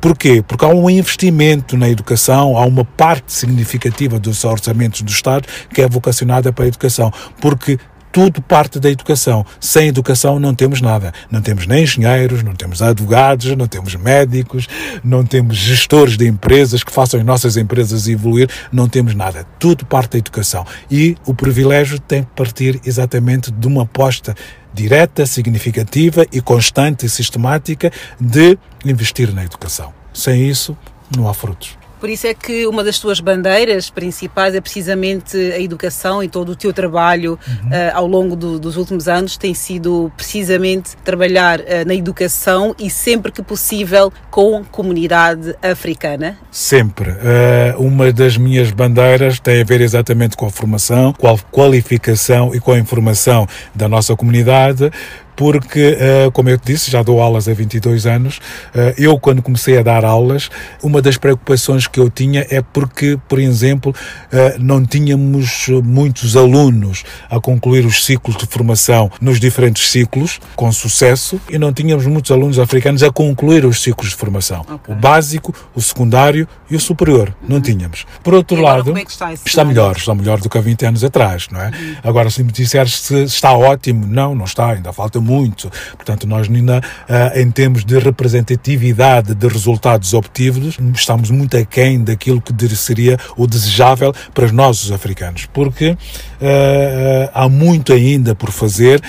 Porquê? 0.00 0.42
Porque 0.46 0.64
há 0.64 0.68
um 0.68 0.88
investimento 0.88 1.76
na 1.76 1.88
educação, 1.88 2.56
há 2.56 2.64
uma 2.64 2.84
parte 2.84 3.32
significativa 3.32 4.18
dos 4.18 4.44
orçamentos 4.44 5.02
do 5.02 5.10
Estado 5.10 5.48
que 5.72 5.82
é 5.82 5.88
vocacionada 5.88 6.52
para 6.52 6.64
a 6.64 6.68
educação. 6.68 7.12
Porque 7.40 7.78
tudo 8.14 8.40
parte 8.40 8.78
da 8.78 8.88
educação. 8.88 9.44
Sem 9.58 9.88
educação 9.88 10.38
não 10.38 10.54
temos 10.54 10.80
nada. 10.80 11.12
Não 11.28 11.42
temos 11.42 11.66
nem 11.66 11.82
engenheiros, 11.82 12.44
não 12.44 12.54
temos 12.54 12.80
advogados, 12.80 13.56
não 13.56 13.66
temos 13.66 13.96
médicos, 13.96 14.68
não 15.02 15.26
temos 15.26 15.56
gestores 15.56 16.16
de 16.16 16.24
empresas 16.24 16.84
que 16.84 16.92
façam 16.92 17.18
as 17.18 17.26
nossas 17.26 17.56
empresas 17.56 18.06
evoluir, 18.06 18.48
não 18.70 18.88
temos 18.88 19.16
nada. 19.16 19.44
Tudo 19.58 19.84
parte 19.84 20.12
da 20.12 20.18
educação. 20.18 20.64
E 20.88 21.16
o 21.26 21.34
privilégio 21.34 21.98
tem 21.98 22.22
que 22.22 22.30
partir 22.36 22.80
exatamente 22.86 23.50
de 23.50 23.66
uma 23.66 23.82
aposta 23.82 24.32
direta, 24.74 25.24
significativa 25.24 26.26
e 26.32 26.40
constante 26.40 27.06
e 27.06 27.08
sistemática 27.08 27.90
de 28.20 28.58
investir 28.84 29.32
na 29.32 29.44
educação. 29.44 29.92
Sem 30.12 30.48
isso, 30.48 30.76
não 31.16 31.28
há 31.28 31.34
frutos. 31.34 31.78
Por 32.04 32.10
isso 32.10 32.26
é 32.26 32.34
que 32.34 32.66
uma 32.66 32.84
das 32.84 32.98
tuas 32.98 33.18
bandeiras 33.18 33.88
principais 33.88 34.54
é 34.54 34.60
precisamente 34.60 35.38
a 35.38 35.58
educação 35.58 36.22
e 36.22 36.28
todo 36.28 36.50
o 36.50 36.54
teu 36.54 36.70
trabalho 36.70 37.38
uhum. 37.48 37.68
uh, 37.70 37.94
ao 37.94 38.06
longo 38.06 38.36
do, 38.36 38.58
dos 38.60 38.76
últimos 38.76 39.08
anos 39.08 39.38
tem 39.38 39.54
sido 39.54 40.12
precisamente 40.14 40.98
trabalhar 41.02 41.60
uh, 41.60 41.64
na 41.86 41.94
educação 41.94 42.76
e 42.78 42.90
sempre 42.90 43.32
que 43.32 43.42
possível 43.42 44.12
com 44.30 44.58
a 44.58 44.64
comunidade 44.64 45.56
africana. 45.62 46.36
Sempre. 46.50 47.08
Uh, 47.08 47.82
uma 47.82 48.12
das 48.12 48.36
minhas 48.36 48.70
bandeiras 48.70 49.40
tem 49.40 49.62
a 49.62 49.64
ver 49.64 49.80
exatamente 49.80 50.36
com 50.36 50.44
a 50.44 50.50
formação, 50.50 51.10
com 51.14 51.26
a 51.26 51.38
qualificação 51.38 52.54
e 52.54 52.60
com 52.60 52.72
a 52.72 52.78
informação 52.78 53.46
da 53.74 53.88
nossa 53.88 54.14
comunidade 54.14 54.90
porque, 55.36 55.96
eh, 55.98 56.30
como 56.32 56.48
eu 56.48 56.58
te 56.58 56.72
disse, 56.72 56.90
já 56.90 57.02
dou 57.02 57.20
aulas 57.20 57.48
há 57.48 57.54
22 57.54 58.06
anos. 58.06 58.40
Eh, 58.74 58.94
eu, 58.98 59.18
quando 59.18 59.42
comecei 59.42 59.78
a 59.78 59.82
dar 59.82 60.04
aulas, 60.04 60.50
uma 60.82 61.02
das 61.02 61.16
preocupações 61.16 61.86
que 61.86 61.98
eu 61.98 62.08
tinha 62.08 62.46
é 62.50 62.62
porque, 62.62 63.18
por 63.28 63.38
exemplo, 63.38 63.94
eh, 64.32 64.56
não 64.58 64.84
tínhamos 64.84 65.68
muitos 65.82 66.36
alunos 66.36 67.04
a 67.28 67.40
concluir 67.40 67.84
os 67.84 68.04
ciclos 68.04 68.36
de 68.36 68.46
formação 68.46 69.10
nos 69.20 69.40
diferentes 69.40 69.90
ciclos 69.90 70.40
com 70.54 70.70
sucesso 70.70 71.40
e 71.50 71.58
não 71.58 71.72
tínhamos 71.72 72.06
muitos 72.06 72.30
alunos 72.30 72.58
africanos 72.58 73.02
a 73.02 73.10
concluir 73.10 73.64
os 73.64 73.82
ciclos 73.82 74.10
de 74.10 74.16
formação. 74.16 74.60
Okay. 74.60 74.94
O 74.94 74.96
básico, 74.96 75.54
o 75.74 75.80
secundário 75.80 76.46
e 76.70 76.76
o 76.76 76.80
superior. 76.80 77.34
Uhum. 77.42 77.48
Não 77.48 77.60
tínhamos. 77.60 78.06
Por 78.22 78.34
outro 78.34 78.60
lado, 78.60 78.96
é 78.96 79.02
está, 79.02 79.32
está, 79.32 79.64
melhor, 79.64 79.96
está 79.96 80.14
melhor 80.14 80.40
do 80.40 80.48
que 80.48 80.58
há 80.58 80.60
20 80.60 80.86
anos 80.86 81.04
atrás, 81.04 81.48
não 81.50 81.60
é? 81.60 81.66
Uhum. 81.68 81.96
Agora, 82.02 82.30
se 82.30 82.42
me 82.42 82.52
disseres 82.52 83.00
se 83.00 83.24
está 83.24 83.52
ótimo, 83.52 84.06
não, 84.06 84.34
não 84.34 84.44
está, 84.44 84.70
ainda 84.70 84.92
falta 84.92 85.20
muito. 85.24 85.70
Portanto, 85.96 86.26
nós 86.26 86.48
ainda, 86.48 86.78
uh, 86.78 87.38
em 87.38 87.50
termos 87.50 87.84
de 87.84 87.98
representatividade 87.98 89.34
de 89.34 89.48
resultados 89.48 90.12
obtidos, 90.12 90.78
estamos 90.94 91.30
muito 91.30 91.56
aquém 91.56 92.02
daquilo 92.02 92.40
que 92.40 92.52
seria 92.76 93.18
o 93.36 93.46
desejável 93.46 94.12
para 94.34 94.52
nós, 94.52 94.84
os 94.84 94.92
africanos, 94.92 95.46
porque 95.52 95.90
uh, 95.90 95.94
uh, 95.94 97.30
há 97.32 97.48
muito 97.48 97.92
ainda 97.92 98.34
por 98.34 98.50
fazer, 98.50 99.00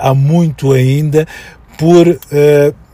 há 0.00 0.14
muito 0.14 0.72
ainda 0.72 1.26
por 1.76 2.06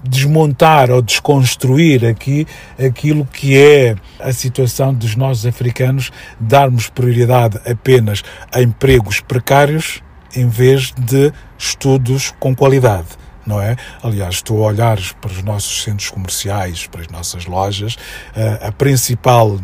desmontar 0.06 0.90
ou 0.90 1.00
desconstruir 1.00 2.04
aqui 2.04 2.46
aquilo 2.78 3.26
que 3.32 3.56
é 3.56 3.96
a 4.20 4.32
situação 4.32 4.92
dos 4.92 5.16
nossos 5.16 5.46
africanos, 5.46 6.10
darmos 6.38 6.88
prioridade 6.88 7.58
apenas 7.66 8.22
a 8.52 8.60
empregos 8.60 9.20
precários 9.20 10.03
em 10.36 10.48
vez 10.48 10.92
de 10.92 11.32
estudos 11.58 12.32
com 12.38 12.54
qualidade 12.54 13.24
não 13.46 13.60
é? 13.60 13.76
Aliás, 14.02 14.36
estou 14.36 14.64
a 14.64 14.68
olhar 14.68 14.98
para 15.20 15.30
os 15.30 15.42
nossos 15.42 15.82
centros 15.82 16.10
comerciais, 16.10 16.86
para 16.86 17.02
as 17.02 17.08
nossas 17.08 17.46
lojas, 17.46 17.96
eh, 18.34 18.58
a 18.62 18.72
principal, 18.72 19.58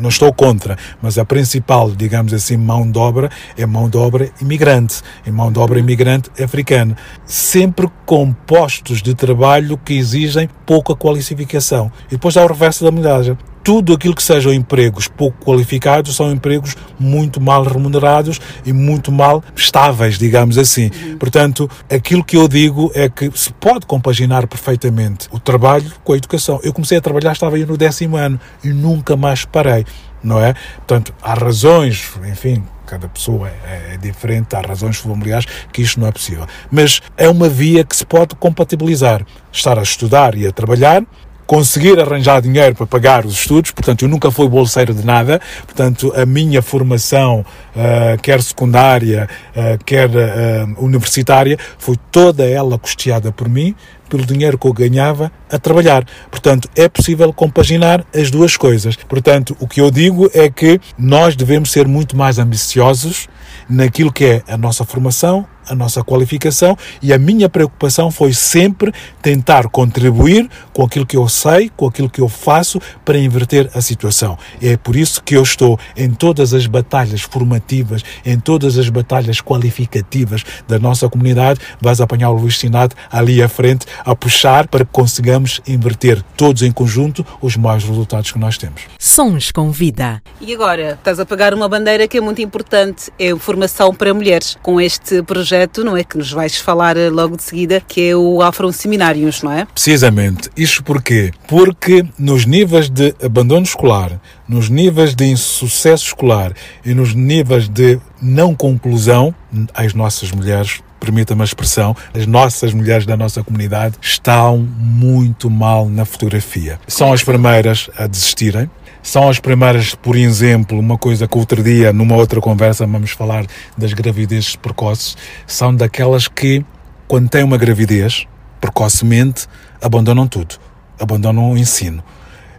não 0.00 0.08
estou 0.08 0.32
contra, 0.32 0.76
mas 1.00 1.18
a 1.18 1.24
principal, 1.24 1.90
digamos 1.90 2.32
assim, 2.32 2.56
mão 2.56 2.90
de 2.90 2.98
obra 2.98 3.30
é 3.56 3.64
mão 3.66 3.88
de 3.88 3.96
obra 3.96 4.30
imigrante, 4.40 5.02
é 5.24 5.30
mão 5.30 5.52
de 5.52 5.58
obra 5.58 5.78
imigrante 5.78 6.30
africana, 6.42 6.96
sempre 7.24 7.88
com 8.04 8.32
postos 8.32 9.02
de 9.02 9.14
trabalho 9.14 9.78
que 9.78 9.94
exigem 9.94 10.48
pouca 10.66 10.94
qualificação. 10.94 11.90
E 12.08 12.12
depois 12.12 12.36
há 12.36 12.44
o 12.44 12.48
reverso 12.48 12.84
da 12.84 12.90
medalha 12.90 13.38
tudo 13.62 13.92
aquilo 13.92 14.14
que 14.14 14.22
sejam 14.22 14.52
empregos 14.52 15.08
pouco 15.08 15.44
qualificados 15.44 16.16
são 16.16 16.30
empregos 16.32 16.76
muito 16.98 17.40
mal 17.40 17.62
remunerados 17.62 18.40
e 18.64 18.72
muito 18.72 19.12
mal 19.12 19.42
estáveis, 19.54 20.18
digamos 20.18 20.58
assim. 20.58 20.90
Uhum. 20.90 21.18
Portanto, 21.18 21.70
aquilo 21.90 22.24
que 22.24 22.36
eu 22.36 22.48
digo 22.48 22.90
é 22.94 23.08
que 23.08 23.30
se 23.34 23.52
pode 23.52 23.86
compaginar 23.86 24.46
perfeitamente 24.46 25.28
o 25.30 25.38
trabalho 25.38 25.90
com 26.04 26.12
a 26.12 26.16
educação. 26.16 26.60
Eu 26.62 26.72
comecei 26.72 26.98
a 26.98 27.00
trabalhar, 27.00 27.32
estava 27.32 27.56
aí 27.56 27.64
no 27.64 27.76
décimo 27.76 28.16
ano 28.16 28.40
e 28.64 28.68
nunca 28.68 29.16
mais 29.16 29.44
parei, 29.44 29.84
não 30.22 30.40
é? 30.40 30.54
Portanto, 30.76 31.14
há 31.22 31.34
razões, 31.34 32.10
enfim, 32.30 32.62
cada 32.86 33.08
pessoa 33.08 33.48
é, 33.48 33.94
é, 33.94 33.96
diferente, 33.96 34.56
há 34.56 34.60
razões 34.60 34.96
familiares 34.96 35.46
que 35.72 35.80
isto 35.82 36.00
não 36.00 36.08
é 36.08 36.12
possível. 36.12 36.46
Mas 36.70 37.00
é 37.16 37.28
uma 37.28 37.48
via 37.48 37.84
que 37.84 37.94
se 37.94 38.04
pode 38.04 38.34
compatibilizar. 38.34 39.24
Estar 39.52 39.78
a 39.78 39.82
estudar 39.82 40.34
e 40.34 40.46
a 40.46 40.52
trabalhar 40.52 41.04
conseguir 41.50 41.98
arranjar 41.98 42.40
dinheiro 42.40 42.76
para 42.76 42.86
pagar 42.86 43.26
os 43.26 43.32
estudos, 43.34 43.72
portanto, 43.72 44.02
eu 44.02 44.08
nunca 44.08 44.30
fui 44.30 44.48
bolseiro 44.48 44.94
de 44.94 45.04
nada, 45.04 45.40
portanto, 45.66 46.12
a 46.14 46.24
minha 46.24 46.62
formação, 46.62 47.44
uh, 47.74 48.22
quer 48.22 48.40
secundária, 48.40 49.28
uh, 49.50 49.84
quer 49.84 50.08
uh, 50.08 50.76
universitária, 50.78 51.58
foi 51.76 51.96
toda 52.12 52.48
ela 52.48 52.78
custeada 52.78 53.32
por 53.32 53.48
mim, 53.48 53.74
pelo 54.08 54.24
dinheiro 54.24 54.56
que 54.56 54.64
eu 54.64 54.72
ganhava 54.72 55.32
a 55.50 55.58
trabalhar. 55.58 56.04
Portanto, 56.30 56.70
é 56.76 56.88
possível 56.88 57.32
compaginar 57.32 58.04
as 58.14 58.30
duas 58.30 58.56
coisas. 58.56 58.94
Portanto, 58.94 59.56
o 59.58 59.66
que 59.66 59.80
eu 59.80 59.90
digo 59.90 60.30
é 60.32 60.48
que 60.48 60.80
nós 60.96 61.34
devemos 61.34 61.72
ser 61.72 61.88
muito 61.88 62.16
mais 62.16 62.38
ambiciosos 62.38 63.28
naquilo 63.68 64.12
que 64.12 64.24
é 64.24 64.42
a 64.48 64.56
nossa 64.56 64.84
formação, 64.84 65.46
a 65.70 65.74
nossa 65.74 66.02
qualificação 66.02 66.76
e 67.00 67.12
a 67.12 67.18
minha 67.18 67.48
preocupação 67.48 68.10
foi 68.10 68.32
sempre 68.32 68.92
tentar 69.22 69.68
contribuir 69.68 70.48
com 70.72 70.82
aquilo 70.82 71.06
que 71.06 71.16
eu 71.16 71.28
sei, 71.28 71.70
com 71.76 71.86
aquilo 71.86 72.10
que 72.10 72.20
eu 72.20 72.28
faço 72.28 72.80
para 73.04 73.18
inverter 73.18 73.70
a 73.74 73.80
situação. 73.80 74.36
É 74.60 74.76
por 74.76 74.96
isso 74.96 75.22
que 75.22 75.36
eu 75.36 75.42
estou 75.42 75.78
em 75.96 76.10
todas 76.10 76.52
as 76.52 76.66
batalhas 76.66 77.22
formativas, 77.22 78.02
em 78.24 78.38
todas 78.38 78.78
as 78.78 78.88
batalhas 78.88 79.40
qualificativas 79.40 80.44
da 80.66 80.78
nossa 80.78 81.08
comunidade. 81.08 81.60
Vais 81.80 82.00
apanhar 82.00 82.30
o 82.30 82.34
Luís 82.34 82.58
Sinado 82.58 82.96
ali 83.10 83.42
à 83.42 83.48
frente 83.48 83.86
a 84.04 84.14
puxar 84.14 84.66
para 84.66 84.84
que 84.84 84.90
consigamos 84.90 85.60
inverter 85.66 86.22
todos 86.36 86.62
em 86.62 86.72
conjunto 86.72 87.24
os 87.40 87.56
maiores 87.56 87.84
resultados 87.84 88.32
que 88.32 88.38
nós 88.38 88.58
temos. 88.58 88.82
Sons 88.98 89.52
com 89.52 89.70
vida. 89.70 90.22
E 90.40 90.52
agora, 90.52 90.92
estás 90.92 91.20
a 91.20 91.26
pagar 91.26 91.54
uma 91.54 91.68
bandeira 91.68 92.08
que 92.08 92.18
é 92.18 92.20
muito 92.20 92.40
importante, 92.42 93.10
é 93.18 93.30
a 93.30 93.36
formação 93.40 93.94
para 93.94 94.14
mulheres. 94.14 94.56
Com 94.62 94.80
este 94.80 95.22
projeto 95.22 95.82
não 95.82 95.96
é? 95.96 96.04
Que 96.04 96.18
nos 96.18 96.30
vais 96.30 96.56
falar 96.56 96.96
eh, 96.96 97.08
logo 97.08 97.36
de 97.36 97.42
seguida, 97.42 97.80
que 97.80 98.10
é 98.10 98.16
o 98.16 98.42
Afro 98.42 98.72
Seminários, 98.72 99.42
não 99.42 99.52
é? 99.52 99.64
Precisamente. 99.64 100.50
Isto 100.56 100.82
porquê? 100.82 101.32
Porque 101.46 102.04
nos 102.18 102.44
níveis 102.46 102.88
de 102.88 103.14
abandono 103.22 103.64
escolar, 103.64 104.20
nos 104.48 104.68
níveis 104.68 105.14
de 105.14 105.24
insucesso 105.24 106.06
escolar 106.06 106.52
e 106.84 106.94
nos 106.94 107.14
níveis 107.14 107.68
de 107.68 107.98
não 108.20 108.54
conclusão, 108.54 109.34
as 109.74 109.94
nossas 109.94 110.30
mulheres 110.30 110.80
permita-me 111.00 111.40
a 111.40 111.44
expressão, 111.44 111.96
as 112.14 112.26
nossas 112.26 112.74
mulheres 112.74 113.06
da 113.06 113.16
nossa 113.16 113.42
comunidade 113.42 113.96
estão 114.02 114.58
muito 114.58 115.48
mal 115.48 115.88
na 115.88 116.04
fotografia. 116.04 116.78
São 116.86 117.12
as 117.12 117.24
primeiras 117.24 117.88
a 117.96 118.06
desistirem, 118.06 118.70
são 119.02 119.28
as 119.28 119.38
primeiras, 119.38 119.94
por 119.94 120.16
exemplo, 120.16 120.78
uma 120.78 120.98
coisa 120.98 121.26
que 121.26 121.38
outro 121.38 121.62
dia, 121.62 121.92
numa 121.92 122.16
outra 122.16 122.40
conversa, 122.40 122.86
vamos 122.86 123.12
falar 123.12 123.46
das 123.76 123.92
gravidezes 123.92 124.56
precoces, 124.56 125.16
são 125.46 125.74
daquelas 125.74 126.28
que, 126.28 126.64
quando 127.08 127.28
têm 127.28 127.42
uma 127.42 127.56
gravidez, 127.56 128.26
precocemente, 128.60 129.46
abandonam 129.80 130.28
tudo, 130.28 130.56
abandonam 130.98 131.52
o 131.52 131.58
ensino. 131.58 132.02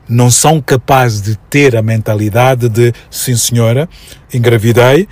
Não 0.10 0.30
são 0.30 0.60
capazes 0.60 1.22
de 1.22 1.36
ter 1.50 1.76
a 1.76 1.82
mentalidade 1.82 2.68
de, 2.68 2.92
sim 3.10 3.36
senhora, 3.36 3.88
engravidei, 4.34 5.08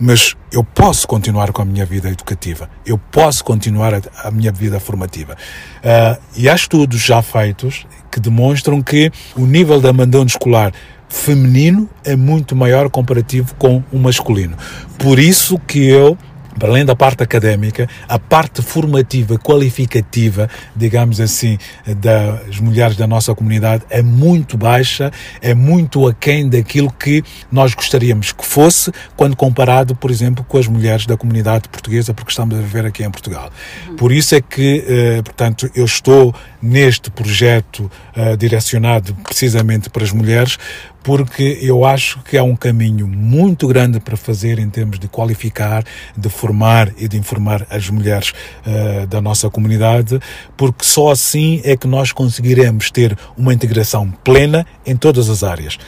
mas 0.00 0.34
eu 0.50 0.64
posso 0.64 1.06
continuar 1.06 1.52
com 1.52 1.60
a 1.60 1.64
minha 1.64 1.84
vida 1.84 2.08
educativa, 2.08 2.70
eu 2.86 2.96
posso 2.96 3.44
continuar 3.44 3.94
a, 3.94 4.00
a 4.24 4.30
minha 4.30 4.50
vida 4.50 4.80
formativa. 4.80 5.34
Uh, 5.34 6.20
e 6.34 6.48
há 6.48 6.54
estudos 6.54 7.00
já 7.00 7.20
feitos 7.20 7.86
que 8.10 8.18
demonstram 8.18 8.80
que 8.80 9.12
o 9.36 9.44
nível 9.44 9.80
de 9.80 9.88
abandono 9.88 10.26
escolar 10.26 10.72
feminino 11.08 11.90
é 12.04 12.16
muito 12.16 12.56
maior 12.56 12.88
comparativo 12.88 13.54
com 13.56 13.82
o 13.92 13.98
masculino. 13.98 14.56
Por 14.96 15.18
isso 15.18 15.58
que 15.58 15.86
eu 15.86 16.16
para 16.58 16.68
além 16.68 16.84
da 16.84 16.96
parte 16.96 17.22
académica, 17.22 17.88
a 18.08 18.18
parte 18.18 18.62
formativa, 18.62 19.38
qualificativa, 19.38 20.48
digamos 20.74 21.20
assim, 21.20 21.58
das 21.86 22.58
mulheres 22.58 22.96
da 22.96 23.06
nossa 23.06 23.34
comunidade 23.34 23.84
é 23.90 24.02
muito 24.02 24.56
baixa, 24.56 25.10
é 25.40 25.54
muito 25.54 26.06
aquém 26.06 26.48
daquilo 26.48 26.90
que 26.92 27.22
nós 27.50 27.74
gostaríamos 27.74 28.32
que 28.32 28.44
fosse, 28.44 28.92
quando 29.16 29.36
comparado, 29.36 29.94
por 29.94 30.10
exemplo, 30.10 30.44
com 30.44 30.58
as 30.58 30.66
mulheres 30.66 31.06
da 31.06 31.16
comunidade 31.16 31.68
portuguesa, 31.68 32.12
porque 32.12 32.30
estamos 32.30 32.58
a 32.58 32.60
viver 32.60 32.86
aqui 32.86 33.04
em 33.04 33.10
Portugal. 33.10 33.50
Uhum. 33.88 33.96
Por 33.96 34.12
isso 34.12 34.34
é 34.34 34.40
que, 34.40 34.84
eh, 34.86 35.22
portanto, 35.22 35.70
eu 35.74 35.84
estou 35.84 36.34
neste 36.62 37.10
projeto 37.10 37.90
uh, 38.16 38.36
direcionado 38.36 39.14
precisamente 39.22 39.88
para 39.88 40.04
as 40.04 40.12
mulheres, 40.12 40.58
porque 41.02 41.58
eu 41.62 41.84
acho 41.84 42.20
que 42.20 42.36
há 42.36 42.42
um 42.42 42.56
caminho 42.56 43.06
muito 43.06 43.66
grande 43.66 44.00
para 44.00 44.16
fazer 44.16 44.58
em 44.58 44.68
termos 44.68 44.98
de 44.98 45.08
qualificar, 45.08 45.84
de 46.16 46.28
formar 46.28 46.92
e 46.96 47.08
de 47.08 47.16
informar 47.16 47.66
as 47.70 47.88
mulheres 47.88 48.32
uh, 48.66 49.06
da 49.06 49.20
nossa 49.20 49.48
comunidade, 49.48 50.20
porque 50.56 50.84
só 50.84 51.10
assim 51.10 51.60
é 51.64 51.76
que 51.76 51.86
nós 51.86 52.12
conseguiremos 52.12 52.90
ter 52.90 53.16
uma 53.36 53.54
integração 53.54 54.10
plena 54.22 54.66
em 54.84 54.96
todas 54.96 55.28
as 55.28 55.42
áreas, 55.42 55.78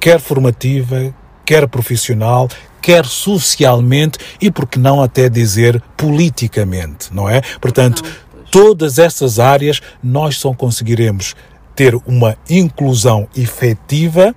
quer 0.00 0.20
formativa, 0.20 1.14
quer 1.44 1.68
profissional, 1.68 2.48
quer 2.80 3.04
socialmente 3.06 4.18
e, 4.40 4.50
por 4.50 4.66
que 4.66 4.78
não 4.78 5.02
até 5.02 5.28
dizer 5.28 5.82
politicamente, 5.96 7.12
não 7.12 7.28
é? 7.28 7.40
Portanto, 7.60 8.02
todas 8.50 8.98
essas 8.98 9.38
áreas 9.38 9.80
nós 10.02 10.36
só 10.36 10.52
conseguiremos 10.52 11.34
ter 11.74 11.94
uma 12.06 12.36
inclusão 12.48 13.28
efetiva 13.36 14.34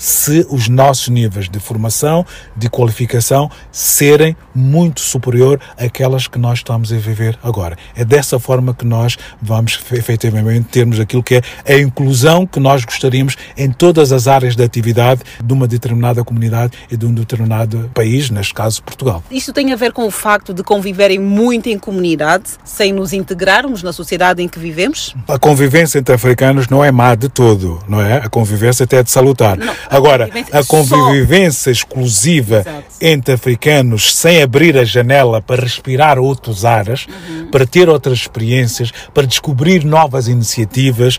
se 0.00 0.46
os 0.48 0.66
nossos 0.66 1.08
níveis 1.08 1.46
de 1.46 1.60
formação, 1.60 2.24
de 2.56 2.70
qualificação, 2.70 3.50
serem 3.70 4.34
muito 4.54 5.02
superior 5.02 5.60
àquelas 5.76 6.26
que 6.26 6.38
nós 6.38 6.60
estamos 6.60 6.90
a 6.90 6.96
viver 6.96 7.38
agora. 7.42 7.76
É 7.94 8.02
dessa 8.02 8.38
forma 8.38 8.72
que 8.72 8.86
nós 8.86 9.18
vamos 9.42 9.78
efetivamente 9.92 10.68
termos 10.68 10.98
aquilo 10.98 11.22
que 11.22 11.42
é 11.66 11.74
a 11.74 11.78
inclusão 11.78 12.46
que 12.46 12.58
nós 12.58 12.82
gostaríamos 12.82 13.36
em 13.58 13.70
todas 13.70 14.10
as 14.10 14.26
áreas 14.26 14.56
de 14.56 14.64
atividade 14.64 15.20
de 15.44 15.52
uma 15.52 15.68
determinada 15.68 16.24
comunidade 16.24 16.78
e 16.90 16.96
de 16.96 17.04
um 17.04 17.12
determinado 17.12 17.90
país, 17.92 18.30
neste 18.30 18.54
caso 18.54 18.82
Portugal. 18.82 19.22
Isso 19.30 19.52
tem 19.52 19.70
a 19.70 19.76
ver 19.76 19.92
com 19.92 20.06
o 20.06 20.10
facto 20.10 20.54
de 20.54 20.62
conviverem 20.62 21.18
muito 21.18 21.68
em 21.68 21.78
comunidade, 21.78 22.44
sem 22.64 22.90
nos 22.90 23.12
integrarmos 23.12 23.82
na 23.82 23.92
sociedade 23.92 24.42
em 24.42 24.48
que 24.48 24.58
vivemos? 24.58 25.14
A 25.28 25.38
convivência 25.38 25.98
entre 25.98 26.14
africanos 26.14 26.68
não 26.68 26.82
é 26.82 26.90
má 26.90 27.14
de 27.14 27.28
todo, 27.28 27.78
não 27.86 28.00
é? 28.00 28.16
A 28.16 28.30
convivência 28.30 28.84
até 28.84 28.96
é 28.96 29.02
de 29.02 29.10
salutar. 29.10 29.58
Não. 29.58 29.74
Agora, 29.90 30.30
a 30.52 30.64
convivência 30.64 31.70
exclusiva 31.70 32.60
Exato. 32.60 32.84
entre 33.00 33.34
africanos 33.34 34.14
sem 34.14 34.40
abrir 34.40 34.78
a 34.78 34.84
janela 34.84 35.42
para 35.42 35.62
respirar 35.62 36.18
outros 36.18 36.64
ares, 36.64 37.06
uhum. 37.06 37.50
para 37.50 37.66
ter 37.66 37.88
outras 37.88 38.18
experiências, 38.18 38.92
para 39.12 39.26
descobrir 39.26 39.84
novas 39.84 40.28
iniciativas 40.28 41.18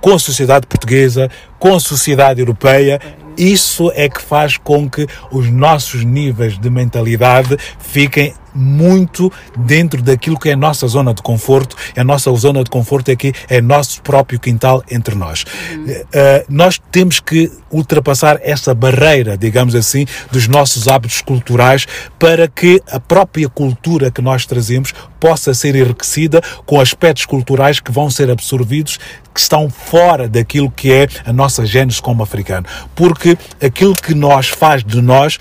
com 0.00 0.14
a 0.14 0.18
sociedade 0.18 0.66
portuguesa, 0.66 1.30
com 1.58 1.74
a 1.74 1.80
sociedade 1.80 2.40
europeia, 2.40 3.00
isso 3.36 3.92
é 3.94 4.08
que 4.08 4.20
faz 4.20 4.56
com 4.56 4.90
que 4.90 5.06
os 5.30 5.48
nossos 5.48 6.04
níveis 6.04 6.58
de 6.58 6.68
mentalidade 6.68 7.56
fiquem 7.78 8.34
muito 8.58 9.32
dentro 9.56 10.02
daquilo 10.02 10.38
que 10.38 10.50
é 10.50 10.52
a 10.52 10.56
nossa 10.56 10.86
zona 10.88 11.14
de 11.14 11.22
conforto. 11.22 11.76
A 11.96 12.04
nossa 12.04 12.34
zona 12.34 12.64
de 12.64 12.70
conforto 12.70 13.10
aqui 13.10 13.32
é 13.48 13.60
nosso 13.60 14.02
próprio 14.02 14.40
quintal 14.40 14.82
entre 14.90 15.14
nós. 15.14 15.44
Uhum. 15.72 15.84
Uh, 15.84 16.44
nós 16.48 16.80
temos 16.90 17.20
que 17.20 17.50
ultrapassar 17.70 18.40
essa 18.42 18.74
barreira, 18.74 19.36
digamos 19.36 19.74
assim, 19.74 20.06
dos 20.30 20.48
nossos 20.48 20.88
hábitos 20.88 21.20
culturais 21.20 21.86
para 22.18 22.48
que 22.48 22.82
a 22.90 22.98
própria 22.98 23.48
cultura 23.48 24.10
que 24.10 24.22
nós 24.22 24.46
trazemos 24.46 24.92
possa 25.20 25.54
ser 25.54 25.76
enriquecida 25.76 26.40
com 26.64 26.80
aspectos 26.80 27.26
culturais 27.26 27.80
que 27.80 27.92
vão 27.92 28.10
ser 28.10 28.30
absorvidos, 28.30 28.98
que 29.34 29.40
estão 29.40 29.68
fora 29.70 30.28
daquilo 30.28 30.70
que 30.70 30.92
é 30.92 31.06
a 31.24 31.32
nossa 31.32 31.64
gênese 31.64 32.00
como 32.00 32.22
africano. 32.22 32.66
Porque 32.94 33.36
aquilo 33.62 33.94
que 33.94 34.14
nós 34.14 34.48
faz 34.48 34.82
de 34.82 35.00
nós 35.00 35.38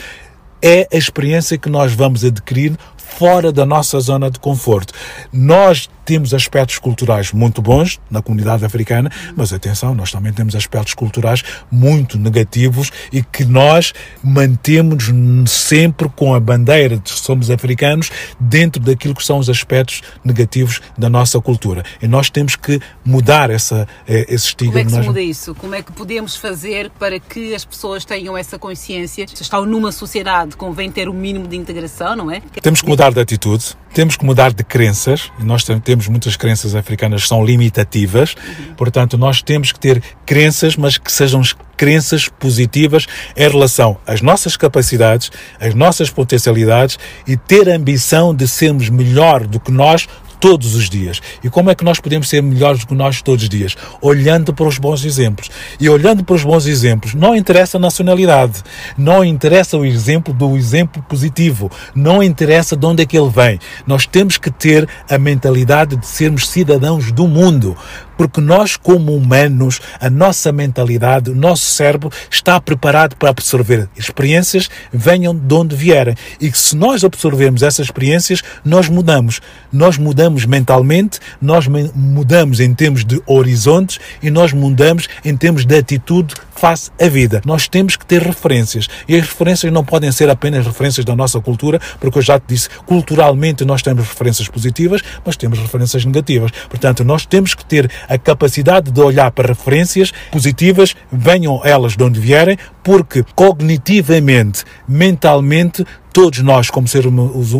é 0.61 0.87
a 0.91 0.97
experiência 0.97 1.57
que 1.57 1.69
nós 1.69 1.93
vamos 1.93 2.23
adquirir 2.23 2.75
fora 3.17 3.51
da 3.51 3.65
nossa 3.65 3.99
zona 3.99 4.29
de 4.29 4.39
conforto. 4.39 4.93
Nós 5.31 5.89
temos 6.07 6.33
aspectos 6.33 6.79
culturais 6.79 7.33
muito 7.33 7.61
bons 7.61 7.99
na 8.09 8.21
comunidade 8.21 8.63
africana, 8.63 9.11
mas 9.35 9.51
atenção, 9.51 9.93
nós 9.93 10.09
também 10.09 10.31
temos 10.31 10.55
aspectos 10.55 10.93
culturais 10.93 11.43
muito 11.69 12.17
negativos 12.17 12.93
e 13.11 13.21
que 13.21 13.43
nós 13.43 13.93
mantemos 14.23 15.11
sempre 15.51 16.07
com 16.07 16.33
a 16.33 16.39
bandeira 16.39 16.97
de 16.97 17.09
somos 17.09 17.51
africanos 17.51 18.09
dentro 18.39 18.81
daquilo 18.81 19.13
que 19.13 19.23
são 19.23 19.37
os 19.37 19.49
aspectos 19.49 20.01
negativos 20.23 20.79
da 20.97 21.09
nossa 21.09 21.41
cultura. 21.41 21.83
E 22.01 22.07
nós 22.07 22.29
temos 22.29 22.55
que 22.55 22.79
mudar 23.03 23.49
essa, 23.49 23.85
eh, 24.07 24.27
esse 24.29 24.45
estigma. 24.45 24.75
Como 24.75 24.79
é 24.79 24.85
que 24.85 24.91
se 24.91 25.07
muda 25.07 25.21
isso? 25.21 25.55
Como 25.55 25.75
é 25.75 25.81
que 25.81 25.91
podemos 25.91 26.37
fazer 26.37 26.89
para 26.91 27.19
que 27.19 27.53
as 27.53 27.65
pessoas 27.65 28.05
tenham 28.05 28.37
essa 28.37 28.57
consciência? 28.57 29.27
Se 29.27 29.43
estão 29.43 29.65
numa 29.65 29.91
sociedade, 29.91 30.55
convém 30.55 30.89
ter 30.89 31.09
o 31.09 31.11
um 31.11 31.15
mínimo 31.15 31.49
de 31.49 31.57
integração, 31.57 32.15
não 32.15 32.31
é? 32.31 32.41
Temos 32.61 32.81
que 32.81 32.87
mudar 32.87 33.11
de 33.11 33.19
atitude, 33.19 33.75
temos 33.93 34.15
que 34.15 34.23
mudar 34.23 34.53
de 34.53 34.63
crenças, 34.63 35.31
e 35.39 35.43
nós 35.43 35.63
temos 35.63 35.96
muitas 36.05 36.35
crenças 36.35 36.75
africanas 36.75 37.25
são 37.27 37.45
limitativas, 37.45 38.35
uhum. 38.35 38.73
portanto, 38.75 39.17
nós 39.17 39.41
temos 39.41 39.71
que 39.71 39.79
ter 39.79 40.03
crenças, 40.25 40.75
mas 40.75 40.97
que 40.97 41.09
sejam 41.09 41.41
crenças 41.77 42.27
positivas 42.27 43.07
em 43.35 43.47
relação 43.47 43.97
às 44.05 44.21
nossas 44.21 44.57
capacidades, 44.57 45.31
às 45.59 45.73
nossas 45.73 46.09
potencialidades 46.09 46.99
e 47.25 47.37
ter 47.37 47.69
a 47.69 47.75
ambição 47.75 48.35
de 48.35 48.47
sermos 48.47 48.89
melhor 48.89 49.47
do 49.47 49.59
que 49.59 49.71
nós 49.71 50.07
todos 50.39 50.75
os 50.75 50.89
dias. 50.89 51.21
E 51.43 51.49
como 51.49 51.69
é 51.69 51.75
que 51.75 51.83
nós 51.83 51.99
podemos 51.99 52.29
ser 52.29 52.41
melhores 52.41 52.81
do 52.81 52.87
que 52.87 52.93
nós 52.93 53.21
todos 53.21 53.43
os 53.43 53.49
dias? 53.49 53.75
Olhando 54.01 54.53
para 54.53 54.65
os 54.65 54.77
bons 54.77 55.03
exemplos. 55.03 55.49
E 55.79 55.89
olhando 55.89 56.23
para 56.23 56.35
os 56.35 56.43
bons 56.43 56.65
exemplos, 56.65 57.13
não 57.13 57.35
interessa 57.35 57.77
a 57.77 57.79
nacionalidade, 57.79 58.63
não 58.97 59.23
interessa 59.23 59.77
o 59.77 59.85
exemplo 59.85 60.33
do 60.33 60.55
exemplo 60.57 61.03
positivo, 61.03 61.71
não 61.93 62.21
interessa 62.21 62.75
de 62.75 62.85
onde 62.85 63.03
é 63.03 63.05
que 63.05 63.17
ele 63.17 63.29
vem. 63.29 63.59
Nós 63.85 64.05
temos 64.05 64.37
que 64.37 64.51
ter 64.51 64.87
a 65.09 65.17
mentalidade 65.17 65.95
de 65.95 66.05
sermos 66.05 66.47
cidadãos 66.47 67.11
do 67.11 67.27
mundo 67.27 67.75
porque 68.17 68.41
nós, 68.41 68.75
como 68.75 69.15
humanos, 69.15 69.79
a 69.99 70.09
nossa 70.09 70.51
mentalidade, 70.51 71.29
o 71.29 71.35
nosso 71.35 71.65
cérebro 71.65 72.11
está 72.29 72.59
preparado 72.59 73.15
para 73.15 73.29
absorver 73.29 73.87
experiências, 73.95 74.69
venham 74.91 75.35
de 75.35 75.53
onde 75.53 75.75
vierem. 75.75 76.15
E 76.41 76.51
se 76.51 76.75
nós 76.75 77.03
absorvermos 77.03 77.63
essas 77.63 77.85
experiências, 77.85 78.41
nós 78.65 78.89
mudamos. 78.89 79.39
Nós 79.71 79.97
mudamos 79.97 80.45
mentalmente, 80.45 81.19
nós 81.41 81.67
mudamos 81.67 82.59
em 82.59 82.73
termos 82.73 83.05
de 83.05 83.21
horizontes 83.25 83.99
e 84.21 84.29
nós 84.29 84.53
mudamos 84.53 85.07
em 85.23 85.35
termos 85.35 85.65
de 85.65 85.77
atitude 85.77 86.33
face 86.57 86.89
à 86.99 87.07
vida. 87.07 87.41
Nós 87.45 87.67
temos 87.67 87.95
que 87.95 88.05
ter 88.05 88.21
referências. 88.21 88.87
E 89.07 89.15
as 89.15 89.21
referências 89.21 89.71
não 89.71 89.83
podem 89.83 90.11
ser 90.11 90.29
apenas 90.29 90.65
referências 90.65 91.05
da 91.05 91.15
nossa 91.15 91.39
cultura, 91.39 91.79
porque 91.99 92.17
eu 92.17 92.21
já 92.21 92.39
te 92.39 92.45
disse, 92.47 92.69
culturalmente 92.85 93.63
nós 93.63 93.81
temos 93.81 94.07
referências 94.07 94.47
positivas, 94.47 95.01
mas 95.23 95.37
temos 95.37 95.59
referências 95.59 96.03
negativas. 96.03 96.51
Portanto, 96.69 97.03
nós 97.03 97.25
temos 97.25 97.53
que 97.53 97.63
ter 97.63 97.89
a 98.07 98.17
capacidade 98.17 98.91
de 98.91 99.01
olhar 99.01 99.31
para 99.31 99.49
referências 99.49 100.11
positivas, 100.31 100.95
venham 101.11 101.61
elas 101.63 101.95
de 101.95 102.03
onde 102.03 102.19
vierem, 102.19 102.57
porque 102.83 103.23
cognitivamente, 103.35 104.63
mentalmente, 104.87 105.85
todos 106.13 106.39
nós, 106.39 106.69
como 106.69 106.87
seres 106.87 107.11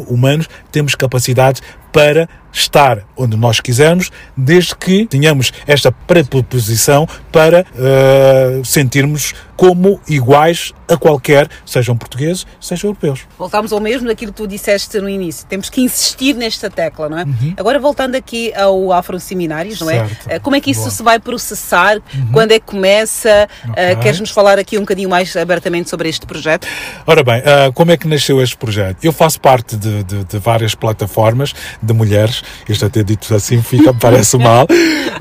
humanos, 0.07 0.47
temos 0.71 0.95
capacidade 0.95 1.61
para 1.91 2.27
estar 2.57 3.03
onde 3.15 3.37
nós 3.37 3.59
quisermos, 3.59 4.11
desde 4.35 4.75
que 4.75 5.05
tenhamos 5.05 5.51
esta 5.65 5.91
preposição 5.91 7.07
para 7.31 7.61
uh, 7.61 8.65
sentirmos 8.65 9.33
como 9.57 9.99
iguais 10.07 10.71
a 10.87 10.95
qualquer, 10.95 11.49
sejam 11.65 11.97
portugueses, 11.97 12.45
sejam 12.61 12.89
europeus. 12.91 13.21
Voltamos 13.37 13.73
ao 13.73 13.79
mesmo 13.79 14.07
daquilo 14.07 14.31
que 14.31 14.37
tu 14.37 14.47
disseste 14.47 14.99
no 15.01 15.09
início. 15.09 15.45
Temos 15.47 15.69
que 15.69 15.81
insistir 15.81 16.35
nesta 16.35 16.69
tecla, 16.69 17.09
não 17.09 17.17
é? 17.17 17.23
Uhum. 17.23 17.53
Agora, 17.57 17.79
voltando 17.79 18.15
aqui 18.15 18.53
ao 18.53 18.93
Afro 18.93 19.19
Seminários, 19.19 19.81
não 19.81 19.89
é? 19.89 20.07
Certo. 20.07 20.29
Eh, 20.29 20.39
como 20.39 20.55
é 20.55 20.61
que 20.61 20.69
isso 20.69 20.81
Boa. 20.81 20.91
se 20.91 21.03
vai 21.03 21.19
processar? 21.19 21.97
Uhum. 21.97 22.29
Quando 22.31 22.51
é 22.51 22.59
que 22.59 22.67
começa? 22.67 23.29
Eh, 23.29 23.47
okay. 23.69 23.93
Uh, 23.93 23.99
queres-nos 23.99 24.29
falar 24.29 24.59
aqui 24.59 24.77
um 24.77 24.81
bocadinho 24.81 25.09
mais 25.09 25.35
abertamente 25.35 25.89
sobre 25.89 26.07
este 26.07 26.25
projeto? 26.27 26.67
Ora 27.07 27.23
bem, 27.23 27.39
uh, 27.39 27.73
como 27.73 27.91
é 27.91 27.97
que 27.97 28.07
nasceu 28.07 28.39
este 28.41 28.55
projeto? 28.55 29.03
Eu 29.03 29.11
faço 29.11 29.41
parte 29.41 29.75
de, 29.75 30.03
de, 30.03 30.23
de 30.23 30.37
várias 30.37 30.75
plataformas 30.75 31.53
de 31.81 31.93
mulheres 31.93 32.43
isto 32.67 32.85
até 32.85 33.03
dito 33.03 33.33
assim 33.33 33.61
fica, 33.61 33.93
parece 33.93 34.37
mal, 34.37 34.67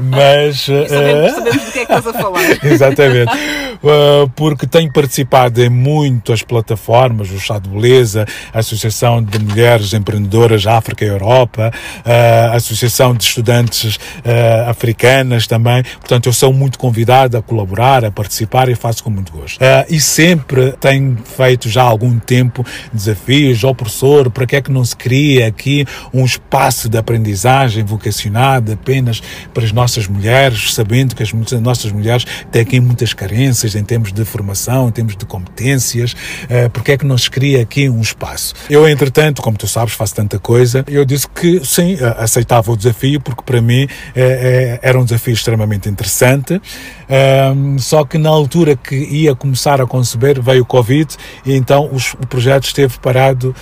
mas. 0.01 0.66
sabemos, 0.89 1.32
sabemos 1.32 1.65
do 1.65 1.73
que 1.73 1.78
é 1.78 1.86
que 1.86 1.93
estás 1.93 2.07
a 2.07 2.12
falar. 2.12 2.43
Exatamente. 2.65 3.32
uh, 3.32 4.28
porque 4.35 4.66
tenho 4.66 4.93
participado 4.93 5.62
em 5.62 5.69
muitas 5.69 6.43
plataformas, 6.43 7.31
o 7.31 7.39
Chá 7.39 7.59
de 7.59 7.69
Beleza, 7.69 8.27
a 8.53 8.59
Associação 8.59 9.23
de 9.23 9.39
Mulheres 9.39 9.93
Empreendedoras 9.93 10.66
África 10.66 11.05
e 11.05 11.09
Europa, 11.09 11.73
uh, 12.05 12.53
a 12.53 12.57
Associação 12.57 13.15
de 13.15 13.24
Estudantes 13.24 13.97
uh, 13.97 14.70
Africanas 14.70 15.47
também. 15.47 15.82
Portanto, 16.01 16.27
eu 16.27 16.32
sou 16.32 16.53
muito 16.53 16.78
convidado 16.78 17.36
a 17.36 17.43
colaborar, 17.43 18.05
a 18.05 18.11
participar 18.11 18.69
e 18.69 18.74
faço 18.74 19.03
com 19.03 19.11
muito 19.11 19.32
gosto. 19.32 19.59
e 19.89 20.01
sempre 20.01 20.73
tenho 20.81 21.16
feito 21.24 21.69
já 21.69 21.82
há 21.82 21.86
algum 21.86 22.19
tempo 22.19 22.65
desafios 22.93 23.65
ao 23.65 23.74
professor, 23.74 24.31
para 24.31 24.47
que 24.47 24.57
é 24.57 24.62
que 24.62 24.70
não 24.70 24.85
se 24.85 24.97
cria 24.97 25.47
aqui 25.47 25.86
um 26.12 26.24
espaço 26.24 26.89
de 26.89 26.98
aprendizagem 27.07 27.85
vocacionado 27.85 28.73
apenas 28.73 29.23
para 29.55 29.65
as 29.65 29.70
nossas 29.70 30.09
mulheres, 30.09 30.74
sabendo 30.74 31.15
que 31.15 31.23
as 31.23 31.33
nossas 31.61 31.93
mulheres 31.93 32.27
têm 32.51 32.81
muitas 32.81 33.15
carências 33.15 33.77
em 33.77 33.85
termos 33.85 34.12
de 34.12 34.24
formação, 34.24 34.89
em 34.89 34.91
termos 34.91 35.16
de 35.16 35.24
competências, 35.24 36.12
uh, 36.12 36.69
porque 36.73 36.93
é 36.93 36.99
que 36.99 37.07
não 37.07 37.16
se 37.16 37.31
cria 37.31 37.62
aqui 37.62 37.89
um 37.89 38.01
espaço? 38.01 38.55
Eu, 38.69 38.89
entretanto, 38.89 39.41
como 39.41 39.57
tu 39.57 39.69
sabes, 39.69 39.95
faço 39.95 40.15
tanta 40.16 40.39
coisa, 40.39 40.85
eu 40.89 41.05
disse 41.05 41.28
que 41.28 41.65
sim, 41.65 41.97
aceitava 42.19 42.73
o 42.73 42.77
desafio, 42.77 43.20
porque 43.20 43.43
para 43.43 43.62
mim 43.62 43.87
é, 44.15 44.78
é, 44.81 44.81
era 44.83 44.99
um 44.99 45.05
desafio 45.05 45.35
extremamente 45.35 45.89
interessante, 45.89 46.61
um, 47.55 47.78
só 47.78 48.05
que 48.05 48.19
na 48.19 48.31
altura 48.31 48.74
que 48.74 48.97
ia 48.97 49.35
começar 49.35 49.81
a 49.81 49.87
conceber 49.87 50.41
veio 50.41 50.62
o 50.62 50.66
Covid 50.66 51.15
e 51.45 51.55
então 51.55 51.89
o 52.20 52.27
projeto 52.27 52.65
esteve 52.65 52.99
parado 52.99 53.55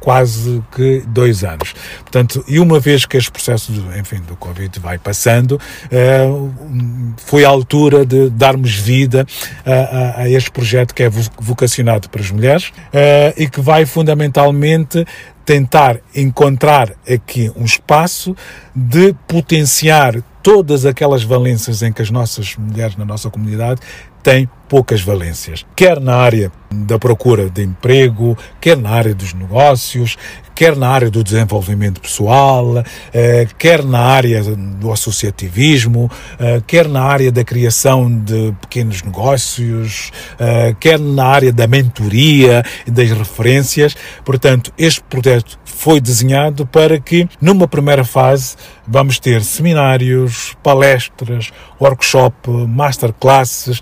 quase 0.00 0.62
que 0.74 1.02
dois 1.06 1.44
anos. 1.44 1.74
Portanto, 2.00 2.44
e 2.46 2.58
uma 2.58 2.73
vez 2.80 3.04
que 3.04 3.16
este 3.16 3.30
processo, 3.30 3.72
do, 3.72 3.98
enfim, 3.98 4.20
do 4.26 4.36
Covid 4.36 4.78
vai 4.80 4.98
passando, 4.98 5.52
uh, 5.52 7.14
foi 7.16 7.44
a 7.44 7.48
altura 7.48 8.04
de 8.04 8.30
darmos 8.30 8.74
vida 8.74 9.26
a, 9.64 10.22
a, 10.22 10.30
este 10.30 10.50
projeto 10.50 10.94
que 10.94 11.02
é 11.02 11.10
vocacionado 11.38 12.08
para 12.08 12.20
as 12.20 12.30
mulheres 12.30 12.68
uh, 12.68 13.34
e 13.36 13.48
que 13.48 13.60
vai 13.60 13.86
fundamentalmente 13.86 15.04
tentar 15.44 15.98
encontrar 16.14 16.92
aqui 17.08 17.52
um 17.54 17.64
espaço 17.64 18.34
de 18.74 19.14
potenciar 19.28 20.14
todas 20.42 20.86
aquelas 20.86 21.22
valências 21.22 21.82
em 21.82 21.92
que 21.92 22.02
as 22.02 22.10
nossas 22.10 22.56
mulheres 22.56 22.96
na 22.96 23.04
nossa 23.04 23.30
comunidade 23.30 23.80
têm 24.22 24.48
poucas 24.68 25.02
valências, 25.02 25.64
quer 25.76 26.00
na 26.00 26.16
área 26.16 26.50
da 26.70 26.98
procura 26.98 27.48
de 27.48 27.62
emprego, 27.62 28.36
quer 28.60 28.76
na 28.76 28.90
área 28.90 29.14
dos 29.14 29.32
negócios, 29.32 30.16
quer 30.54 30.76
na 30.76 30.88
área 30.88 31.10
do 31.10 31.24
desenvolvimento 31.24 32.00
pessoal, 32.00 32.82
eh, 33.12 33.46
quer 33.58 33.84
na 33.84 33.98
área 33.98 34.42
do 34.42 34.92
associativismo, 34.92 36.10
eh, 36.38 36.62
quer 36.66 36.88
na 36.88 37.02
área 37.02 37.32
da 37.32 37.44
criação 37.44 38.08
de 38.08 38.54
pequenos 38.60 39.02
negócios, 39.02 40.12
eh, 40.38 40.74
quer 40.78 40.98
na 40.98 41.26
área 41.26 41.52
da 41.52 41.66
mentoria 41.66 42.62
das 42.86 43.10
referências. 43.10 43.96
Portanto, 44.24 44.72
este 44.78 45.02
projeto 45.02 45.58
foi 45.64 46.00
desenhado 46.00 46.66
para 46.66 47.00
que, 47.00 47.28
numa 47.40 47.66
primeira 47.66 48.04
fase, 48.04 48.56
vamos 48.86 49.18
ter 49.18 49.42
seminários, 49.42 50.56
palestras, 50.62 51.50
workshop, 51.80 52.48
masterclasses, 52.68 53.80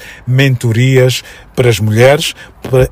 para 1.55 1.69
as 1.69 1.79
mulheres 1.79 2.35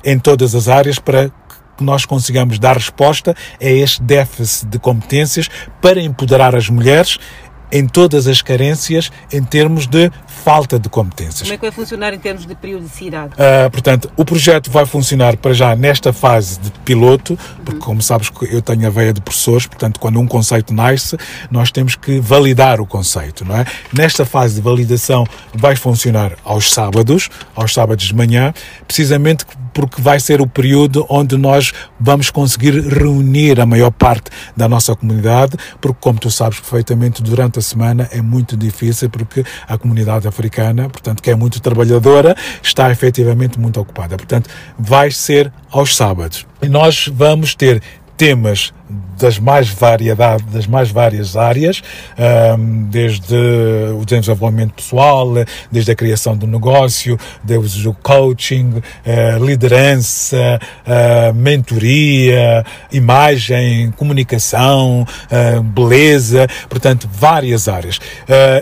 em 0.03 0.17
todas 0.19 0.55
as 0.55 0.67
áreas 0.67 0.99
para 0.99 1.29
que 1.77 1.83
nós 1.83 2.05
consigamos 2.05 2.59
dar 2.59 2.77
resposta 2.77 3.35
a 3.59 3.65
este 3.65 4.01
déficit 4.03 4.67
de 4.67 4.79
competências 4.79 5.49
para 5.81 6.01
empoderar 6.01 6.55
as 6.55 6.69
mulheres 6.69 7.17
em 7.71 7.87
todas 7.87 8.27
as 8.27 8.41
carências 8.41 9.11
em 9.31 9.43
termos 9.43 9.87
de 9.87 10.11
falta 10.31 10.79
de 10.79 10.89
competências. 10.89 11.41
Como 11.41 11.53
é 11.53 11.57
que 11.57 11.61
vai 11.61 11.71
funcionar 11.71 12.13
em 12.13 12.19
termos 12.19 12.45
de 12.45 12.55
periodicidade? 12.55 13.33
Uh, 13.33 13.69
portanto, 13.69 14.11
o 14.17 14.25
projeto 14.25 14.71
vai 14.71 14.85
funcionar 14.85 15.37
para 15.37 15.53
já 15.53 15.75
nesta 15.75 16.11
fase 16.11 16.59
de 16.59 16.71
piloto, 16.85 17.37
porque 17.63 17.79
uhum. 17.79 17.85
como 17.85 18.01
sabes 18.01 18.31
eu 18.49 18.61
tenho 18.61 18.87
a 18.87 18.89
veia 18.89 19.13
de 19.13 19.21
professores, 19.21 19.67
portanto, 19.67 19.99
quando 19.99 20.19
um 20.19 20.25
conceito 20.25 20.73
nasce, 20.73 21.17
nós 21.51 21.71
temos 21.71 21.95
que 21.95 22.19
validar 22.19 22.81
o 22.81 22.85
conceito, 22.85 23.45
não 23.45 23.55
é? 23.55 23.65
Nesta 23.93 24.25
fase 24.25 24.55
de 24.55 24.61
validação 24.61 25.25
vai 25.53 25.75
funcionar 25.75 26.33
aos 26.43 26.71
sábados, 26.71 27.29
aos 27.55 27.73
sábados 27.73 28.05
de 28.05 28.15
manhã, 28.15 28.53
precisamente 28.87 29.45
porque 29.73 30.01
vai 30.01 30.19
ser 30.19 30.41
o 30.41 30.47
período 30.47 31.05
onde 31.09 31.37
nós 31.37 31.71
vamos 31.99 32.29
conseguir 32.29 32.73
reunir 32.87 33.59
a 33.59 33.65
maior 33.65 33.91
parte 33.91 34.29
da 34.55 34.67
nossa 34.67 34.95
comunidade, 34.95 35.55
porque 35.79 35.97
como 35.99 36.19
tu 36.19 36.29
sabes 36.29 36.59
perfeitamente, 36.59 37.21
durante 37.21 37.59
a 37.59 37.61
semana 37.61 38.09
é 38.11 38.21
muito 38.21 38.57
difícil 38.57 39.09
porque 39.09 39.43
a 39.67 39.77
comunidade 39.77 40.20
africana, 40.25 40.89
portanto, 40.89 41.21
que 41.21 41.29
é 41.29 41.35
muito 41.35 41.59
trabalhadora, 41.59 42.35
está 42.61 42.91
efetivamente 42.91 43.59
muito 43.59 43.79
ocupada. 43.79 44.17
Portanto, 44.17 44.49
vai 44.77 45.11
ser 45.11 45.51
aos 45.69 45.95
sábados. 45.95 46.45
E 46.61 46.67
nós 46.67 47.07
vamos 47.11 47.55
ter 47.55 47.81
temas 48.17 48.73
das 49.21 49.37
mais 49.37 49.69
variedade, 49.69 50.43
das 50.45 50.65
mais 50.65 50.89
várias 50.89 51.37
áreas, 51.37 51.81
desde 52.89 53.35
o 53.95 54.03
desenvolvimento 54.03 54.73
pessoal, 54.73 55.27
desde 55.71 55.91
a 55.91 55.95
criação 55.95 56.35
do 56.35 56.47
negócio, 56.47 57.17
desde 57.43 57.87
o 57.87 57.93
coaching, 57.93 58.81
eh, 59.05 59.37
liderança, 59.39 60.59
eh, 60.85 61.31
mentoria, 61.33 62.65
imagem, 62.91 63.91
comunicação, 63.91 65.05
eh, 65.29 65.59
beleza, 65.59 66.47
portanto, 66.67 67.07
várias 67.11 67.67
áreas. 67.67 67.99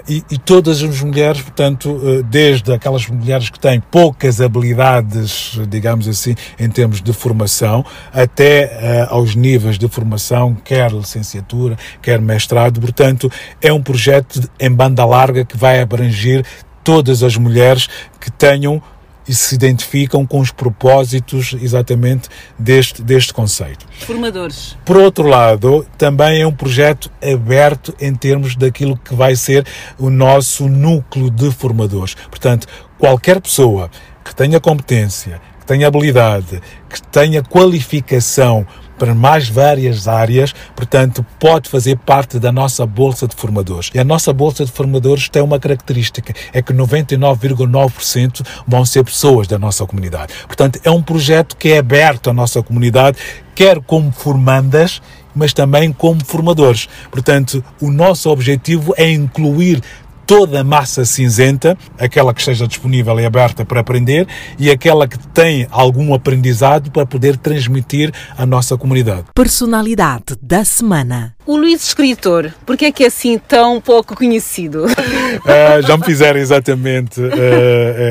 E, 0.08 0.24
e 0.30 0.38
todas 0.38 0.82
as 0.82 1.02
mulheres, 1.02 1.42
portanto, 1.42 2.24
desde 2.30 2.74
aquelas 2.74 3.08
mulheres 3.08 3.50
que 3.50 3.60
têm 3.60 3.80
poucas 3.80 4.42
habilidades, 4.42 5.58
digamos 5.70 6.08
assim, 6.08 6.36
em 6.60 6.70
termos 6.70 7.02
de 7.02 7.14
formação, 7.14 7.86
até 8.14 9.06
aos 9.10 9.36
níveis 9.36 9.78
de 9.78 9.88
formação 9.88 10.19
quer 10.64 10.92
licenciatura, 10.92 11.78
quer 12.02 12.22
mestrado. 12.22 12.80
Portanto, 12.80 13.32
é 13.62 13.72
um 13.72 13.82
projeto 13.82 14.50
em 14.60 14.72
banda 14.72 15.06
larga 15.06 15.46
que 15.46 15.58
vai 15.58 15.82
abranger 15.82 16.46
todas 16.84 17.24
as 17.24 17.38
mulheres 17.38 17.88
que 18.20 18.32
tenham 18.32 18.82
e 19.30 19.34
se 19.36 19.54
identificam 19.54 20.26
com 20.26 20.40
os 20.40 20.50
propósitos 20.50 21.56
exatamente 21.62 22.28
deste, 22.58 23.04
deste 23.04 23.32
conceito. 23.32 23.86
Formadores. 24.00 24.76
Por 24.84 24.98
outro 24.98 25.28
lado, 25.28 25.86
também 26.00 26.42
é 26.42 26.48
um 26.48 26.52
projeto 26.52 27.12
aberto 27.22 27.94
em 28.02 28.16
termos 28.16 28.56
daquilo 28.56 28.98
que 28.98 29.14
vai 29.14 29.36
ser 29.36 29.68
o 30.00 30.10
nosso 30.10 30.68
núcleo 30.68 31.30
de 31.30 31.52
formadores. 31.52 32.16
Portanto, 32.16 32.68
qualquer 32.98 33.40
pessoa 33.40 33.92
que 34.26 34.34
tenha 34.34 34.60
competência, 34.60 35.40
que 35.60 35.66
tenha 35.68 35.88
habilidade, 35.88 36.60
que 36.90 37.00
tenha 37.00 37.44
qualificação 37.44 38.66
para 39.00 39.16
mais 39.16 39.48
várias 39.48 40.08
áreas, 40.08 40.54
portanto, 40.76 41.26
pode 41.40 41.70
fazer 41.70 41.98
parte 41.98 42.38
da 42.38 42.52
nossa 42.52 42.86
Bolsa 42.86 43.28
de 43.28 43.36
Formadores. 43.36 43.90
E 43.94 44.00
a 44.00 44.04
nossa 44.04 44.34
Bolsa 44.34 44.66
de 44.66 44.72
Formadores 44.72 45.30
tem 45.30 45.42
uma 45.42 45.58
característica, 45.58 46.34
é 46.54 46.62
que 46.62 46.74
99,9% 46.74 48.46
vão 48.68 48.86
ser 48.86 49.04
pessoas 49.06 49.48
da 49.48 49.58
nossa 49.58 49.86
comunidade. 49.86 50.34
Portanto, 50.46 50.80
é 50.84 50.92
um 50.92 51.02
projeto 51.02 51.56
que 51.56 51.70
é 51.70 51.78
aberto 51.78 52.30
à 52.30 52.34
nossa 52.34 52.62
comunidade, 52.62 53.18
quer 53.56 53.80
como 53.82 54.12
formandas, 54.12 55.02
mas 55.34 55.54
também 55.54 55.94
como 55.94 56.24
formadores. 56.26 56.90
Portanto, 57.10 57.64
o 57.82 57.90
nosso 57.90 58.30
objetivo 58.30 58.94
é 58.98 59.10
incluir 59.10 59.82
toda 60.30 60.60
a 60.60 60.64
massa 60.64 61.04
cinzenta, 61.06 61.76
aquela 61.98 62.36
que 62.36 62.40
esteja 62.40 62.68
disponível 62.68 63.20
e 63.20 63.26
aberta 63.26 63.66
para 63.66 63.80
aprender 63.80 64.28
e 64.60 64.70
aquela 64.70 65.08
que 65.08 65.18
tem 65.30 65.68
algum 65.72 66.14
aprendizado 66.14 66.92
para 66.92 67.04
poder 67.04 67.36
transmitir 67.36 68.14
à 68.38 68.46
nossa 68.46 68.78
comunidade. 68.78 69.26
Personalidade 69.34 70.36
da 70.40 70.64
semana. 70.64 71.34
O 71.50 71.58
Luís 71.58 71.84
escritor, 71.84 72.54
por 72.64 72.78
que 72.78 72.86
é 72.86 72.92
que 72.92 73.04
é 73.04 73.08
assim 73.08 73.40
tão 73.40 73.82
pouco 73.82 74.16
conhecido? 74.16 74.86
Uh, 74.86 75.82
já 75.82 75.98
me 75.98 76.06
fizeram 76.06 76.40
exatamente 76.40 77.20
uh, 77.20 77.32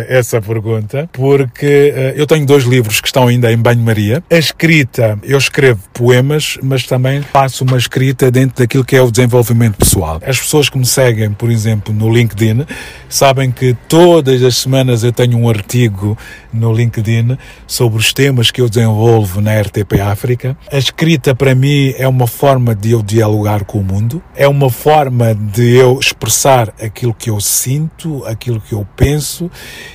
essa 0.08 0.42
pergunta, 0.42 1.08
porque 1.12 1.94
uh, 1.94 2.18
eu 2.18 2.26
tenho 2.26 2.44
dois 2.44 2.64
livros 2.64 3.00
que 3.00 3.06
estão 3.06 3.28
ainda 3.28 3.52
em 3.52 3.56
banho-maria. 3.56 4.24
A 4.28 4.34
escrita, 4.34 5.16
eu 5.22 5.38
escrevo 5.38 5.80
poemas, 5.94 6.58
mas 6.60 6.82
também 6.82 7.22
faço 7.22 7.62
uma 7.62 7.78
escrita 7.78 8.28
dentro 8.28 8.58
daquilo 8.58 8.84
que 8.84 8.96
é 8.96 9.00
o 9.00 9.08
desenvolvimento 9.08 9.76
pessoal. 9.76 10.20
As 10.26 10.40
pessoas 10.40 10.68
que 10.68 10.76
me 10.76 10.84
seguem, 10.84 11.30
por 11.30 11.48
exemplo, 11.48 11.94
no 11.94 12.12
LinkedIn, 12.12 12.66
sabem 13.08 13.52
que 13.52 13.76
todas 13.86 14.42
as 14.42 14.56
semanas 14.56 15.04
eu 15.04 15.12
tenho 15.12 15.38
um 15.38 15.48
artigo 15.48 16.18
no 16.52 16.72
LinkedIn 16.72 17.38
sobre 17.68 18.00
os 18.00 18.12
temas 18.12 18.50
que 18.50 18.60
eu 18.60 18.68
desenvolvo 18.68 19.40
na 19.40 19.60
RTP 19.60 20.00
África. 20.00 20.56
A 20.72 20.76
escrita, 20.76 21.36
para 21.36 21.54
mim, 21.54 21.94
é 21.96 22.08
uma 22.08 22.26
forma 22.26 22.74
de 22.74 22.90
eu 22.90 23.00
dialogar 23.00 23.27
dialogar 23.28 23.64
com 23.64 23.78
o 23.78 23.84
mundo, 23.84 24.22
é 24.34 24.48
uma 24.48 24.70
forma 24.70 25.34
de 25.34 25.76
eu 25.76 25.98
expressar 25.98 26.72
aquilo 26.82 27.14
que 27.14 27.30
eu 27.30 27.40
sinto, 27.40 28.24
aquilo 28.24 28.60
que 28.60 28.72
eu 28.72 28.86
penso 28.96 29.50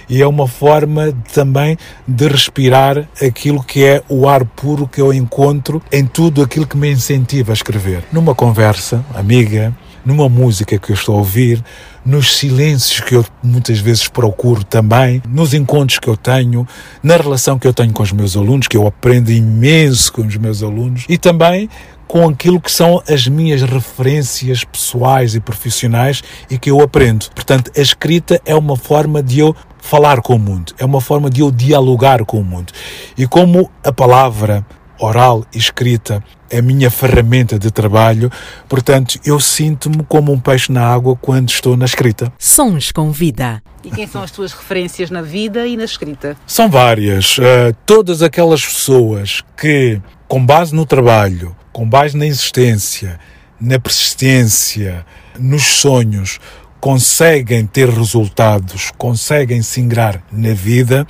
e 0.07 0.21
é 0.21 0.27
uma 0.27 0.47
forma 0.47 1.13
também 1.33 1.77
de 2.07 2.27
respirar 2.27 3.07
aquilo 3.21 3.63
que 3.63 3.83
é 3.83 4.03
o 4.07 4.27
ar 4.27 4.45
puro 4.45 4.87
que 4.87 5.01
eu 5.01 5.13
encontro 5.13 5.81
em 5.91 6.05
tudo 6.05 6.41
aquilo 6.41 6.67
que 6.67 6.77
me 6.77 6.91
incentiva 6.91 7.51
a 7.51 7.53
escrever. 7.53 8.03
Numa 8.11 8.35
conversa 8.35 9.03
amiga, 9.15 9.73
numa 10.05 10.29
música 10.29 10.77
que 10.77 10.91
eu 10.91 10.95
estou 10.95 11.15
a 11.15 11.19
ouvir, 11.19 11.63
nos 12.05 12.37
silêncios 12.37 12.99
que 12.99 13.15
eu 13.15 13.25
muitas 13.41 13.79
vezes 13.79 14.07
procuro 14.07 14.63
também, 14.63 15.21
nos 15.27 15.53
encontros 15.53 15.99
que 15.99 16.09
eu 16.09 16.17
tenho, 16.17 16.67
na 17.01 17.15
relação 17.15 17.57
que 17.57 17.67
eu 17.67 17.73
tenho 17.73 17.93
com 17.93 18.03
os 18.03 18.11
meus 18.11 18.35
alunos, 18.35 18.67
que 18.67 18.75
eu 18.75 18.85
aprendo 18.85 19.31
imenso 19.31 20.11
com 20.11 20.21
os 20.21 20.35
meus 20.35 20.61
alunos, 20.61 21.05
e 21.07 21.17
também 21.17 21.69
com 22.13 22.29
aquilo 22.29 22.61
que 22.61 22.71
são 22.71 23.01
as 23.09 23.27
minhas 23.27 23.63
referências 23.63 24.63
pessoais 24.63 25.33
e 25.33 25.39
profissionais 25.39 26.23
e 26.47 26.59
que 26.59 26.69
eu 26.69 26.79
aprendo. 26.79 27.25
Portanto, 27.33 27.71
a 27.75 27.81
escrita 27.81 28.39
é 28.45 28.53
uma 28.53 28.77
forma 28.77 29.23
de 29.23 29.39
eu 29.39 29.55
falar 29.79 30.21
com 30.21 30.35
o 30.35 30.39
mundo, 30.39 30.75
é 30.77 30.85
uma 30.85 31.01
forma 31.01 31.27
de 31.27 31.41
eu 31.41 31.49
dialogar 31.49 32.23
com 32.23 32.39
o 32.39 32.43
mundo. 32.43 32.71
E 33.17 33.25
como 33.25 33.67
a 33.83 33.91
palavra 33.91 34.63
oral 34.99 35.43
e 35.51 35.57
escrita 35.57 36.23
é 36.51 36.59
a 36.59 36.61
minha 36.61 36.91
ferramenta 36.91 37.57
de 37.57 37.71
trabalho, 37.71 38.29
portanto, 38.69 39.19
eu 39.25 39.39
sinto-me 39.39 40.03
como 40.03 40.31
um 40.31 40.39
peixe 40.39 40.71
na 40.71 40.85
água 40.85 41.15
quando 41.15 41.49
estou 41.49 41.75
na 41.75 41.85
escrita. 41.85 42.31
Sons 42.37 42.91
com 42.91 43.11
vida. 43.11 43.59
E 43.83 43.89
quem 43.89 44.05
são 44.05 44.21
as 44.21 44.29
tuas 44.29 44.53
referências 44.53 45.09
na 45.09 45.23
vida 45.23 45.65
e 45.65 45.75
na 45.75 45.85
escrita? 45.85 46.37
São 46.45 46.69
várias. 46.69 47.39
Uh, 47.39 47.75
todas 47.87 48.21
aquelas 48.21 48.63
pessoas 48.63 49.41
que, 49.57 49.99
com 50.27 50.45
base 50.45 50.75
no 50.75 50.85
trabalho, 50.85 51.55
com 51.73 51.89
base 51.89 52.15
na 52.15 52.25
existência, 52.25 53.19
na 53.59 53.79
persistência, 53.79 55.05
nos 55.37 55.63
sonhos, 55.63 56.39
conseguem 56.79 57.65
ter 57.65 57.89
resultados, 57.89 58.91
conseguem 58.97 59.61
se 59.61 59.81
ingrar 59.81 60.23
na 60.31 60.53
vida, 60.53 61.07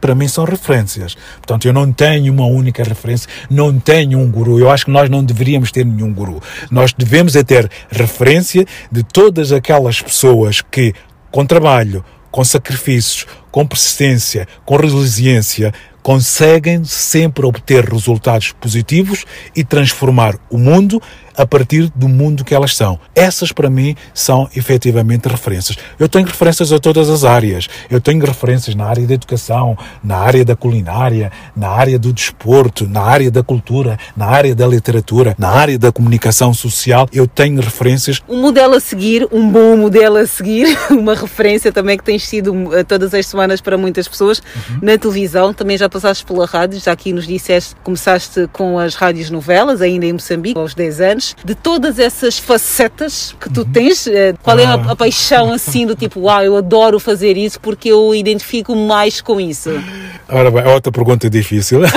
para 0.00 0.14
mim 0.14 0.28
são 0.28 0.44
referências. 0.44 1.16
Portanto, 1.36 1.66
eu 1.66 1.72
não 1.72 1.90
tenho 1.90 2.30
uma 2.30 2.44
única 2.44 2.84
referência, 2.84 3.26
não 3.48 3.80
tenho 3.80 4.18
um 4.18 4.30
guru. 4.30 4.58
Eu 4.58 4.70
acho 4.70 4.84
que 4.84 4.90
nós 4.90 5.08
não 5.08 5.24
deveríamos 5.24 5.72
ter 5.72 5.86
nenhum 5.86 6.12
guru. 6.12 6.42
Nós 6.70 6.92
devemos 6.92 7.34
é 7.34 7.42
ter 7.42 7.70
referência 7.88 8.66
de 8.92 9.02
todas 9.02 9.50
aquelas 9.50 10.02
pessoas 10.02 10.60
que, 10.60 10.92
com 11.30 11.46
trabalho, 11.46 12.04
com 12.30 12.44
sacrifícios, 12.44 13.26
com 13.50 13.64
persistência, 13.64 14.46
com 14.66 14.76
resiliência, 14.76 15.72
conseguem 16.04 16.84
sempre 16.84 17.46
obter 17.46 17.82
resultados 17.82 18.52
positivos 18.52 19.24
e 19.56 19.64
transformar 19.64 20.38
o 20.50 20.58
mundo 20.58 21.00
a 21.36 21.46
partir 21.46 21.90
do 21.94 22.08
mundo 22.08 22.44
que 22.44 22.54
elas 22.54 22.76
são. 22.76 22.98
Essas, 23.14 23.52
para 23.52 23.68
mim, 23.68 23.96
são 24.12 24.48
efetivamente 24.54 25.28
referências. 25.28 25.76
Eu 25.98 26.08
tenho 26.08 26.26
referências 26.26 26.72
a 26.72 26.78
todas 26.78 27.10
as 27.10 27.24
áreas. 27.24 27.68
Eu 27.90 28.00
tenho 28.00 28.24
referências 28.24 28.74
na 28.74 28.84
área 28.86 29.06
da 29.06 29.14
educação, 29.14 29.76
na 30.02 30.16
área 30.16 30.44
da 30.44 30.54
culinária, 30.54 31.32
na 31.56 31.68
área 31.68 31.98
do 31.98 32.12
desporto, 32.12 32.88
na 32.88 33.02
área 33.02 33.30
da 33.30 33.42
cultura, 33.42 33.98
na 34.16 34.26
área 34.26 34.54
da 34.54 34.66
literatura, 34.66 35.34
na 35.38 35.48
área 35.48 35.78
da 35.78 35.90
comunicação 35.90 36.54
social. 36.54 37.08
Eu 37.12 37.26
tenho 37.26 37.60
referências. 37.60 38.20
Um 38.28 38.40
modelo 38.40 38.74
a 38.74 38.80
seguir, 38.80 39.26
um 39.32 39.50
bom 39.50 39.76
modelo 39.76 40.16
a 40.16 40.26
seguir, 40.26 40.66
uma 40.90 41.14
referência 41.14 41.72
também 41.72 41.98
que 41.98 42.04
tem 42.04 42.18
sido 42.18 42.52
uh, 42.52 42.84
todas 42.86 43.12
as 43.14 43.26
semanas 43.26 43.60
para 43.60 43.76
muitas 43.76 44.06
pessoas 44.06 44.38
uhum. 44.38 44.78
na 44.82 44.98
televisão. 44.98 45.52
Também 45.52 45.76
já 45.76 45.88
passaste 45.88 46.24
pela 46.24 46.46
rádio, 46.46 46.80
já 46.80 46.92
aqui 46.92 47.12
nos 47.12 47.26
disseste, 47.26 47.74
começaste 47.82 48.48
com 48.52 48.78
as 48.78 48.94
rádios 48.94 49.30
novelas, 49.30 49.80
ainda 49.80 50.06
em 50.06 50.12
Moçambique, 50.12 50.58
aos 50.58 50.74
10 50.74 51.00
anos 51.00 51.23
de 51.44 51.54
todas 51.54 51.98
essas 51.98 52.38
facetas 52.38 53.34
que 53.40 53.48
tu 53.52 53.64
tens, 53.64 54.06
eh, 54.06 54.34
qual 54.42 54.58
é 54.58 54.64
a, 54.64 54.74
Ah. 54.74 54.90
a 54.92 54.96
paixão 54.96 55.52
assim 55.52 55.86
do 55.86 55.94
tipo, 55.94 56.20
uau, 56.20 56.42
eu 56.42 56.56
adoro 56.56 56.98
fazer 56.98 57.36
isso 57.36 57.60
porque 57.60 57.88
eu 57.90 58.14
identifico 58.14 58.74
mais 58.74 59.20
com 59.20 59.40
isso? 59.40 59.70
Ora 60.28 60.50
bem, 60.50 60.66
outra 60.66 60.90
pergunta 60.90 61.28
difícil. 61.30 61.80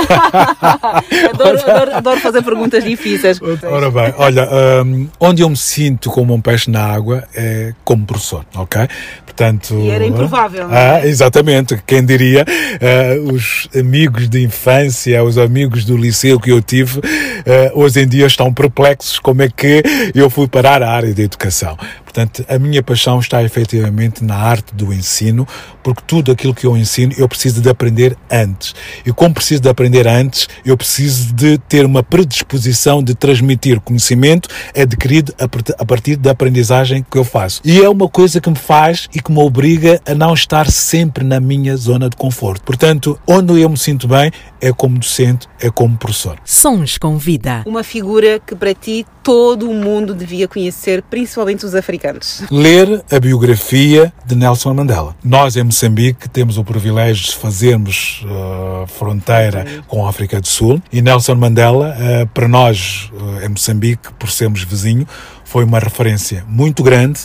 Adoro, 1.34 1.60
adoro- 1.60 1.96
adoro 1.96 2.20
fazer 2.20 2.42
perguntas 2.44 2.84
difíceis. 2.84 3.40
Ora 3.64 3.90
bem, 3.92 4.14
olha, 4.18 4.48
hum, 4.86 5.08
onde 5.20 5.42
eu 5.42 5.50
me 5.50 5.58
sinto 5.58 6.10
como 6.10 6.34
um 6.34 6.42
peixe 6.42 6.70
na 6.70 6.84
água 6.84 7.24
é 7.36 7.74
como 7.84 8.06
professor, 8.06 8.46
ok? 8.56 8.88
Portanto. 9.26 9.76
E 9.80 9.90
era 9.90 10.06
improvável, 10.06 10.68
não 10.68 10.76
é? 10.76 11.02
Ah, 11.02 11.06
exatamente. 11.08 11.78
Quem 11.86 12.04
diria, 12.06 12.44
ah, 12.48 13.32
os 13.34 13.68
amigos 13.78 14.28
de 14.30 14.44
infância, 14.44 15.24
os 15.24 15.38
amigos 15.38 15.86
do 15.86 15.96
liceu 15.96 16.40
que 16.40 16.52
eu 16.52 16.62
tive, 16.62 17.00
ah, 17.02 17.72
hoje 17.76 18.02
em 18.02 18.08
dia 18.08 18.26
estão 18.26 18.52
perplexos 18.54 19.17
como 19.20 19.42
é 19.42 19.50
que 19.50 19.84
eu 20.14 20.30
fui 20.30 20.48
parar 20.48 20.82
à 20.82 20.92
área 20.92 21.14
da 21.14 21.24
educação. 21.24 21.78
Portanto, 22.18 22.44
a 22.50 22.58
minha 22.58 22.82
paixão 22.82 23.20
está 23.20 23.44
efetivamente 23.44 24.24
na 24.24 24.34
arte 24.34 24.74
do 24.74 24.92
ensino, 24.92 25.48
porque 25.84 26.02
tudo 26.08 26.32
aquilo 26.32 26.52
que 26.52 26.66
eu 26.66 26.76
ensino 26.76 27.14
eu 27.16 27.30
preciso 27.30 27.62
de 27.62 27.70
aprender 27.70 28.18
antes. 28.32 28.74
E 29.06 29.14
como 29.14 29.36
preciso 29.36 29.62
de 29.62 29.70
aprender 29.70 30.08
antes, 30.08 30.48
eu 30.66 30.76
preciso 30.76 31.32
de 31.32 31.60
ter 31.60 31.86
uma 31.86 32.02
predisposição 32.02 33.04
de 33.04 33.14
transmitir 33.14 33.80
conhecimento 33.82 34.50
adquirido 34.76 35.32
a 35.40 35.48
part- 35.48 35.76
a 35.78 35.86
partir 35.86 36.16
da 36.16 36.32
aprendizagem 36.32 37.06
que 37.08 37.20
eu 37.20 37.24
faço. 37.24 37.62
E 37.64 37.80
é 37.80 37.88
uma 37.88 38.10
coisa 38.10 38.42
que 38.42 38.50
me 38.50 38.56
faz 38.56 39.08
e 39.14 39.22
que 39.22 39.32
me 39.32 39.38
obriga 39.40 40.02
a 40.04 40.16
não 40.16 40.34
estar 40.34 40.72
sempre 40.72 41.24
na 41.24 41.40
minha 41.40 41.78
zona 41.78 42.10
de 42.10 42.18
conforto. 42.18 42.64
Portanto, 42.64 43.20
onde 43.28 43.62
eu 43.62 43.70
me 43.70 43.78
sinto 43.78 44.08
bem 44.08 44.32
é 44.60 44.74
como 44.74 44.98
docente, 44.98 45.48
é 45.62 45.70
como 45.70 45.96
professor. 45.96 46.40
Sons 46.44 46.98
com 46.98 47.16
vida. 47.16 47.62
Uma 47.68 47.84
figura 47.84 48.40
que 48.40 48.56
para 48.56 48.74
ti 48.74 49.06
todo 49.22 49.70
o 49.70 49.74
mundo 49.74 50.16
devia 50.16 50.48
conhecer, 50.48 51.04
principalmente 51.04 51.64
os 51.64 51.76
africanos. 51.76 52.07
Ler 52.52 53.04
a 53.12 53.20
biografia 53.20 54.14
de 54.26 54.36
Nelson 54.36 54.74
Mandela. 54.74 55.16
Nós 55.24 55.56
em 55.56 55.64
Moçambique 55.64 56.30
temos 56.30 56.58
o 56.58 56.64
privilégio 56.64 57.26
de 57.26 57.36
fazermos 57.36 58.26
uh, 58.26 58.88
fronteira 58.88 59.66
com 59.88 60.06
a 60.06 60.10
África 60.10 60.40
do 60.40 60.48
Sul. 60.48 60.82
E 60.92 61.02
Nelson 61.02 61.36
Mandela, 61.36 61.96
uh, 61.96 62.28
para 62.28 62.48
nós 62.48 63.10
uh, 63.14 63.46
em 63.46 63.50
Moçambique, 63.50 64.14
por 64.20 64.30
sermos 64.30 64.64
vizinho, 64.64 65.08
foi 65.44 65.64
uma 65.64 65.80
referência 65.80 66.44
muito 66.48 66.84
grande 66.84 67.22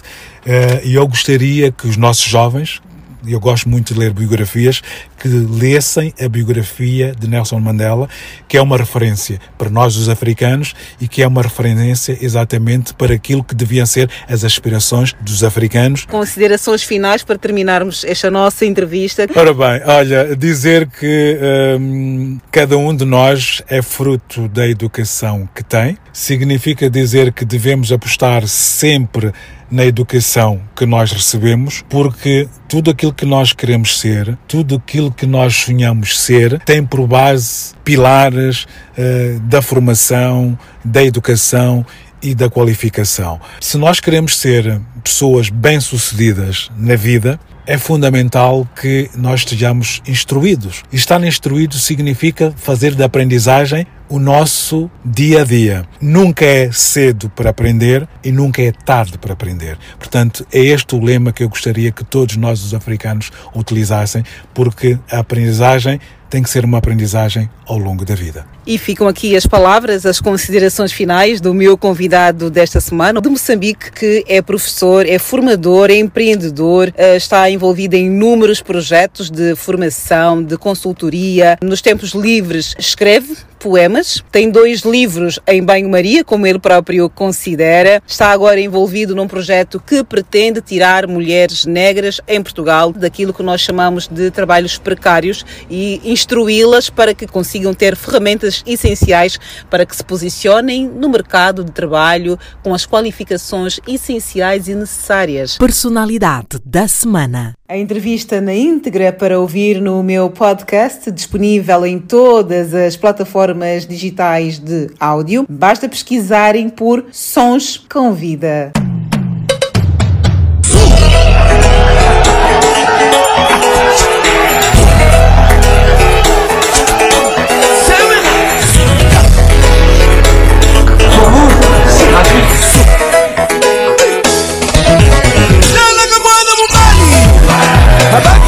e 0.84 0.94
eu 0.94 1.06
gostaria 1.08 1.72
que 1.72 1.88
os 1.88 1.96
nossos 1.96 2.24
jovens 2.24 2.80
eu 3.26 3.40
gosto 3.40 3.68
muito 3.68 3.94
de 3.94 4.00
ler 4.00 4.12
biografias, 4.12 4.82
que 5.18 5.28
lessem 5.28 6.12
a 6.20 6.28
biografia 6.28 7.14
de 7.18 7.28
Nelson 7.28 7.60
Mandela, 7.60 8.08
que 8.48 8.56
é 8.56 8.62
uma 8.62 8.76
referência 8.76 9.38
para 9.56 9.70
nós 9.70 9.96
os 9.96 10.08
africanos 10.08 10.74
e 11.00 11.06
que 11.06 11.22
é 11.22 11.26
uma 11.26 11.42
referência 11.42 12.16
exatamente 12.20 12.94
para 12.94 13.14
aquilo 13.14 13.44
que 13.44 13.54
deviam 13.54 13.86
ser 13.86 14.10
as 14.28 14.44
aspirações 14.44 15.14
dos 15.20 15.44
africanos. 15.44 16.04
Considerações 16.06 16.82
finais 16.82 17.22
para 17.22 17.38
terminarmos 17.38 18.04
esta 18.04 18.30
nossa 18.30 18.66
entrevista. 18.66 19.26
Ora 19.34 19.54
bem, 19.54 19.82
olha, 19.86 20.36
dizer 20.36 20.88
que 20.88 21.38
hum, 21.78 22.38
cada 22.50 22.76
um 22.76 22.94
de 22.94 23.04
nós 23.04 23.62
é 23.68 23.80
fruto 23.80 24.48
da 24.48 24.68
educação 24.68 25.48
que 25.54 25.62
tem, 25.62 25.96
significa 26.12 26.90
dizer 26.90 27.32
que 27.32 27.44
devemos 27.44 27.92
apostar 27.92 28.46
sempre 28.46 29.32
na 29.72 29.86
educação 29.86 30.60
que 30.76 30.84
nós 30.84 31.10
recebemos, 31.10 31.82
porque 31.88 32.46
tudo 32.68 32.90
aquilo 32.90 33.12
que 33.12 33.24
nós 33.24 33.54
queremos 33.54 33.98
ser, 33.98 34.38
tudo 34.46 34.76
aquilo 34.76 35.10
que 35.10 35.24
nós 35.24 35.56
sonhamos 35.56 36.20
ser, 36.20 36.60
tem 36.60 36.84
por 36.84 37.06
base 37.06 37.72
pilares 37.82 38.64
uh, 38.64 39.40
da 39.40 39.62
formação, 39.62 40.56
da 40.84 41.02
educação 41.02 41.84
e 42.22 42.34
da 42.34 42.50
qualificação. 42.50 43.40
Se 43.60 43.78
nós 43.78 43.98
queremos 43.98 44.36
ser 44.36 44.80
pessoas 45.02 45.48
bem-sucedidas 45.48 46.70
na 46.76 46.94
vida, 46.94 47.40
é 47.66 47.78
fundamental 47.78 48.68
que 48.80 49.08
nós 49.16 49.40
estejamos 49.40 50.02
instruídos. 50.06 50.82
Estar 50.92 51.22
instruído 51.24 51.76
significa 51.76 52.52
fazer 52.56 52.94
da 52.94 53.06
aprendizagem 53.06 53.86
o 54.12 54.18
nosso 54.18 54.90
dia 55.02 55.40
a 55.40 55.44
dia. 55.44 55.86
Nunca 55.98 56.44
é 56.44 56.70
cedo 56.70 57.30
para 57.30 57.48
aprender 57.48 58.06
e 58.22 58.30
nunca 58.30 58.60
é 58.60 58.70
tarde 58.70 59.16
para 59.16 59.32
aprender. 59.32 59.78
Portanto, 59.98 60.46
é 60.52 60.58
este 60.58 60.94
o 60.94 61.02
lema 61.02 61.32
que 61.32 61.42
eu 61.42 61.48
gostaria 61.48 61.90
que 61.90 62.04
todos 62.04 62.36
nós, 62.36 62.62
os 62.62 62.74
africanos, 62.74 63.32
utilizassem, 63.56 64.22
porque 64.52 64.98
a 65.10 65.20
aprendizagem 65.20 65.98
tem 66.32 66.42
que 66.42 66.48
ser 66.48 66.64
uma 66.64 66.78
aprendizagem 66.78 67.50
ao 67.66 67.76
longo 67.76 68.06
da 68.06 68.14
vida. 68.14 68.46
E 68.66 68.78
ficam 68.78 69.06
aqui 69.06 69.36
as 69.36 69.46
palavras, 69.46 70.06
as 70.06 70.18
considerações 70.18 70.90
finais 70.90 71.42
do 71.42 71.52
meu 71.52 71.76
convidado 71.76 72.48
desta 72.48 72.80
semana, 72.80 73.20
de 73.20 73.28
Moçambique, 73.28 73.92
que 73.92 74.24
é 74.26 74.40
professor, 74.40 75.06
é 75.06 75.18
formador, 75.18 75.90
é 75.90 75.96
empreendedor, 75.96 76.90
eh, 76.96 77.16
está 77.16 77.50
envolvido 77.50 77.96
em 77.96 78.06
inúmeros 78.06 78.62
projetos 78.62 79.30
de 79.30 79.54
formação, 79.54 80.42
de 80.42 80.56
consultoria. 80.56 81.58
Nos 81.60 81.82
tempos 81.82 82.12
livres 82.12 82.74
escreve 82.78 83.36
poemas, 83.62 84.24
tem 84.32 84.50
dois 84.50 84.80
livros 84.80 85.38
em 85.46 85.62
banho-maria, 85.62 86.24
como 86.24 86.46
ele 86.46 86.58
próprio 86.58 87.08
considera. 87.08 88.02
Está 88.06 88.30
agora 88.32 88.60
envolvido 88.60 89.14
num 89.14 89.28
projeto 89.28 89.80
que 89.86 90.02
pretende 90.02 90.60
tirar 90.60 91.06
mulheres 91.06 91.64
negras 91.64 92.20
em 92.26 92.42
Portugal 92.42 92.92
daquilo 92.92 93.32
que 93.32 93.42
nós 93.42 93.60
chamamos 93.60 94.08
de 94.08 94.32
trabalhos 94.32 94.78
precários 94.78 95.44
e 95.70 96.00
instruí-las 96.22 96.88
para 96.88 97.14
que 97.14 97.26
consigam 97.26 97.74
ter 97.74 97.96
ferramentas 97.96 98.62
essenciais 98.64 99.38
para 99.68 99.84
que 99.84 99.94
se 99.94 100.04
posicionem 100.04 100.88
no 100.88 101.08
mercado 101.08 101.64
de 101.64 101.72
trabalho 101.72 102.38
com 102.62 102.72
as 102.72 102.86
qualificações 102.86 103.80
essenciais 103.88 104.68
e 104.68 104.74
necessárias. 104.74 105.58
Personalidade 105.58 106.60
da 106.64 106.86
semana. 106.86 107.54
A 107.68 107.76
entrevista 107.76 108.40
na 108.40 108.54
íntegra 108.54 109.12
para 109.12 109.40
ouvir 109.40 109.80
no 109.80 110.02
meu 110.02 110.30
podcast, 110.30 111.10
disponível 111.10 111.84
em 111.86 111.98
todas 111.98 112.72
as 112.72 112.96
plataformas 112.96 113.86
digitais 113.86 114.58
de 114.58 114.90
áudio. 115.00 115.44
Basta 115.48 115.88
pesquisarem 115.88 116.68
por 116.68 117.06
Sons 117.10 117.78
com 117.90 118.12
Vida. 118.12 118.72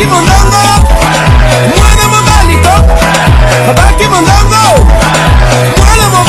Back 0.04 0.12
mondongo, 0.12 0.64
muéveme 1.76 2.20
malito. 2.28 2.74
Back 3.74 4.00
mondongo, 4.10 4.84
muéveme 5.78 6.20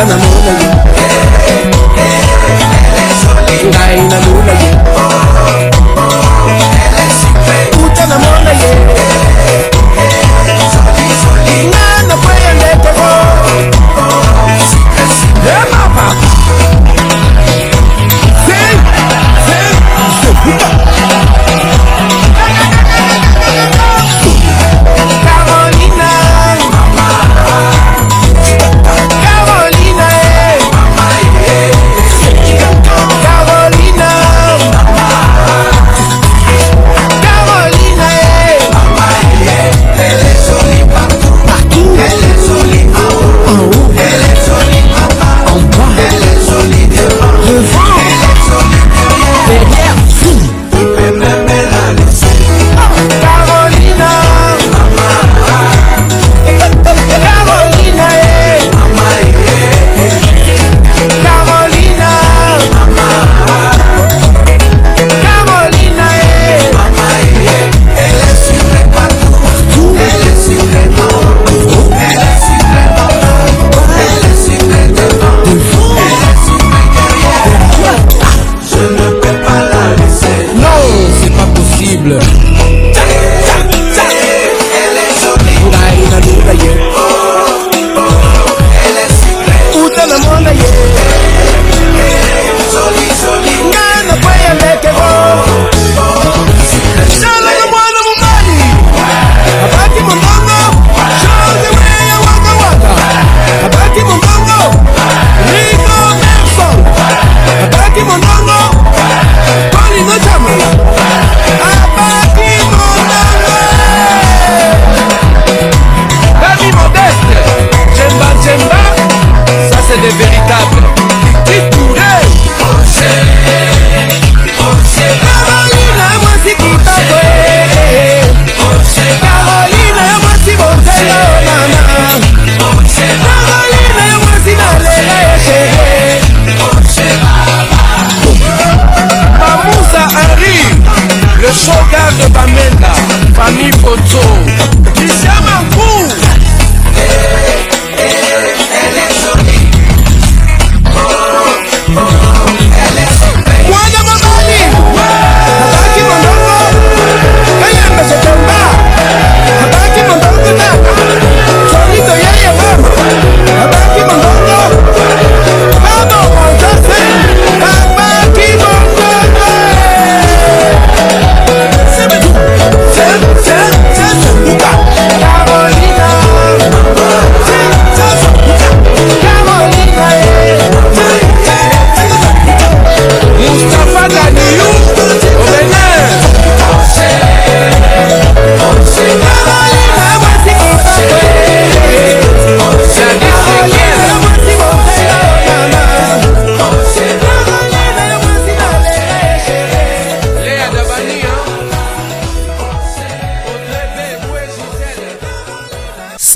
Dai 0.00 0.08
na 0.08 0.16
mona 0.16 0.54
Dai 3.70 3.96
na 4.08 4.18
mona 4.26 4.39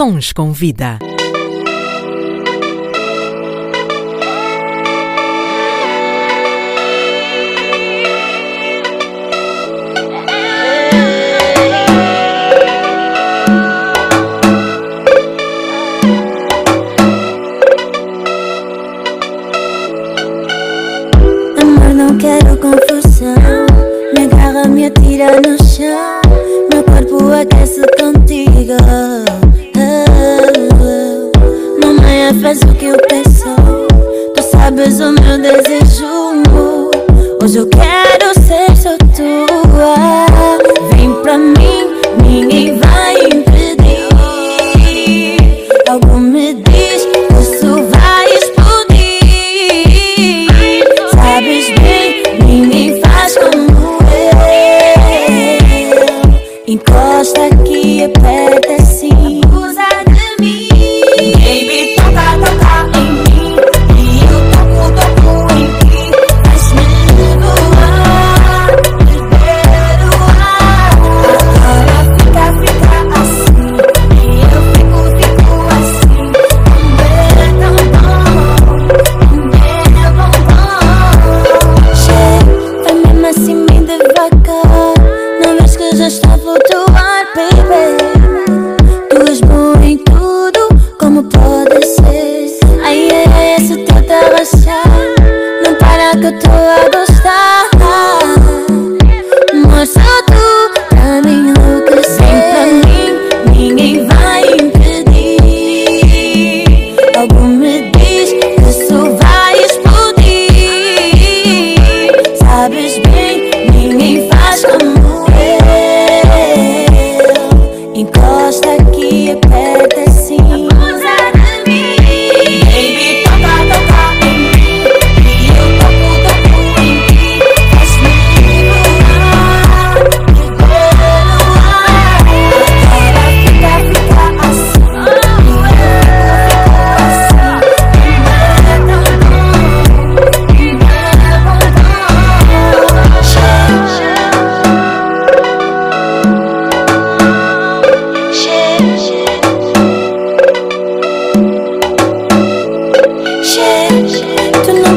Sons 0.05 0.35
com 0.35 0.53
Vida. 0.53 1.14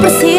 Apa 0.08 0.24
sih 0.24 0.37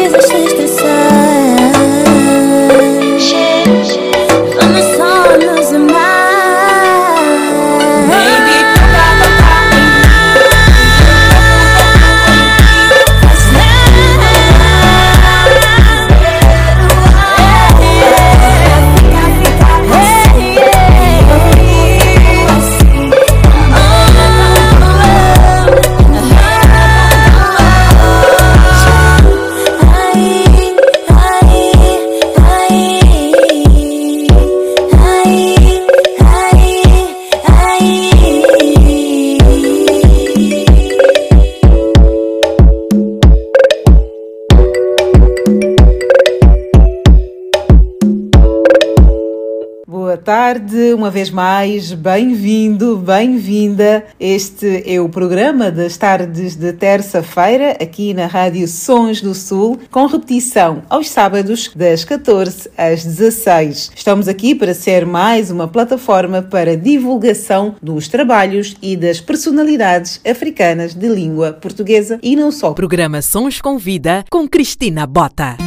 uma 51.09 51.13
vez 51.13 51.31
mais, 51.31 51.91
bem-vindo, 51.91 52.95
bem-vinda. 52.97 54.05
Este 54.19 54.83
é 54.85 55.01
o 55.01 55.09
programa 55.09 55.71
das 55.71 55.97
tardes 55.97 56.55
de 56.55 56.71
terça-feira 56.71 57.71
aqui 57.81 58.13
na 58.13 58.27
Rádio 58.27 58.67
Sons 58.67 59.19
do 59.19 59.33
Sul, 59.33 59.79
com 59.89 60.05
repetição 60.05 60.83
aos 60.87 61.09
sábados 61.09 61.71
das 61.75 62.05
14 62.05 62.69
às 62.77 63.03
16. 63.03 63.91
Estamos 63.95 64.27
aqui 64.27 64.53
para 64.53 64.75
ser 64.75 65.03
mais 65.03 65.49
uma 65.49 65.67
plataforma 65.67 66.43
para 66.43 66.77
divulgação 66.77 67.73
dos 67.81 68.07
trabalhos 68.07 68.75
e 68.79 68.95
das 68.95 69.19
personalidades 69.19 70.21
africanas 70.23 70.93
de 70.93 71.07
língua 71.07 71.53
portuguesa 71.53 72.19
e 72.21 72.35
não 72.35 72.51
só. 72.51 72.73
Programa 72.73 73.19
Sons 73.23 73.59
com 73.59 73.79
Vida 73.79 74.23
com 74.29 74.47
Cristina 74.47 75.07
Bota. 75.07 75.57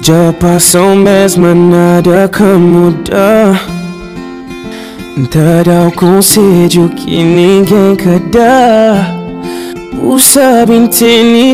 Já 0.00 0.32
passou 0.38 0.94
mesmo 0.94 1.52
nada 1.52 2.28
que 2.28 2.42
mudar 2.42 3.79
Dar 5.16 5.88
o 5.88 5.92
conselho 5.92 6.88
que 6.90 7.22
ninguém 7.22 7.96
quer 7.96 8.20
dar. 8.30 9.20
O 10.02 10.18
sabem 10.18 10.88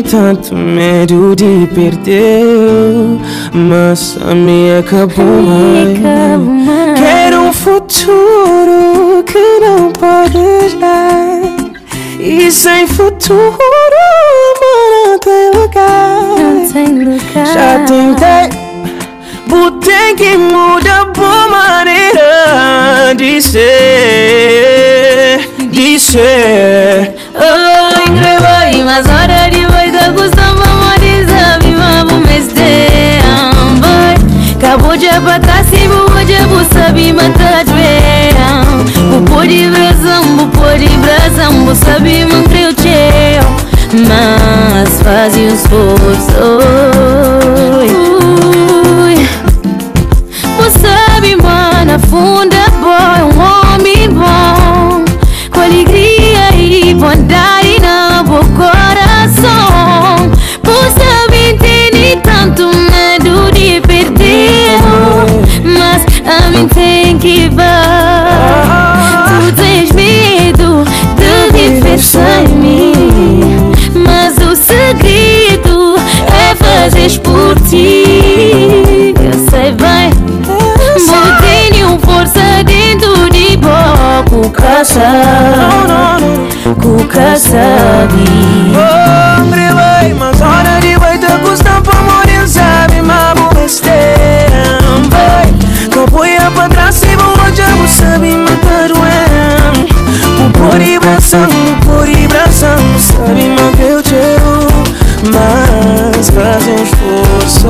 tanto 0.03 0.55
medo 0.55 1.35
de 1.35 1.67
perder 1.75 2.45
Mas 3.53 4.17
a 4.21 4.33
minha 4.33 4.79
acabou 4.79 5.41
mais 5.43 5.99
Quero 6.97 7.41
um 7.41 7.53
futuro 7.53 9.23
que 9.25 9.59
não 9.59 9.91
pode 9.91 10.75
dar. 10.79 11.41
E 12.19 12.49
sem 12.51 12.87
futuro 12.87 13.57
amor 13.57 14.87
não 15.03 16.69
tem 16.69 17.03
lugar. 17.03 17.53
Já 17.53 17.85
tentei 17.85 18.66
Botei 19.47 20.13
que 20.15 20.37
muda 20.37 21.05
por 21.13 21.49
maneira 21.49 23.13
de 23.15 23.41
ser, 23.41 25.39
de 25.71 25.99
ser. 25.99 27.15
Oh, 27.33 27.99
incrível, 28.01 28.85
mas 28.85 29.05
hora 29.07 29.49
de 29.49 29.65
vai 29.67 29.89
da 29.91 30.09
gustava 30.09 30.53
memoriza 30.55 31.59
viva 31.61 32.03
bu 32.05 32.15
meste 32.27 33.19
ambai 33.39 34.15
Cabo 34.59 34.97
de 34.97 35.19
bata 35.19 35.63
si 35.63 35.87
bu 35.87 35.99
hoje 36.13 36.39
bu 36.49 36.59
sabi 36.73 37.13
manta 37.13 37.63
dweam 37.63 38.85
Bu 39.11 39.21
podi 39.31 39.69
brasam, 39.69 40.25
bu 40.37 40.45
podi 40.57 40.89
brasam, 40.97 41.53
bu 41.65 41.73
sabi 41.75 42.25
mantreu 42.25 42.73
cheo. 42.73 43.45
Mas 44.07 45.01
faz 45.01 45.37
esforço 45.37 46.59
mana, 51.97 51.99
funda 51.99 52.69
boy, 52.79 53.21
um 53.23 53.73
homem 53.73 54.09
bom. 54.09 55.05
Com 55.51 55.59
alegria 55.59 56.53
e 56.55 56.93
bondade 56.93 57.77
no 57.81 58.39
coração. 58.55 60.31
Você 60.63 60.99
sabe, 60.99 61.57
tem 61.59 62.19
tanto 62.21 62.67
medo 62.67 63.51
de 63.51 63.81
perder. 63.81 64.77
Mas 65.63 66.05
a 66.25 66.49
mim 66.49 66.67
tem 66.67 67.17
que 67.17 67.49
vai 67.49 67.65
Tu 69.27 69.55
tens 69.55 69.91
medo 69.91 70.83
de 71.15 71.57
viver 71.57 71.99
sem 71.99 72.47
mim. 72.49 73.71
Mas 73.95 74.37
o 74.37 74.55
segredo 74.55 75.95
é 76.27 76.55
fazer 76.55 77.19
por 77.19 77.55
ti 77.67 77.96
Cuca 86.81 87.37
sabe 87.37 88.25
Hombre 88.75 89.73
vai, 89.73 90.13
mas 90.13 90.41
hora 90.41 90.79
de 90.81 90.97
vai 90.97 91.17
te 91.17 91.27
custa 91.43 91.81
pra 91.81 92.01
morir, 92.01 92.47
sabe, 92.47 93.01
mas 93.01 93.39
vou 93.39 93.53
besteira 93.53 94.79
Vai, 95.09 95.53
capoeira 95.89 96.49
pra 96.51 96.69
trás, 96.69 96.95
se 96.95 97.15
vou 97.15 97.33
hoje, 97.43 97.61
vou 97.77 97.87
sabe, 97.87 98.35
matar 98.35 98.91
o 98.91 99.05
em 99.05 99.87
Vou 100.37 100.49
pôr 100.51 100.81
e 100.81 100.99
bração, 100.99 101.47
vou 101.47 101.97
pôr 101.97 102.09
e 102.09 102.27
bração, 102.27 102.77
sabe, 102.97 103.55
que 103.75 103.83
eu 103.83 104.01
te 104.01 104.15
Mas 105.31 106.29
faz 106.29 106.67
um 106.67 106.75
esforço 106.83 107.69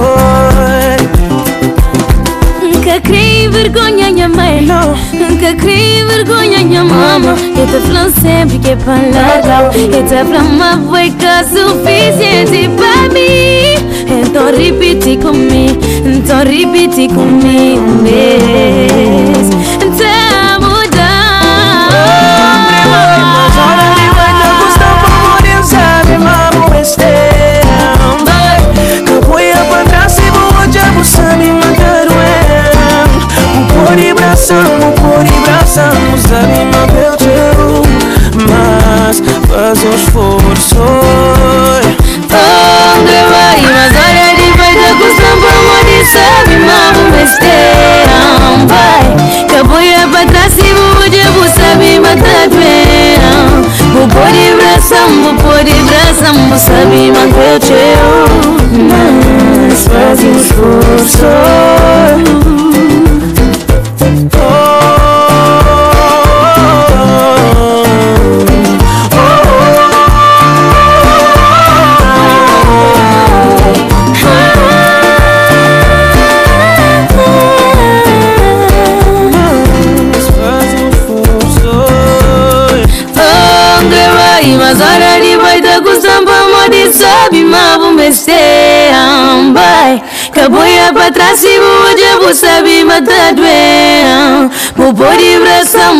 Nunca 2.62 3.02
criei 3.02 3.50
vergonha, 3.50 4.12
minha 4.12 4.30
mãe. 4.30 4.62
Nunca 4.62 5.17
criei 5.56 6.04
vergonha, 6.06 6.60
minha 6.60 6.84
mama 6.84 7.36
Eu 7.58 7.68
te 7.68 7.88
falando 7.88 8.14
sempre 8.22 8.60
que 8.60 8.72
é 8.72 8.76
pra 8.76 8.96
largar 8.96 9.76
Eu 9.76 10.04
te 10.04 10.10
falando 10.10 10.90
foi 10.90 11.12
que 11.12 11.26
é 11.26 11.44
suficiente 11.44 12.70
pra 12.76 13.10
mim 13.14 13.78
Então 14.22 14.46
repete 14.48 15.18
comigo 15.18 15.80
Então 16.06 16.40
repete 16.40 17.08
comigo 17.14 17.82
um 17.82 18.04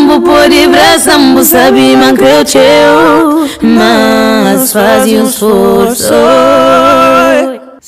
vou 0.08 0.22
pôr 0.22 0.50
de 0.50 0.68
bração, 0.68 1.34
vou 1.36 1.44
sabe, 1.44 1.96
mas 1.96 2.18
que 2.18 2.24
eu 2.24 2.46
te 2.46 2.58
amo 2.58 3.50
Mas 3.62 4.72
faz 4.72 5.06
um 5.06 5.24
esforço 5.24 6.14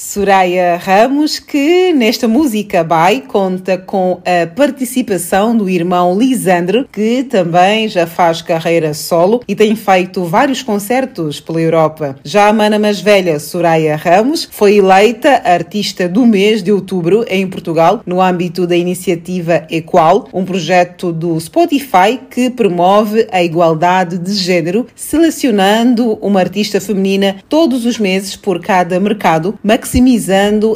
Soraya 0.10 0.76
Ramos, 0.76 1.38
que 1.38 1.94
nesta 1.94 2.28
música 2.28 2.84
Bye 2.84 3.22
conta 3.28 3.78
com 3.78 4.20
a 4.26 4.48
participação 4.48 5.56
do 5.56 5.70
irmão 5.70 6.18
Lisandro, 6.18 6.90
que 6.92 7.24
também 7.26 7.88
já 7.88 8.08
faz 8.08 8.42
carreira 8.42 8.96
solo 8.96 9.44
e 9.48 9.56
tem 9.56 9.76
feito 9.76 10.24
vários 10.24 10.64
concertos 10.64 11.40
pela 11.40 11.62
Europa. 11.62 12.16
Já 12.24 12.48
a 12.48 12.54
mana 12.54 12.80
mais 12.80 13.00
velha, 13.00 13.40
Soraya 13.40 13.96
Ramos, 13.96 14.50
foi 14.52 14.78
eleita 14.78 15.44
artista 15.46 16.10
do 16.10 16.26
mês 16.26 16.64
de 16.64 16.72
outubro 16.72 17.24
em 17.30 17.48
Portugal, 17.48 18.02
no 18.04 18.20
âmbito 18.20 18.66
da 18.66 18.76
iniciativa 18.76 19.68
Equal, 19.70 20.28
um 20.34 20.44
projeto 20.44 21.14
do 21.14 21.40
Spotify 21.40 22.20
que 22.32 22.50
promove 22.50 23.28
a 23.32 23.44
igualdade 23.44 24.18
de 24.18 24.34
género, 24.34 24.88
selecionando 24.96 26.14
uma 26.14 26.40
artista 26.40 26.82
feminina 26.82 27.36
todos 27.48 27.86
os 27.86 28.00
meses 28.00 28.36
por 28.36 28.60
cada 28.60 29.00
mercado, 29.00 29.54
maximizando 29.64 29.99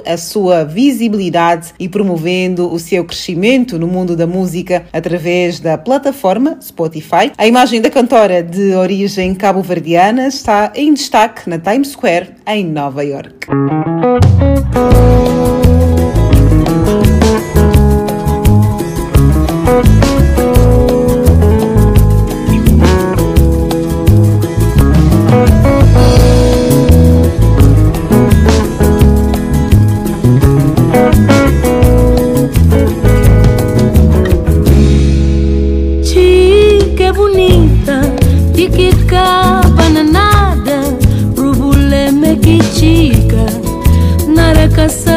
a 0.06 0.18
sua 0.18 0.66
visibilidade 0.66 1.74
e 1.80 1.88
promovendo 1.88 2.72
o 2.72 2.78
seu 2.78 3.06
crescimento 3.06 3.80
no 3.80 3.88
mundo 3.88 4.16
da 4.16 4.28
música 4.28 4.86
através 4.92 5.60
da 5.60 5.78
plataforma 5.78 6.58
Spotify. 6.62 7.32
A 7.38 7.48
imagem 7.48 7.80
da 7.82 7.90
cantora 7.90 8.44
de 8.44 8.74
origem 8.76 9.34
cabo-verdiana 9.34 10.28
está 10.28 10.72
em 10.76 10.94
destaque 10.94 11.50
na 11.50 11.58
Times 11.58 11.90
Square, 11.90 12.32
em 12.46 12.66
Nova 12.66 13.04
York. 13.04 13.48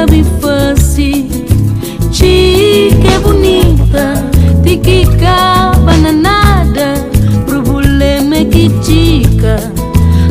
da 0.07 0.13
minha 0.13 0.25
face 0.41 1.27
Ti 2.11 2.91
que 3.01 3.09
é 3.09 3.19
bonita 3.19 4.15
Ti 4.63 4.77
que 4.79 5.05
acaba 5.05 5.97
na 5.97 6.13
nada. 6.13 6.95
Problema 7.47 8.37
que 8.37 8.71
tica 8.83 9.59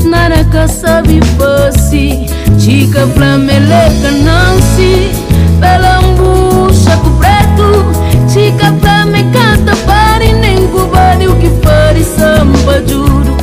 Nada 0.04 0.44
que 0.44 0.68
sabe 0.68 1.20
face 1.38 2.26
Tica 2.60 3.06
flameleca 3.08 4.12
não 4.24 4.62
se 4.62 5.12
Bela 5.60 6.02
embucha 6.02 6.98
com 6.98 7.12
preto. 7.18 7.86
Tica 8.32 8.74
flame 8.82 9.24
canta 9.32 9.76
pare 9.86 10.34
Nem 10.34 10.68
cubane 10.68 11.28
o 11.28 11.36
que 11.36 11.50
fare 11.64 12.04
samba 12.04 12.84
juro 12.88 13.36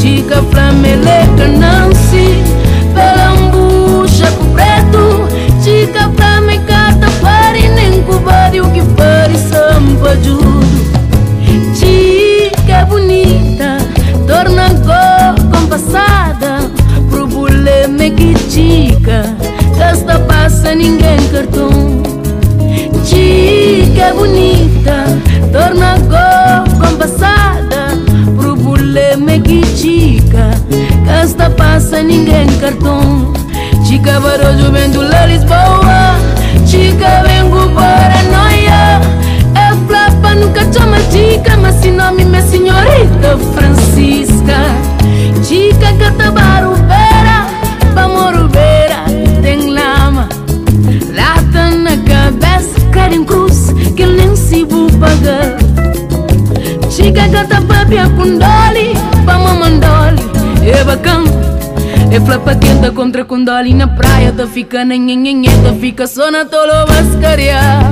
Tica 0.00 0.42
flameleca 0.50 1.46
não 1.48 1.92
se 1.94 2.51
chica 19.02 19.24
Casta 19.76 20.18
passa 20.20 20.74
ninguém 20.74 21.18
cartão 21.32 21.70
Chica 23.04 24.14
bonita 24.14 25.04
Torna 25.52 25.98
go 25.98 26.80
compassada 26.80 27.98
Pro 28.36 28.54
buleme 28.56 29.40
que 29.40 29.64
chica 29.76 30.50
Casta 31.04 31.50
passa 31.50 32.02
ninguém 32.02 32.46
cartão 32.60 33.32
Chica 33.84 34.20
varojo 34.20 34.70
vem 34.70 34.90
do 34.90 35.02
Lisboa 35.02 36.16
Chica 36.64 37.24
vengo 37.26 37.68
paranoia 37.74 39.00
É 39.54 39.74
flapa 39.86 40.34
nunca 40.36 40.60
chama 40.72 40.98
chica 41.10 41.56
Mas 41.56 41.74
se 41.76 41.90
nome 41.90 42.24
minha 42.24 42.42
senhorita 42.42 43.36
Francisca 43.54 44.81
é 62.12 62.20
flapa 62.20 62.54
quenta 62.54 62.92
contra 62.92 63.24
condoli 63.24 63.72
na 63.74 63.88
praia 63.88 64.32
Tá 64.32 64.46
fica 64.46 64.84
na 64.84 64.96
nhenhenhe, 64.96 65.48
tá 65.62 65.72
fica 65.80 66.06
só 66.06 66.30
na 66.30 66.44
tolo 66.44 66.72
mascaria 66.88 67.91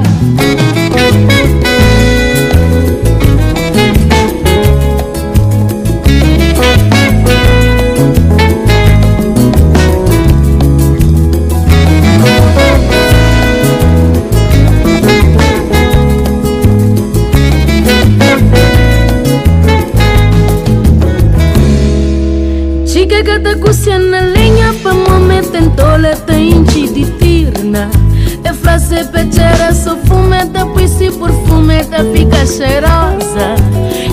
fica 32.40 32.46
cheirosa. 32.46 33.56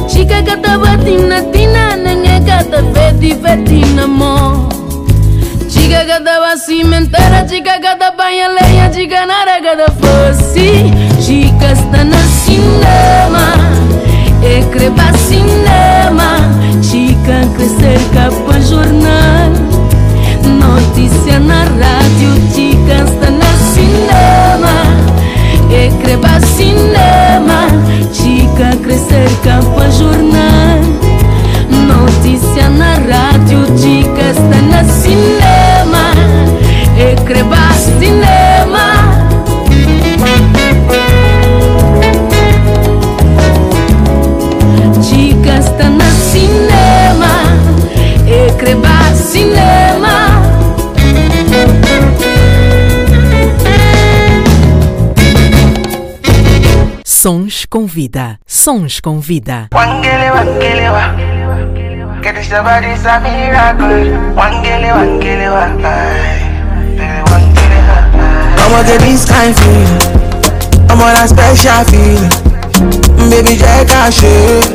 Chica 0.08 0.42
gata 0.42 0.78
batina 0.78 1.42
tina 1.52 1.96
nenha 1.96 2.40
gata 2.40 2.82
vedi 2.82 3.34
vetina 3.34 4.08
mo 4.08 4.68
Chica 5.70 6.04
gata 6.06 6.40
va 6.40 6.56
cimentera 6.58 7.46
chica 7.46 7.78
gata 7.80 8.12
banha 8.12 8.48
lenha 8.50 8.90
chica 8.90 9.26
nara 9.26 9.60
gata 9.60 9.92
fosse 10.00 10.92
Chica 11.20 11.72
está 11.72 12.04
na 12.04 12.18
cinema 12.18 13.56
é 14.42 14.64
creba 14.72 15.12
cinema. 15.18 16.40
Chica 16.82 17.46
crescer 17.56 18.00
capa 18.14 18.60
jornal 18.62 19.52
Notícia 20.44 21.40
na 21.40 21.64
rádio 21.64 22.32
Chica 22.54 23.04
está 23.04 23.30
na 23.30 23.52
cinema 23.74 25.17
É 25.70 25.90
creba 26.02 26.40
cinema 26.42 27.68
Chica 28.12 28.76
crescer 28.82 29.30
capa 29.44 29.90
jornal. 29.92 30.80
Notícia 31.88 32.70
na 32.70 32.94
rádio 32.96 33.66
Chica 33.78 34.32
está 34.32 34.62
na 34.62 34.84
cinema. 34.84 36.08
Creba 37.26 37.74
cinema 37.74 38.47
Sons 57.28 57.66
com 57.70 57.86
vida. 57.86 58.40
Sons 58.48 59.02
com 59.02 59.20
vida. 59.20 59.68
I'ma 59.74 60.02
get 68.82 69.02
this 69.02 69.26
kind 69.26 69.54
feeling. 69.54 70.00
I'm 70.90 71.02
on 71.02 71.18
a 71.18 71.28
special 71.28 71.84
feeling. 71.92 72.32
Baby, 73.30 73.58
Jack, 73.58 73.92
I 73.92 74.10
shit. 74.10 74.72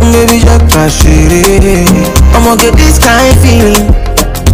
Baby, 0.00 0.40
Jack, 0.40 0.62
I 0.74 0.88
shit. 0.88 1.30
I'ma 2.34 2.56
get 2.56 2.74
this 2.74 2.98
kind 2.98 3.38
feeling. 3.38 3.86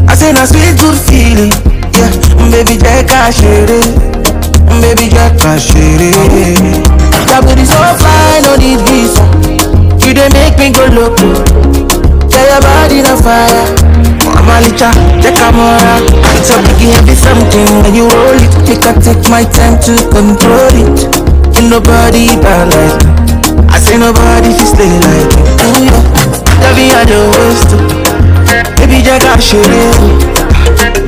I 0.06 0.14
say, 0.14 0.30
na 0.34 0.44
sweet, 0.44 0.76
good 0.76 0.98
feeling. 1.08 1.52
Yeah, 1.94 2.10
baby, 2.50 2.76
Jack, 2.76 3.10
I 3.10 3.30
shit. 3.30 3.70
Baby, 4.82 5.08
Jack, 5.08 5.40
I 5.40 5.56
shit. 5.56 7.13
That 7.34 7.42
booty 7.42 7.66
so 7.66 7.82
fly, 7.98 8.38
no 8.46 8.54
need 8.54 8.78
visa. 8.86 9.26
You 10.06 10.14
dey 10.14 10.30
make 10.30 10.54
me 10.54 10.70
go 10.70 10.86
loco. 10.86 11.34
Yeah, 12.30 12.46
your 12.46 12.62
body 12.62 13.02
on 13.02 13.18
fire. 13.18 13.66
Mama 14.38 14.62
licha, 14.62 14.94
check 15.18 15.34
camera. 15.34 15.98
It's 16.38 16.54
a 16.54 16.62
biggie 16.62 16.94
heavy 16.94 17.18
something 17.18 17.66
when 17.82 17.90
you 17.90 18.06
roll 18.06 18.38
it. 18.38 18.54
Make 18.70 18.86
I 18.86 18.94
take 19.02 19.26
my 19.26 19.42
time 19.50 19.82
to 19.82 19.98
control 20.14 20.78
it. 20.78 21.10
Ain't 21.58 21.74
nobody 21.74 22.30
bad 22.38 22.70
like 22.70 23.02
me. 23.02 23.10
I 23.66 23.82
say 23.82 23.98
nobody 23.98 24.54
fi 24.54 24.66
stay 24.70 24.86
like 25.02 25.34
me. 25.34 25.42
Ooh 25.66 25.90
yeah, 25.90 25.98
love 26.62 26.78
you 26.78 26.94
at 26.94 27.10
the 27.10 27.18
waist. 27.34 27.70
Baby, 28.78 29.02
Jack, 29.02 29.26
I 29.26 29.42
should 29.42 29.66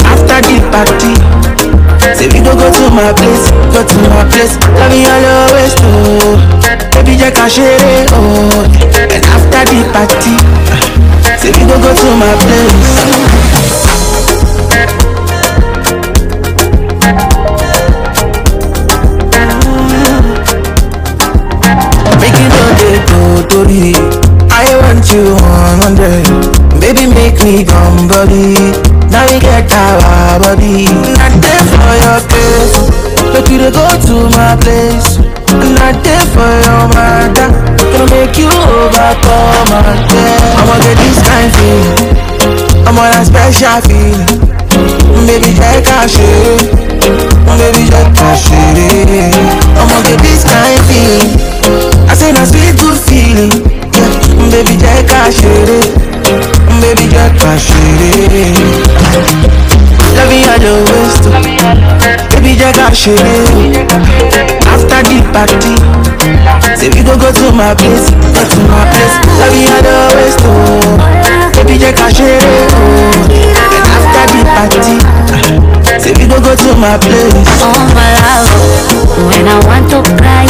After 0.03 0.43
the 0.43 0.59
party. 0.75 1.36
Say 2.17 2.29
we 2.33 2.41
go 2.41 2.57
go 2.57 2.71
to 2.73 2.85
my 2.91 3.13
place, 3.13 3.51
go 3.73 3.85
to 3.85 3.97
my 4.09 4.25
place. 4.33 4.57
Love 4.81 4.91
me 4.91 5.05
all 5.05 5.21
your 5.21 5.45
waist, 5.55 5.79
oh. 5.83 6.41
Baby, 6.93 7.17
Jack, 7.17 7.37
I 7.37 7.49
share 7.49 7.77
it, 7.77 8.09
oh. 8.13 8.65
And 8.97 9.13
after 9.13 9.63
the 9.69 9.85
party 9.93 10.35
Say 11.39 11.53
we 11.53 11.63
go 11.69 11.77
go 11.81 11.93
to 11.95 12.09
my 12.17 12.33
place. 12.41 13.87
Make 22.21 22.39
it 22.41 22.51
no 22.57 22.65
day 22.81 22.97
to 23.09 23.21
Tori. 23.49 23.93
I 24.51 24.67
want 24.83 25.05
you 25.13 25.37
on 25.39 25.79
hundred. 25.85 26.25
Baby, 26.81 27.07
make 27.13 27.39
me 27.45 27.65
come 27.65 28.09
body 28.09 28.96
Now 29.11 29.25
we 29.29 29.39
get 29.41 29.71
our 29.73 30.39
body 30.41 30.87
Not 31.17 31.33
there 31.43 31.65
for 31.71 31.93
your 32.05 32.21
case 32.31 32.77
Make 33.33 33.49
you 33.51 33.71
go 33.71 33.87
to 33.87 34.17
my 34.35 34.57
place 34.61 35.19
Not 35.77 35.97
there 36.05 36.27
for 36.35 36.51
your 36.67 36.85
matter 36.95 37.49
Gonna 37.93 38.11
make 38.11 38.37
you 38.37 38.49
overcome 38.49 39.69
my 39.71 39.95
day 40.09 40.37
I'ma 40.59 40.77
get 40.83 40.97
this 41.01 41.19
kind 41.25 41.51
feeling 41.55 42.17
I'm 42.87 42.99
on 42.99 43.13
a 43.13 43.25
special 43.25 43.81
feeling 43.87 44.27
Baby, 45.27 45.51
check 45.57 45.87
out 45.89 46.11
shit 46.11 46.71
Baby, 47.57 47.89
check 47.89 48.13
out 48.21 48.37
shit 48.37 49.49
I'ma 49.81 50.03
get 50.03 50.21
this 50.23 50.45
kind 50.45 50.81
feeling 50.87 51.31
I 52.09 52.15
say 52.15 52.33
na 52.33 52.45
sweet 52.45 52.77
good 52.79 52.99
feeling 53.01 53.53
yeah. 53.97 54.13
Baby, 54.53 54.77
check 54.79 55.09
out 55.11 55.33
shit 55.33 55.89
Baby, 56.81 57.09
check 57.11 57.41
out 57.43 57.59
shit 57.59 58.96
Love 59.17 60.29
me 60.29 60.45
at 60.45 60.61
the 60.61 60.73
waist 60.85 61.25
Baby, 62.37 62.57
check 62.59 62.77
out 62.79 62.95
shit 62.97 63.21
After 64.69 65.01
the 65.09 65.19
party 65.33 65.75
Say 66.77 66.89
we 66.93 67.03
go 67.03 67.17
go 67.17 67.33
to 67.33 67.47
my 67.53 67.75
place 67.75 68.11
Go 68.13 68.43
to 68.45 68.61
my 68.69 68.85
place 68.93 69.15
Love 69.41 69.53
me 69.53 69.67
at 69.69 69.83
the 69.83 69.97
waist 70.17 70.41
oh 70.45 71.27
Baby, 71.57 71.79
just 71.81 71.97
cash 71.97 72.21
it. 72.21 72.45
Oh. 72.45 73.25
And 73.33 73.87
after 73.97 74.25
the 74.29 74.45
party, 74.45 75.01
say 75.99 76.13
we 76.13 76.29
go 76.29 76.37
go 76.37 76.53
to 76.55 76.71
my 76.77 77.01
place. 77.01 77.49
Oh 77.65 77.73
my 77.97 78.13
love, 78.21 78.45
when 79.33 79.49
I 79.49 79.57
want 79.65 79.89
to 79.89 80.05
cry, 80.21 80.45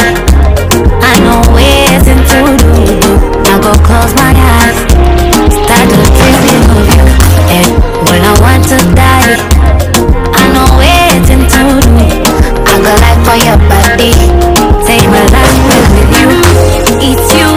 I 0.99 1.15
know 1.23 1.39
waiting 1.55 2.19
to 2.27 2.59
do. 2.59 2.99
Now 3.47 3.57
go 3.63 3.71
close 3.87 4.11
my 4.19 4.35
eyes, 4.35 4.46
to 8.67 8.75
die, 8.95 9.37
I 10.35 10.43
know 10.51 10.67
waiting 10.75 11.47
to 11.47 11.63
do. 11.87 12.03
I 12.67 12.75
go 12.83 12.91
like 12.99 13.21
for 13.23 13.37
your 13.47 13.59
body, 13.71 14.11
take 14.85 15.07
my 15.07 15.23
life 15.31 15.59
with 15.71 16.11
you. 16.19 16.27
It's 16.99 17.33
you 17.33 17.56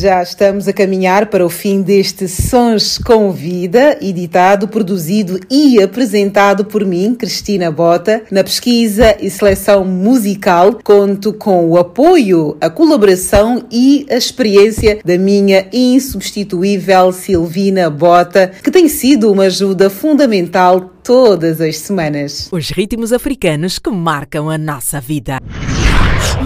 Já 0.00 0.22
estamos 0.22 0.66
a 0.66 0.72
caminhar 0.72 1.26
para 1.26 1.44
o 1.44 1.50
fim 1.50 1.82
deste 1.82 2.26
Sons 2.26 2.96
com 2.96 3.30
Vida, 3.32 3.98
editado, 4.00 4.66
produzido 4.66 5.38
e 5.50 5.78
apresentado 5.82 6.64
por 6.64 6.86
mim, 6.86 7.14
Cristina 7.14 7.70
Bota. 7.70 8.22
Na 8.30 8.42
pesquisa 8.42 9.14
e 9.20 9.28
seleção 9.28 9.84
musical, 9.84 10.78
conto 10.82 11.34
com 11.34 11.68
o 11.68 11.76
apoio, 11.76 12.56
a 12.62 12.70
colaboração 12.70 13.66
e 13.70 14.06
a 14.08 14.16
experiência 14.16 15.00
da 15.04 15.18
minha 15.18 15.68
insubstituível 15.70 17.12
Silvina 17.12 17.90
Bota, 17.90 18.52
que 18.64 18.70
tem 18.70 18.88
sido 18.88 19.30
uma 19.30 19.44
ajuda 19.44 19.90
fundamental 19.90 20.80
todas 21.02 21.60
as 21.60 21.76
semanas. 21.76 22.48
Os 22.50 22.70
ritmos 22.70 23.12
africanos 23.12 23.78
que 23.78 23.90
marcam 23.90 24.48
a 24.48 24.56
nossa 24.56 24.98
vida. 24.98 25.40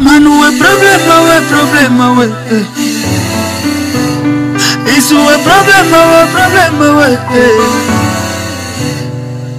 Mano, 0.00 0.44
é 0.44 0.50
problema, 0.52 1.34
é 1.34 1.40
problema, 1.40 2.24
é. 2.24 2.64
Isso 4.96 5.14
é 5.14 5.38
problema, 5.38 5.96
é 5.96 6.26
problema, 6.26 7.04
é. 7.08 7.14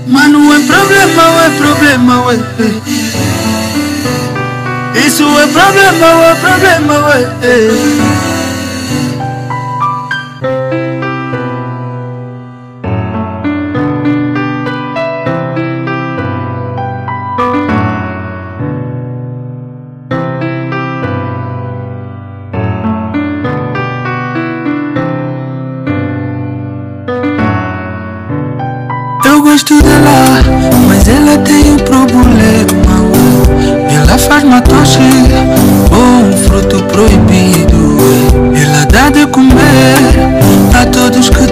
Mano, 0.07 0.53
é 0.53 0.59
problema, 0.59 1.23
é 1.45 1.49
problema, 1.57 2.15
é. 2.33 2.35
Isso 5.07 5.23
é 5.23 5.47
problema, 5.47 6.07
é 6.25 6.35
problema, 6.35 6.95
é. 7.41 8.34
Faz 34.35 34.43
matoche 34.43 34.99
ou 35.91 36.27
um 36.27 36.33
fruto 36.45 36.83
proibido. 36.83 37.97
Ela 38.53 38.85
dá 38.85 39.09
de 39.09 39.25
comer 39.27 39.95
a 40.77 40.85
todos 40.87 41.29
que 41.29 41.47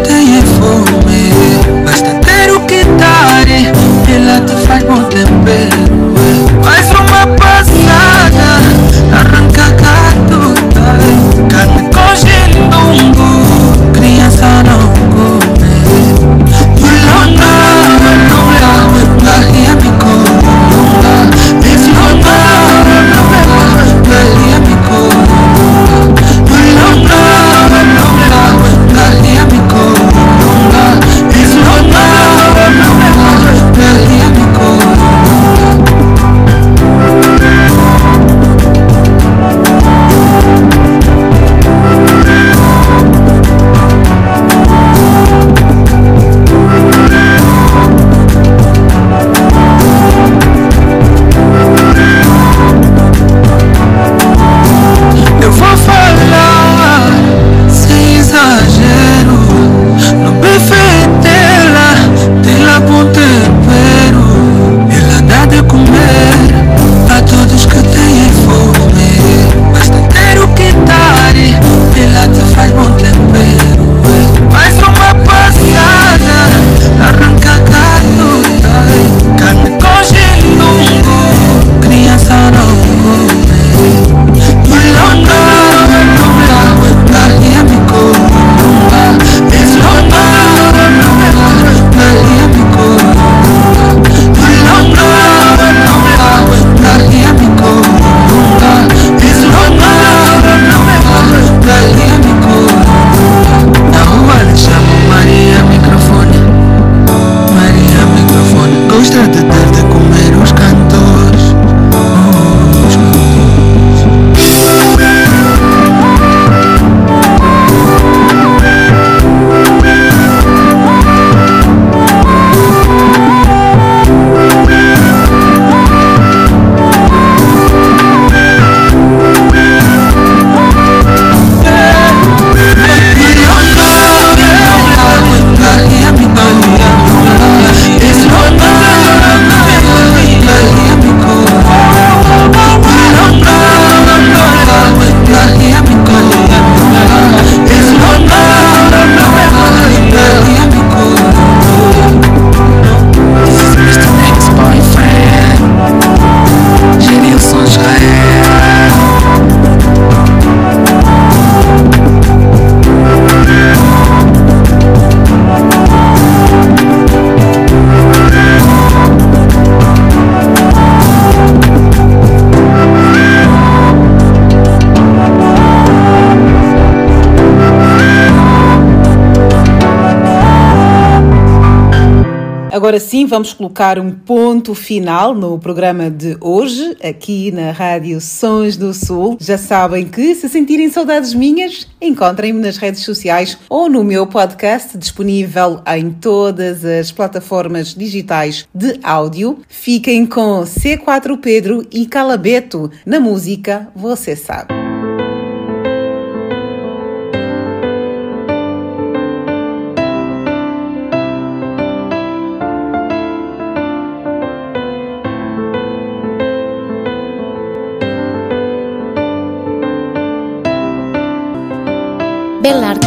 agora 183.23 183.25
sim 183.25 183.25
vamos 183.25 183.53
colocar 183.53 183.99
um 183.99 184.11
ponto 184.11 184.75
final 184.75 185.33
no 185.33 185.57
programa 185.57 186.09
de 186.09 186.37
hoje, 186.39 186.95
aqui 187.03 187.51
na 187.51 187.71
Rádio 187.71 188.19
Sons 188.19 188.77
do 188.77 188.93
Sul. 188.93 189.37
Já 189.39 189.57
sabem 189.57 190.07
que, 190.07 190.35
se 190.35 190.49
sentirem 190.49 190.89
saudades 190.89 191.33
minhas, 191.33 191.87
encontrem-me 192.01 192.59
nas 192.59 192.77
redes 192.77 193.03
sociais 193.03 193.57
ou 193.69 193.89
no 193.89 194.03
meu 194.03 194.27
podcast, 194.27 194.97
disponível 194.97 195.81
em 195.87 196.11
todas 196.11 196.83
as 196.83 197.11
plataformas 197.11 197.93
digitais 197.93 198.67
de 198.73 198.99
áudio. 199.03 199.59
Fiquem 199.67 200.25
com 200.25 200.61
C4 200.63 201.37
Pedro 201.39 201.85
e 201.91 202.05
Calabeto 202.05 202.91
na 203.05 203.19
música 203.19 203.89
Você 203.95 204.35
Sabe. 204.35 204.92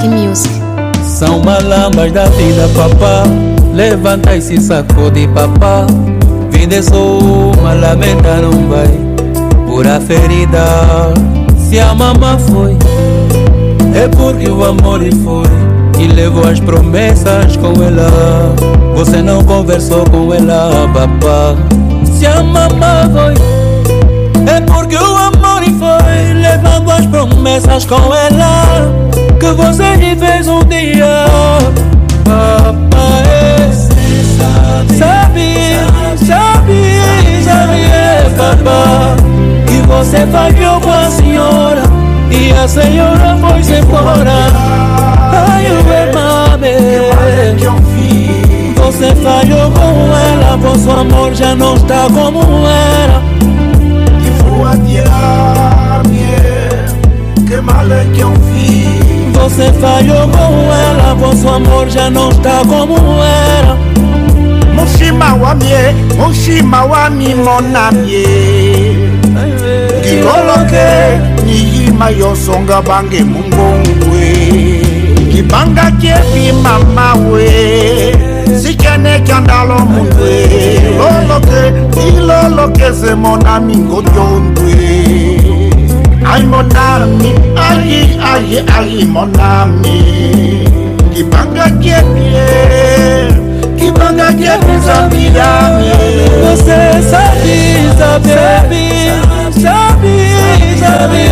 Music. 0.09 0.55
São 1.03 1.41
malambas 1.41 2.13
da 2.13 2.27
vida, 2.27 2.69
papá. 2.75 3.23
Levanta 3.73 4.37
e 4.37 4.41
se 4.41 4.61
sacode, 4.61 5.29
papá. 5.29 5.87
Vida 6.51 6.77
é 6.77 6.83
só 6.83 7.19
uma 7.19 7.75
lamenta, 7.75 8.37
não 8.37 8.69
vai. 8.69 8.89
Pura 9.67 10.01
ferida. 10.01 10.65
Se 11.59 11.79
a 11.81 11.95
mamã 11.95 12.39
foi, 12.39 12.77
é 13.95 14.09
porque 14.09 14.49
o 14.49 14.65
amor 14.65 15.01
foi. 15.25 16.03
E 16.03 16.09
levou 16.09 16.47
as 16.49 16.61
promessas 16.61 17.57
com 17.57 17.73
ela. 17.83 18.55
Você 18.95 19.23
não 19.23 19.43
conversou 19.45 20.05
com 20.11 20.33
ela, 20.33 20.89
papá. 20.93 21.57
Se 22.05 22.27
a 22.27 22.43
mamã 22.43 23.11
foi, 23.13 23.35
é 24.53 24.61
porque 24.61 24.97
o 24.97 25.17
amor 25.17 25.63
foi. 25.79 26.35
Levando 26.35 26.91
as 26.91 27.07
promessas 27.07 27.85
com 27.85 28.15
ela 28.15 29.06
que 29.37 29.53
você 29.53 29.97
me 29.97 30.17
fez 30.17 30.49
um 30.49 30.61
dia. 30.65 31.25
Papai 32.25 33.07
Sabe, 34.99 35.77
sabe, 36.27 36.79
sabe, 37.45 37.81
é 37.83 38.31
papá 38.37 39.17
Que 39.67 39.87
você 39.87 40.27
falhou 40.27 40.81
com 40.81 40.91
a 40.91 41.11
senhora 41.11 41.83
E 42.31 42.53
a 42.53 42.67
senhora 42.67 43.37
foi-se 43.41 43.75
embora. 43.75 44.49
Ai, 45.49 45.67
o 45.67 45.85
mame 46.15 46.73
Você 48.77 49.15
falhou 49.17 49.71
com 49.71 50.17
ela 50.17 50.57
Vosso 50.57 50.91
amor 50.91 51.35
já 51.35 51.55
não 51.55 51.75
está 51.75 52.07
como 52.13 52.41
era 52.67 52.86
yosefa 59.47 60.01
yokohuela 60.01 61.15
vosso 61.15 61.49
amor 61.49 61.89
já 61.89 62.11
não 62.11 62.31
está 62.31 62.63
como 62.67 62.97
era 63.23 63.77
mushima 64.75 65.35
wamie 65.35 65.95
mushima 66.19 66.85
wami 66.85 67.35
monamie 67.35 68.27
ngiloloke 70.01 70.87
niyima 71.45 72.11
yosonga 72.11 72.83
bange 72.83 73.23
mungongwe 73.23 74.37
ngibangaki 75.29 76.09
ebima 76.09 76.79
mawe 76.79 77.51
sikenekyandalo 78.63 79.79
mundwe 79.79 80.49
loloke 80.99 81.63
ilolokeze 82.09 83.15
monami 83.15 83.77
ngotyondwe 83.77 85.36
Ay 86.29 86.43
mon 86.43 86.69
ami, 86.75 87.33
ay 87.55 88.19
ay 88.19 88.65
ay 88.67 89.05
mon 89.07 89.31
ami 89.39 90.67
Kibanga 91.15 91.71
kiepie, 91.81 93.31
kibanga 93.79 94.33
kiepie 94.35 94.79
zabidami 94.85 95.93
Você 96.43 97.01
sabe, 97.01 97.89
sabe, 97.97 98.35
sabe, 99.55 100.15
sabe, 100.83 101.23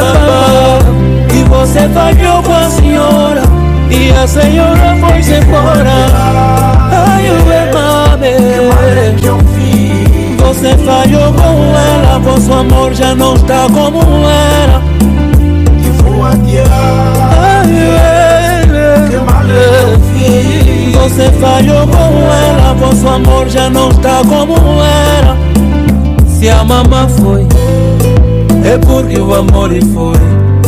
papá 0.00 0.80
Que 1.28 1.44
você 1.44 1.88
falhou 1.90 2.42
com 2.42 2.54
a 2.54 2.70
senhora 2.70 3.42
E 3.90 4.10
a 4.12 4.26
senhora 4.26 4.96
foi-se 5.00 5.34
embora 5.34 6.08
Ai, 6.90 7.30
o 7.30 7.38
mame 7.74 8.32
Que 9.20 9.26
eu 9.26 9.38
fiz 9.38 9.57
você 10.48 10.74
falhou 10.78 11.30
com 11.34 11.76
ela, 11.76 12.18
vosso 12.20 12.50
amor 12.50 12.94
já 12.94 13.14
não 13.14 13.34
está 13.34 13.66
como 13.66 14.00
era. 14.26 14.80
E 15.78 15.90
vou 16.02 16.24
adiar. 16.24 17.66
Que 19.10 19.16
mal 19.16 19.44
eu 19.46 20.00
fiz. 20.14 20.94
Você 20.94 21.30
falhou 21.32 21.86
com 21.86 22.32
ela, 22.32 22.74
vosso 22.74 23.06
amor 23.08 23.46
já 23.48 23.68
não 23.68 23.90
está 23.90 24.22
como 24.26 24.54
era. 24.82 25.36
Se 26.26 26.48
a 26.48 26.64
mamã 26.64 27.06
foi, 27.08 27.46
é 28.64 28.78
porque 28.78 29.20
o 29.20 29.34
amor 29.34 29.70
foi. 29.92 30.16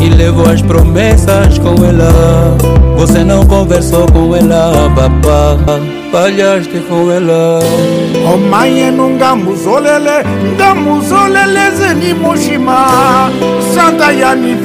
E 0.04 0.10
levou 0.10 0.46
as 0.46 0.60
promessas 0.60 1.58
com 1.58 1.82
ela. 1.84 2.54
Você 2.98 3.24
não 3.24 3.46
conversou 3.46 4.06
com 4.12 4.36
ela, 4.36 4.90
papá. 4.94 5.56
Falhaste 6.10 6.80
com 6.88 7.08
ela. 7.08 7.60
Oh 8.26 8.36
mãe, 8.36 8.90
nunca 8.90 9.36
muzolele, 9.36 10.24
nunca 10.42 10.74
muzolele 10.74 11.70
zeni 11.70 12.12
moshima. 12.14 13.30
Santa 13.72 14.12
yo 14.12 14.34
yo 14.34 14.56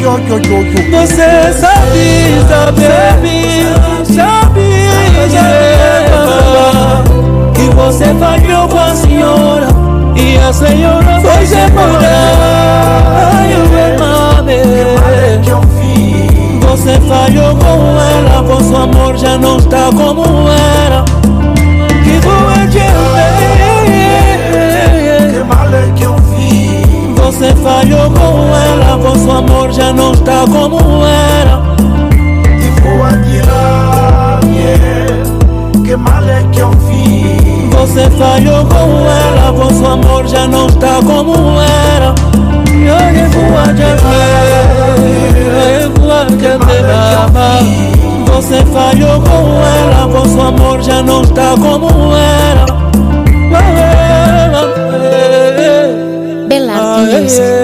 yo 0.00 0.18
yo. 0.38 0.64
Você 0.90 1.52
sabe, 1.52 2.40
sabe, 2.48 2.82
sabe, 4.12 4.14
sabe, 4.14 4.68
que 7.54 7.66
você 7.76 8.12
falhou 8.14 8.66
com 8.68 8.78
a 8.78 8.96
senhora 8.96 9.68
e 10.16 10.36
a 10.36 10.52
senhora 10.52 11.20
foi 11.20 11.46
se 11.46 11.54
embora. 11.54 12.10
Ai, 13.34 13.54
o 13.54 13.58
mame. 14.00 14.56
Que 15.44 15.50
eu 15.50 15.60
fiz. 15.62 15.79
Você 16.70 17.00
falhou 17.00 17.56
com 17.56 17.98
ela, 17.98 18.42
vosso 18.42 18.76
amor 18.76 19.16
já 19.16 19.36
não 19.36 19.56
está 19.56 19.90
como 19.90 20.22
era. 20.48 21.04
Que 22.04 22.20
boa 22.20 22.64
de 22.68 22.78
Que 25.32 25.42
mal 25.42 25.74
é 25.74 25.92
que 25.96 26.04
eu 26.04 26.14
fiz. 26.30 27.18
Você 27.18 27.52
falhou 27.56 28.08
com 28.12 28.54
ela, 28.54 28.96
vosso 28.98 29.28
amor 29.32 29.72
já 29.72 29.92
não 29.92 30.12
está 30.12 30.44
como 30.46 31.04
era. 31.04 31.60
E 32.56 32.80
vou 32.80 33.02
adiar, 33.02 34.40
yeah. 34.44 35.24
Que 35.84 35.96
mal 35.96 36.22
é 36.22 36.44
que 36.52 36.60
eu 36.60 36.70
fiz. 36.86 37.68
Você 37.74 38.08
falhou 38.10 38.64
com 38.66 39.10
ela, 39.10 39.50
vosso 39.50 39.84
amor 39.84 40.24
já 40.28 40.46
não 40.46 40.68
está 40.68 41.00
como 41.04 41.60
era. 41.60 42.14
Eu 42.70 43.28
vou 43.30 43.58
adiar, 43.58 44.49
eu 45.10 45.90
vou 45.92 46.12
adiar, 46.12 47.30
Você 48.26 48.64
falhou 48.66 49.20
com 49.20 49.62
ela, 49.62 50.06
vosso 50.06 50.40
amor 50.40 50.82
já 50.82 51.02
não 51.02 51.22
está 51.22 51.54
como 51.56 52.14
era. 52.14 52.66
Belarte 56.48 57.00
Music. 57.14 57.60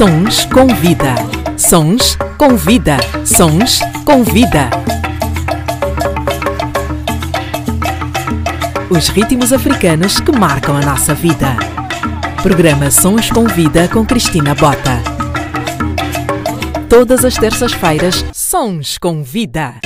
Sons 0.00 0.46
com 0.46 0.66
vida. 0.66 1.14
Sons 1.58 2.16
com 2.38 2.56
vida. 2.56 2.96
Sons 3.26 3.80
com 4.06 4.24
vida. 4.24 4.89
Os 8.90 9.08
ritmos 9.08 9.52
africanos 9.52 10.18
que 10.18 10.32
marcam 10.32 10.76
a 10.76 10.80
nossa 10.80 11.14
vida. 11.14 11.56
Programa 12.42 12.90
Sons 12.90 13.30
com 13.30 13.44
Vida 13.46 13.86
com 13.86 14.04
Cristina 14.04 14.52
Bota. 14.52 15.00
Todas 16.88 17.24
as 17.24 17.36
terças-feiras, 17.36 18.24
Sons 18.32 18.98
com 18.98 19.22
Vida. 19.22 19.79